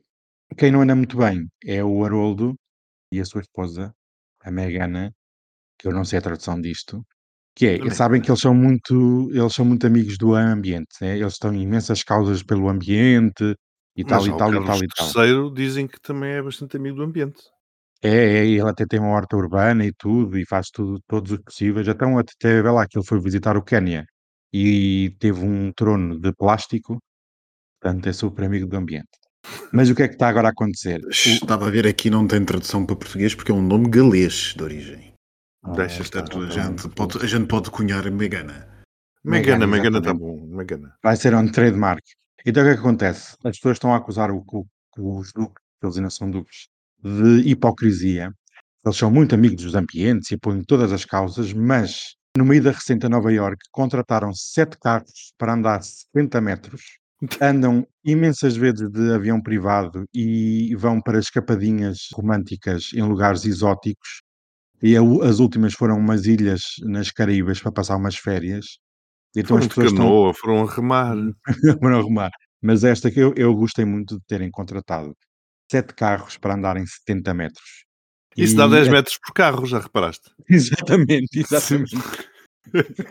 quem 0.58 0.72
não 0.72 0.82
anda 0.82 0.96
muito 0.96 1.18
bem 1.18 1.48
é 1.66 1.84
o 1.84 2.04
Haroldo 2.04 2.56
e 3.12 3.20
a 3.20 3.26
sua 3.26 3.42
esposa, 3.42 3.94
a 4.42 4.52
Megana, 4.52 5.12
que 5.80 5.88
eu 5.88 5.94
não 5.94 6.06
sei 6.06 6.20
a 6.20 6.22
tradução 6.22 6.60
disto, 6.62 7.04
que 7.56 7.66
é, 7.68 7.78
Também. 7.78 7.92
sabem 7.92 8.22
que 8.22 8.30
eles 8.32 8.40
são 8.40 8.54
muito, 8.54 9.30
eles 9.34 9.54
são 9.54 9.66
muito 9.66 9.86
amigos 9.86 10.18
do 10.18 10.34
ambiente, 10.34 10.90
né? 11.02 11.18
Eles 11.18 11.34
estão 11.34 11.54
em 11.54 11.62
imensas 11.62 12.04
causas 12.04 12.42
pelo 12.42 12.70
ambiente 12.70 13.56
e 13.98 14.06
tal 14.06 14.20
Mas 14.20 14.28
e 14.28 14.30
já 14.30 14.36
o 14.36 14.38
tal 14.38 14.54
e 14.54 14.66
tal 14.66 14.78
e 14.78 14.88
tal. 14.88 15.26
III 15.26 15.54
dizem 15.54 15.88
que 15.88 16.00
também 16.00 16.32
é 16.32 16.42
bastante 16.42 16.78
amigo 16.78 16.98
do 16.98 17.04
ambiente. 17.04 17.42
É, 18.02 18.10
é, 18.10 18.46
e 18.46 18.54
ele 18.60 18.70
até 18.70 18.86
tem 18.86 19.00
uma 19.00 19.10
horta 19.10 19.36
urbana 19.36 19.86
e 19.86 19.92
tudo, 19.94 20.38
e 20.38 20.46
faz 20.46 20.70
tudo, 20.70 21.02
todos 21.08 21.32
os 21.34 21.40
possíveis. 21.40 21.88
Então, 21.88 22.18
até 22.18 22.62
vê 22.62 22.70
lá 22.70 22.88
que 22.88 22.98
ele 22.98 23.06
foi 23.06 23.20
visitar 23.20 23.58
o 23.58 23.62
Quénia 23.64 24.06
e 24.54 25.16
teve 25.20 25.42
um 25.44 25.72
trono 25.74 26.18
de 26.20 26.32
plástico, 26.34 26.98
portanto, 27.82 28.08
é 28.08 28.14
super 28.14 28.46
amigo 28.46 28.68
do 28.68 28.78
ambiente. 28.78 29.08
Mas 29.74 29.90
o 29.90 29.96
que 29.96 30.04
é 30.04 30.08
que 30.08 30.16
está 30.16 30.30
agora 30.30 30.48
a 30.50 30.52
acontecer? 30.52 31.02
Estava 31.10 31.68
a 31.68 31.72
ver 31.72 31.88
aqui, 31.88 32.10
não 32.10 32.28
tem 32.28 32.44
tradução 32.46 32.86
para 32.86 32.96
português 32.96 33.34
porque 33.36 33.52
é 33.52 33.56
um 33.56 33.62
nome 33.62 33.90
galês 33.90 34.54
de 34.56 34.64
origem. 34.64 35.14
Ah, 35.64 35.72
Deixa 35.74 36.02
está, 36.02 36.22
Portanto, 36.22 36.44
a 36.44 36.48
então, 36.48 36.78
gente 36.78 36.90
pode, 36.96 37.18
a 37.18 37.28
gente 37.28 37.48
pode 37.48 37.70
cunhar 37.72 38.10
Megana. 38.12 38.68
Megana, 39.24 39.68
Megana, 39.68 39.98
está 40.00 40.14
bom. 40.14 40.40
Megana. 40.48 40.96
vai 41.04 41.16
ser 41.18 41.36
um 41.36 41.52
trademark. 41.52 42.04
Então 42.46 42.64
o 42.64 42.66
que 42.66 42.72
é 42.72 42.74
que 42.76 42.80
acontece? 42.80 43.36
As 43.44 43.58
pessoas 43.58 43.76
estão 43.76 43.94
a 43.94 43.98
acusar 43.98 44.32
o, 44.32 44.44
o- 44.48 45.18
os 45.20 45.34
duques, 45.34 45.62
que 45.80 45.86
eles 45.86 45.98
ainda 45.98 46.10
são 46.10 46.32
duques, 46.32 46.68
de 47.04 47.50
hipocrisia. 47.50 48.32
Eles 48.86 48.98
são 48.98 49.12
muito 49.12 49.36
amigos 49.36 49.64
dos 49.64 49.76
ambientes 49.76 50.32
e 50.32 50.36
apoiam 50.36 50.64
todas 50.64 50.92
as 50.92 51.06
causas, 51.06 51.54
mas 51.54 52.16
no 52.38 52.46
meio 52.46 52.64
da 52.64 52.72
recente 52.72 53.06
a 53.06 53.10
Nova 53.10 53.32
Iorque 53.32 53.68
contrataram 53.72 54.34
sete 54.34 54.78
carros 54.80 55.34
para 55.38 55.54
andar 55.54 55.82
70 55.84 56.42
metros, 56.42 56.82
andam 57.42 57.86
imensas 58.04 58.56
vezes 58.56 58.90
de 58.90 59.12
avião 59.12 59.42
privado 59.42 60.06
e 60.14 60.74
vão 60.76 61.02
para 61.02 61.20
escapadinhas 61.20 62.08
românticas 62.14 62.92
em 62.94 63.02
lugares 63.02 63.46
exóticos. 63.46 64.22
E 64.82 64.96
a 64.96 65.02
as 65.28 65.40
últimas 65.40 65.74
foram 65.74 65.98
umas 65.98 66.26
ilhas 66.26 66.62
nas 66.84 67.12
Caraíbas 67.12 67.60
para 67.60 67.72
passar 67.72 67.98
umas 67.98 68.16
férias. 68.16 68.78
Então 69.36 69.58
Foram 69.58 69.60
as 69.60 69.64
de 69.64 69.70
pessoas 69.70 69.92
estão 69.92 70.06
canoa, 70.06 70.34
foram 70.34 70.64
a 70.64 70.74
remar. 70.74 71.16
para 71.80 71.90
não 71.90 72.00
arrumar. 72.00 72.32
Mas 72.62 72.84
esta 72.84 73.12
que 73.12 73.20
eu, 73.20 73.34
eu 73.36 73.54
gostei 73.54 73.84
muito 73.86 74.16
de 74.18 74.26
terem 74.26 74.50
contratado 74.50 75.14
sete 75.70 75.94
carros 75.94 76.38
para 76.38 76.56
andar 76.56 76.78
em 76.78 76.86
70 76.86 77.34
metros. 77.34 77.86
Isso 78.38 78.56
dá 78.56 78.66
E 78.66 78.70
10 78.72 78.88
é- 78.88 78.92
metros 78.92 79.18
por 79.18 79.34
carro, 79.34 79.66
já 79.66 79.80
reparaste? 79.80 80.30
Exatamente, 80.50 81.40
exatamente. 81.40 81.96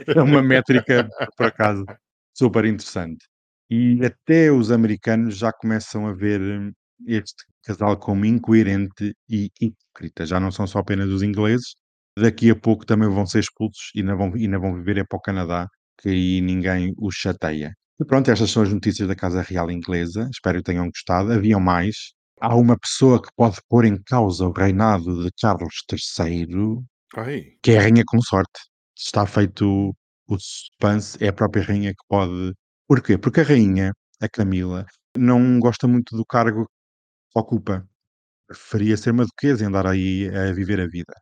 É 0.07 0.23
uma 0.23 0.41
métrica, 0.41 1.09
por 1.37 1.47
acaso, 1.47 1.85
super 2.33 2.65
interessante. 2.65 3.27
E 3.69 3.99
até 4.05 4.53
os 4.53 4.71
americanos 4.71 5.37
já 5.37 5.53
começam 5.53 6.07
a 6.07 6.13
ver 6.13 6.41
hum, 6.41 6.73
este 7.07 7.45
casal 7.65 7.97
como 7.97 8.25
incoerente 8.25 9.13
e 9.29 9.51
hipócrita. 9.61 10.25
Já 10.25 10.39
não 10.39 10.53
são 10.53 10.65
só 10.67 10.79
apenas 10.79 11.09
os 11.11 11.23
ingleses. 11.23 11.75
Daqui 12.17 12.51
a 12.51 12.55
pouco 12.57 12.87
também 12.87 13.09
vão 13.09 13.27
ser 13.27 13.41
expulsos 13.41 13.91
e 13.97 14.01
ainda 14.01 14.15
vão, 14.15 14.33
ainda 14.33 14.59
vão 14.61 14.75
viver 14.77 14.99
é 14.99 15.05
para 15.05 15.17
o 15.19 15.21
Canadá, 15.21 15.67
que 16.01 16.09
aí 16.09 16.41
ninguém 16.41 16.95
os 16.97 17.17
chateia. 17.17 17.75
E 18.01 18.05
pronto, 18.05 18.31
estas 18.31 18.51
são 18.53 18.63
as 18.63 18.73
notícias 18.73 19.09
da 19.09 19.17
Casa 19.17 19.43
Real 19.43 19.71
Inglesa. 19.73 20.29
Espero 20.33 20.59
que 20.59 20.65
tenham 20.65 20.87
gostado. 20.89 21.33
Haviam 21.33 21.59
mais. 21.61 22.13
Há 22.41 22.55
uma 22.55 22.79
pessoa 22.79 23.21
que 23.21 23.29
pode 23.37 23.59
pôr 23.69 23.85
em 23.85 24.01
causa 24.03 24.47
o 24.47 24.53
reinado 24.53 25.25
de 25.25 25.31
Carlos 25.41 25.83
III, 25.91 26.85
Ai, 27.17 27.57
que 27.63 27.73
é 27.73 27.79
a 27.79 27.83
rainha 27.83 28.05
consorte. 28.07 28.61
Está 28.97 29.27
feito 29.27 29.95
o, 30.29 30.39
suspense, 30.39 31.23
é 31.23 31.29
a 31.29 31.33
própria 31.33 31.65
rainha 31.65 31.91
que 31.91 32.05
pode. 32.09 32.55
Porquê? 32.87 33.19
Porque 33.19 33.41
a 33.41 33.45
rainha, 33.45 33.93
a 34.21 34.29
Camila, 34.29 34.87
não 35.17 35.59
gosta 35.59 35.89
muito 35.89 36.17
do 36.17 36.25
cargo 36.25 36.65
que 37.33 37.39
ocupa. 37.39 37.87
Preferia 38.47 38.97
ser 38.97 39.11
uma 39.13 39.25
duquesa 39.27 39.65
e 39.65 39.67
andar 39.67 39.87
aí 39.87 40.29
a 40.29 40.53
viver 40.53 40.81
a 40.81 40.87
vida. 40.87 41.15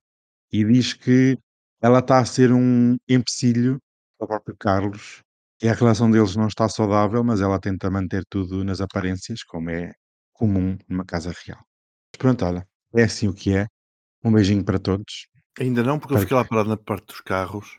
E 0.53 0.65
diz 0.65 0.95
que 0.95 1.39
ela 1.83 2.01
está 2.01 2.19
a 2.19 2.25
ser 2.25 2.53
um 2.53 2.97
empecilho 3.09 3.79
para 4.19 4.27
o 4.27 4.29
próprio 4.29 4.57
Carlos 4.59 5.23
e 5.63 5.69
a 5.69 5.73
relação 5.73 6.11
deles 6.11 6.37
não 6.37 6.49
está 6.49 6.69
saudável, 6.69 7.25
mas 7.25 7.41
ela 7.41 7.59
tenta 7.59 7.91
manter 7.91 8.25
tudo 8.29 8.65
nas 8.65 8.81
aparências, 8.81 9.43
como 9.45 9.71
é 9.71 9.93
comum 10.37 10.77
numa 10.89 11.05
casa 11.05 11.33
real. 11.45 11.61
Pronto, 12.19 12.45
olha, 12.45 12.67
é 12.95 13.03
assim 13.05 13.29
o 13.29 13.35
que 13.35 13.55
é. 13.55 13.67
Um 14.25 14.33
beijinho 14.33 14.65
para 14.65 14.79
todos. 14.79 15.29
ainda 15.59 15.83
não, 15.83 15.99
porque 15.99 16.15
eu 16.15 16.17
Para 16.17 16.23
fiquei 16.23 16.37
lá 16.37 16.45
parado 16.45 16.69
na 16.69 16.77
parte 16.77 17.07
dos 17.07 17.21
carros. 17.21 17.79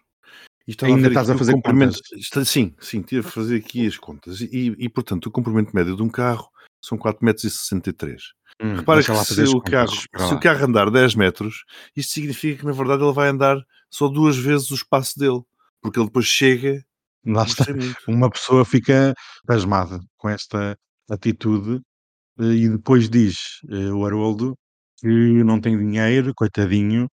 E 0.68 0.76
Ainda 0.84 1.02
ver 1.04 1.08
estás 1.10 1.30
a 1.30 1.38
fazer 1.38 1.54
comprimento- 1.54 1.98
contas? 2.10 2.48
Sim, 2.50 2.76
sim, 2.80 3.02
tive 3.02 3.26
a 3.26 3.32
fazer 3.32 3.56
aqui 3.58 3.88
as 3.88 3.98
contas. 3.98 4.42
E, 4.42 4.76
e, 4.78 4.90
portanto, 4.90 5.28
o 5.28 5.32
comprimento 5.32 5.74
médio 5.74 5.96
de 5.96 6.04
um 6.04 6.10
carro 6.10 6.50
são 6.82 6.98
4,63 6.98 7.24
metros. 7.24 8.34
Hum, 8.62 8.76
Repara 8.76 9.02
que 9.04 9.16
se 9.26 9.42
o, 9.44 9.62
carro, 9.62 9.92
se 9.92 10.34
o 10.34 10.40
carro 10.40 10.66
andar 10.66 10.90
10 10.92 11.16
metros, 11.16 11.64
isto 11.96 12.12
significa 12.12 12.60
que, 12.60 12.66
na 12.66 12.72
verdade, 12.74 13.04
ele 13.04 13.14
vai 13.14 13.30
andar 13.30 13.58
só 13.90 14.08
duas 14.10 14.36
vezes 14.36 14.70
o 14.72 14.76
espaço 14.76 15.18
dele. 15.18 15.42
Porque 15.82 16.00
ele 16.00 16.08
depois 16.08 16.26
chega. 16.26 16.84
Lá 17.26 17.44
está. 17.44 17.66
Muito. 17.74 17.96
Uma 18.08 18.30
pessoa 18.30 18.66
fica 18.66 19.14
pasmada 19.46 20.00
com 20.18 20.28
esta 20.28 20.78
atitude 21.10 21.82
e 22.40 22.70
depois 22.70 23.10
diz 23.10 23.60
eh, 23.70 23.92
o 23.92 24.06
Haroldo 24.06 24.56
que 25.00 25.08
não 25.44 25.60
tem 25.62 25.78
dinheiro, 25.78 26.34
coitadinho, 26.36 27.08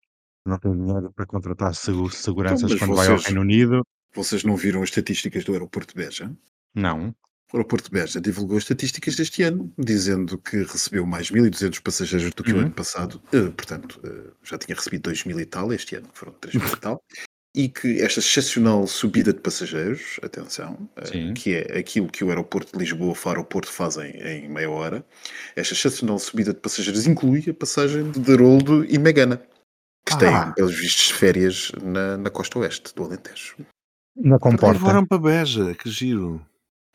não 0.46 0.58
tem 0.60 0.72
dinheiro 0.72 1.12
para 1.16 1.26
contratar 1.26 1.74
seguro, 1.76 2.14
seguranças 2.14 2.70
mas 2.72 2.80
quando 2.80 2.96
vai 2.96 3.08
ao 3.08 3.14
vocês- 3.18 3.26
Reino 3.28 3.42
Unido. 3.42 3.82
Vocês 4.14 4.44
não 4.44 4.56
viram 4.56 4.82
as 4.84 4.90
estatísticas 4.90 5.44
do 5.44 5.54
aeroporto 5.54 5.96
de 5.96 6.04
Beja? 6.04 6.36
Não. 6.76 7.16
O 7.54 7.58
aeroporto 7.58 7.86
de 7.90 7.92
Beja 7.92 8.20
divulgou 8.22 8.58
estatísticas 8.58 9.16
deste 9.16 9.42
ano, 9.44 9.74
dizendo 9.78 10.38
que 10.38 10.58
recebeu 10.64 11.06
mais 11.06 11.30
1.200 11.32 11.80
passageiros 11.82 12.34
do 12.34 12.44
que 12.44 12.52
o 12.52 12.56
Uhum. 12.56 12.62
ano 12.62 12.72
passado. 12.72 13.22
Eh, 13.34 13.50
portanto, 13.50 14.00
eh, 14.04 14.32
já 14.44 14.58
tinha 14.58 14.76
recebido 14.76 15.10
2.000 15.10 15.40
e 15.40 15.46
tal, 15.46 15.72
este 15.74 15.96
ano 15.96 16.08
foram 16.14 16.34
3.000 16.34 16.74
e 16.76 16.80
tal. 16.80 17.04
E 17.54 17.68
que 17.68 18.02
esta 18.02 18.22
excepcional 18.22 18.88
subida 18.88 19.34
de 19.34 19.42
passageiros, 19.42 20.18
atenção, 20.24 20.90
eh, 20.96 21.06
Sim. 21.06 21.34
que 21.34 21.54
é 21.56 21.80
aquilo 21.80 22.08
que 22.08 22.24
o 22.24 22.30
aeroporto 22.30 22.72
de 22.72 22.80
Lisboa, 22.80 23.14
Faro 23.14 23.40
Aeroporto 23.40 23.70
fazem 23.70 24.12
em 24.22 24.48
meia 24.48 24.70
hora, 24.70 25.06
esta 25.54 25.74
excepcional 25.74 26.18
subida 26.18 26.54
de 26.54 26.62
passageiros 26.62 27.06
inclui 27.06 27.44
a 27.50 27.54
passagem 27.54 28.10
de 28.10 28.32
Haroldo 28.32 28.86
e 28.86 28.98
Megana, 28.98 29.36
que 30.06 30.14
Ah. 30.14 30.18
têm, 30.18 30.54
pelos 30.56 30.74
vistos, 30.80 31.10
férias 31.12 31.74
na, 31.84 32.16
na 32.18 32.30
costa 32.30 32.58
oeste 32.60 32.96
do 32.96 33.04
Alentejo. 33.04 33.58
Na 34.16 34.38
E 34.38 34.40
comporta. 34.40 34.80
foram 34.80 35.06
para 35.06 35.18
Beja, 35.20 35.76
que 35.76 35.90
giro. 35.90 36.46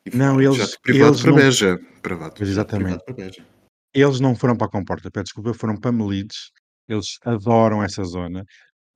E 0.06 0.16
Não, 0.16 0.40
eles- 0.40 0.76
privado 0.78 1.10
eles 1.10 1.20
para 1.22 1.30
não- 1.32 1.36
Beja. 1.38 1.78
Privado, 2.00 2.24
jato 2.24 2.34
privado 2.36 2.42
exatamente. 2.42 3.04
para 3.04 3.14
Beja. 3.14 3.44
Eles 3.92 4.20
não 4.20 4.34
foram 4.34 4.56
para 4.56 4.68
a 4.68 4.70
comporta, 4.70 5.10
peço 5.10 5.24
desculpa, 5.24 5.52
foram 5.52 5.76
para 5.76 5.92
Melides. 5.92 6.50
Eles 6.88 7.18
adoram 7.24 7.82
essa 7.82 8.04
zona. 8.04 8.44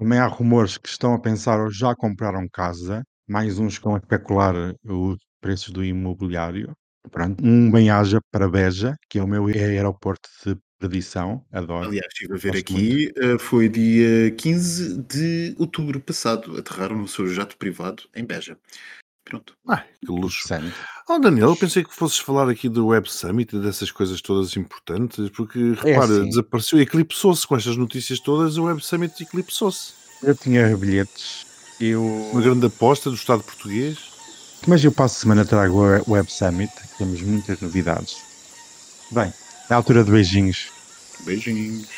Também 0.00 0.18
há 0.18 0.26
rumores 0.26 0.78
que 0.78 0.88
estão 0.88 1.12
a 1.12 1.18
pensar 1.18 1.60
ou 1.60 1.70
já 1.70 1.94
compraram 1.94 2.48
casa, 2.50 3.02
mais 3.28 3.58
uns 3.58 3.74
que 3.74 3.80
estão 3.80 3.94
a 3.94 3.98
especular 3.98 4.54
os 4.82 5.18
preços 5.42 5.68
do 5.68 5.84
imobiliário. 5.84 6.72
Pronto, 7.10 7.44
um 7.44 7.70
bem-aja 7.70 8.18
para 8.32 8.48
Beja, 8.48 8.96
que 9.10 9.18
é 9.18 9.22
o 9.22 9.28
meu 9.28 9.46
aeroporto 9.48 10.26
de 10.46 10.56
perdição, 10.78 11.44
adoro. 11.52 11.88
Aliás, 11.88 12.06
estive 12.14 12.32
a 12.32 12.36
ver 12.38 12.52
Gosto 12.52 12.72
aqui, 12.72 13.12
eh, 13.14 13.38
foi 13.38 13.68
dia 13.68 14.30
15 14.30 15.02
de 15.02 15.54
outubro 15.58 16.00
passado. 16.00 16.56
Aterraram 16.56 16.96
no 16.96 17.06
seu 17.06 17.28
jato 17.28 17.58
privado 17.58 18.04
em 18.16 18.24
Beja. 18.24 18.56
Pronto. 19.30 19.54
Ai, 19.68 19.84
que 20.04 20.10
luxo. 20.12 20.44
Interessante. 20.44 20.74
Oh, 21.08 21.18
Daniel, 21.18 21.48
eu 21.50 21.56
pensei 21.56 21.82
que 21.84 21.94
fosses 21.94 22.18
falar 22.18 22.48
aqui 22.48 22.68
do 22.68 22.88
Web 22.88 23.10
Summit 23.10 23.54
e 23.56 23.60
dessas 23.60 23.90
coisas 23.90 24.20
todas 24.20 24.56
importantes, 24.56 25.30
porque, 25.30 25.58
É 25.84 25.92
repara, 25.92 26.12
assim. 26.12 26.28
desapareceu, 26.28 26.80
eclipsou-se 26.80 27.46
com 27.46 27.56
estas 27.56 27.76
notícias 27.76 28.20
todas, 28.20 28.56
o 28.58 28.64
Web 28.64 28.84
Summit 28.84 29.22
eclipsou-se. 29.22 29.92
Eu 30.22 30.34
tinha 30.36 30.76
bilhetes, 30.76 31.46
eu... 31.80 32.02
Uma 32.32 32.42
grande 32.42 32.66
aposta 32.66 33.08
do 33.08 33.16
Estado 33.16 33.42
português. 33.42 33.98
mas 34.66 34.84
eu 34.84 34.92
passo 34.92 35.16
a 35.16 35.20
semana 35.20 35.44
trago 35.44 35.78
o 36.06 36.12
Web 36.12 36.30
Summit, 36.30 36.72
temos 36.98 37.22
muitas 37.22 37.60
novidades. 37.60 38.16
Bem, 39.10 39.32
na 39.68 39.76
altura 39.76 40.04
de 40.04 40.10
beijinhos. 40.10 40.68
Beijinhos. 41.24 41.88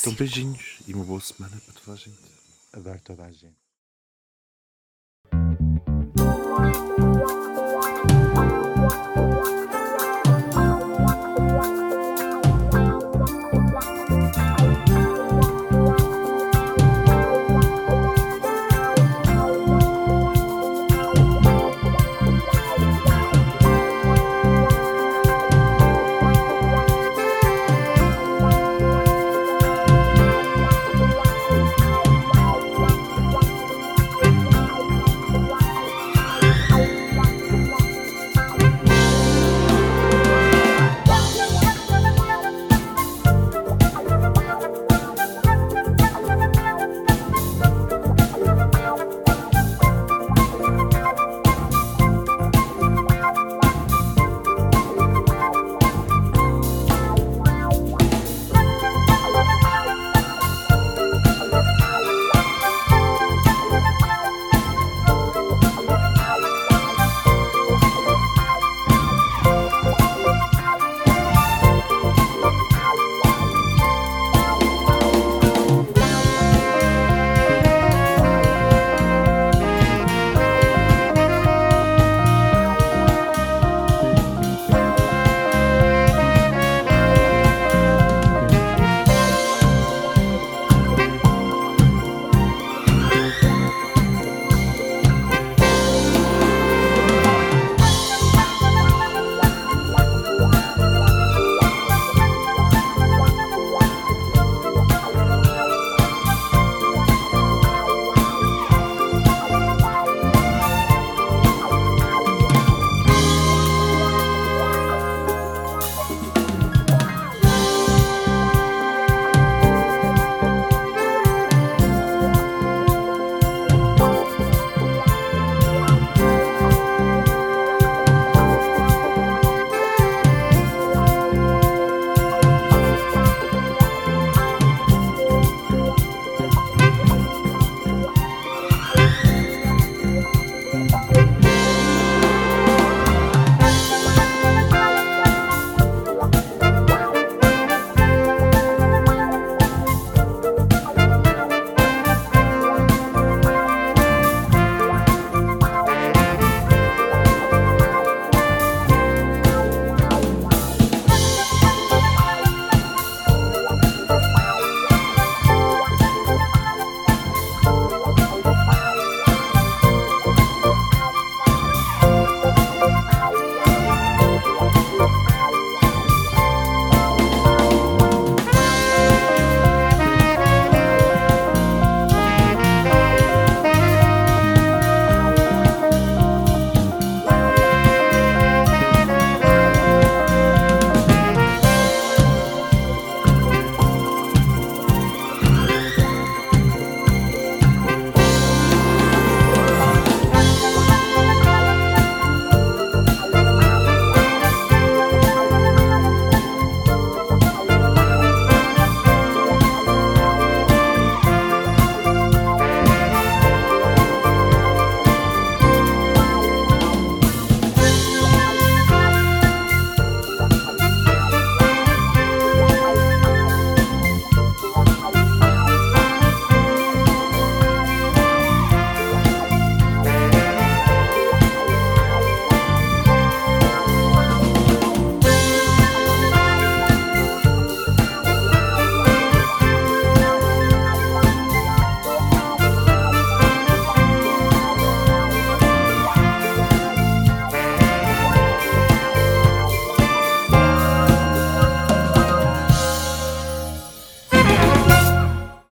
Então, 0.00 0.12
beijinhos 0.14 0.78
e 0.86 0.94
uma 0.94 1.04
boa 1.04 1.20
semana 1.20 1.56
para 1.64 1.74
toda 1.80 1.92
a 1.96 2.00
gente. 2.00 2.18
Adoro 2.72 3.00
toda 3.04 3.24
a 3.24 3.30
gente. 3.30 3.63